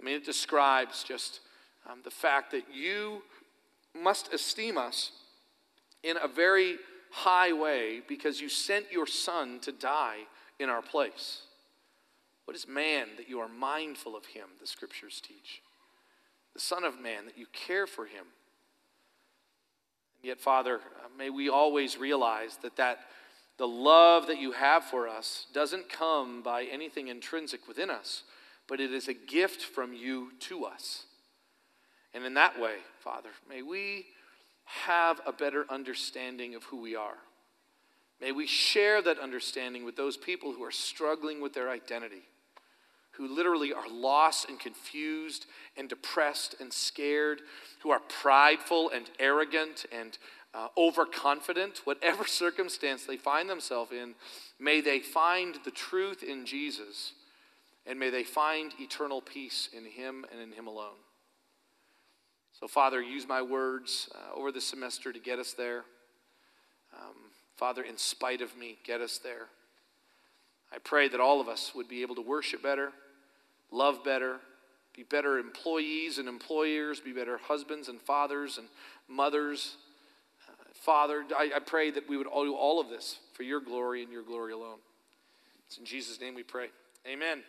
I 0.00 0.04
mean, 0.04 0.14
it 0.14 0.24
describes 0.24 1.02
just 1.02 1.40
um, 1.88 2.00
the 2.04 2.10
fact 2.10 2.50
that 2.52 2.64
you 2.74 3.22
must 3.94 4.32
esteem 4.32 4.78
us 4.78 5.12
in 6.02 6.16
a 6.22 6.28
very 6.28 6.76
high 7.10 7.52
way 7.52 8.00
because 8.06 8.40
you 8.40 8.48
sent 8.48 8.90
your 8.92 9.06
Son 9.06 9.58
to 9.60 9.72
die 9.72 10.20
in 10.58 10.68
our 10.68 10.82
place. 10.82 11.42
What 12.44 12.56
is 12.56 12.66
man 12.66 13.08
that 13.16 13.28
you 13.28 13.40
are 13.40 13.48
mindful 13.48 14.16
of 14.16 14.26
him, 14.26 14.46
the 14.60 14.66
scriptures 14.66 15.20
teach? 15.20 15.62
The 16.54 16.60
Son 16.60 16.84
of 16.84 17.00
Man, 17.00 17.26
that 17.26 17.38
you 17.38 17.46
care 17.52 17.86
for 17.86 18.06
him. 18.06 18.24
And 20.20 20.28
yet, 20.28 20.40
Father, 20.40 20.76
uh, 20.76 21.08
may 21.16 21.30
we 21.30 21.48
always 21.48 21.96
realize 21.96 22.58
that, 22.62 22.76
that 22.76 22.98
the 23.56 23.68
love 23.68 24.26
that 24.26 24.40
you 24.40 24.52
have 24.52 24.84
for 24.84 25.06
us 25.08 25.46
doesn't 25.52 25.88
come 25.88 26.42
by 26.42 26.64
anything 26.64 27.08
intrinsic 27.08 27.68
within 27.68 27.90
us, 27.90 28.24
but 28.66 28.80
it 28.80 28.92
is 28.92 29.06
a 29.06 29.14
gift 29.14 29.62
from 29.62 29.92
you 29.92 30.32
to 30.40 30.64
us. 30.64 31.04
And 32.14 32.24
in 32.24 32.34
that 32.34 32.60
way, 32.60 32.76
Father, 32.98 33.30
may 33.48 33.62
we 33.62 34.06
have 34.64 35.20
a 35.26 35.32
better 35.32 35.64
understanding 35.68 36.54
of 36.54 36.64
who 36.64 36.80
we 36.80 36.96
are. 36.96 37.18
May 38.20 38.32
we 38.32 38.46
share 38.46 39.00
that 39.02 39.18
understanding 39.18 39.84
with 39.84 39.96
those 39.96 40.16
people 40.16 40.52
who 40.52 40.62
are 40.62 40.70
struggling 40.70 41.40
with 41.40 41.54
their 41.54 41.70
identity, 41.70 42.22
who 43.12 43.34
literally 43.34 43.72
are 43.72 43.88
lost 43.88 44.48
and 44.48 44.60
confused 44.60 45.46
and 45.76 45.88
depressed 45.88 46.56
and 46.60 46.72
scared, 46.72 47.40
who 47.82 47.90
are 47.90 48.00
prideful 48.00 48.90
and 48.90 49.10
arrogant 49.18 49.86
and 49.90 50.18
uh, 50.52 50.68
overconfident, 50.76 51.80
whatever 51.84 52.24
circumstance 52.26 53.04
they 53.04 53.16
find 53.16 53.48
themselves 53.48 53.92
in, 53.92 54.14
may 54.58 54.80
they 54.80 55.00
find 55.00 55.56
the 55.64 55.70
truth 55.70 56.22
in 56.22 56.44
Jesus 56.44 57.12
and 57.86 57.98
may 57.98 58.10
they 58.10 58.24
find 58.24 58.72
eternal 58.78 59.20
peace 59.20 59.68
in 59.76 59.84
Him 59.84 60.26
and 60.30 60.40
in 60.40 60.52
Him 60.52 60.66
alone. 60.66 60.98
So, 62.60 62.68
Father, 62.68 63.00
use 63.00 63.26
my 63.26 63.40
words 63.40 64.10
uh, 64.14 64.38
over 64.38 64.52
the 64.52 64.60
semester 64.60 65.12
to 65.12 65.18
get 65.18 65.38
us 65.38 65.54
there. 65.54 65.84
Um, 66.94 67.14
Father, 67.56 67.82
in 67.82 67.96
spite 67.96 68.42
of 68.42 68.56
me, 68.56 68.76
get 68.84 69.00
us 69.00 69.18
there. 69.18 69.48
I 70.70 70.78
pray 70.78 71.08
that 71.08 71.20
all 71.20 71.40
of 71.40 71.48
us 71.48 71.72
would 71.74 71.88
be 71.88 72.02
able 72.02 72.14
to 72.16 72.22
worship 72.22 72.62
better, 72.62 72.92
love 73.70 74.04
better, 74.04 74.36
be 74.94 75.02
better 75.04 75.38
employees 75.38 76.18
and 76.18 76.28
employers, 76.28 77.00
be 77.00 77.12
better 77.12 77.38
husbands 77.38 77.88
and 77.88 78.00
fathers 78.00 78.58
and 78.58 78.68
mothers. 79.08 79.76
Uh, 80.48 80.52
Father, 80.74 81.24
I, 81.36 81.52
I, 81.56 81.58
pray 81.60 81.90
that 81.90 82.08
we 82.08 82.16
would 82.16 82.26
all 82.26 82.44
do 82.44 82.54
all 82.54 82.80
of 82.80 82.88
this 82.88 83.18
for 83.32 83.42
your 83.42 83.60
glory 83.60 84.02
and 84.02 84.12
your 84.12 84.22
glory 84.22 84.52
alone. 84.52 84.78
It's 85.66 85.78
in 85.78 85.84
Jesus' 85.84 86.20
name 86.20 86.34
we 86.34 86.42
pray. 86.42 86.68
Amen. 87.06 87.42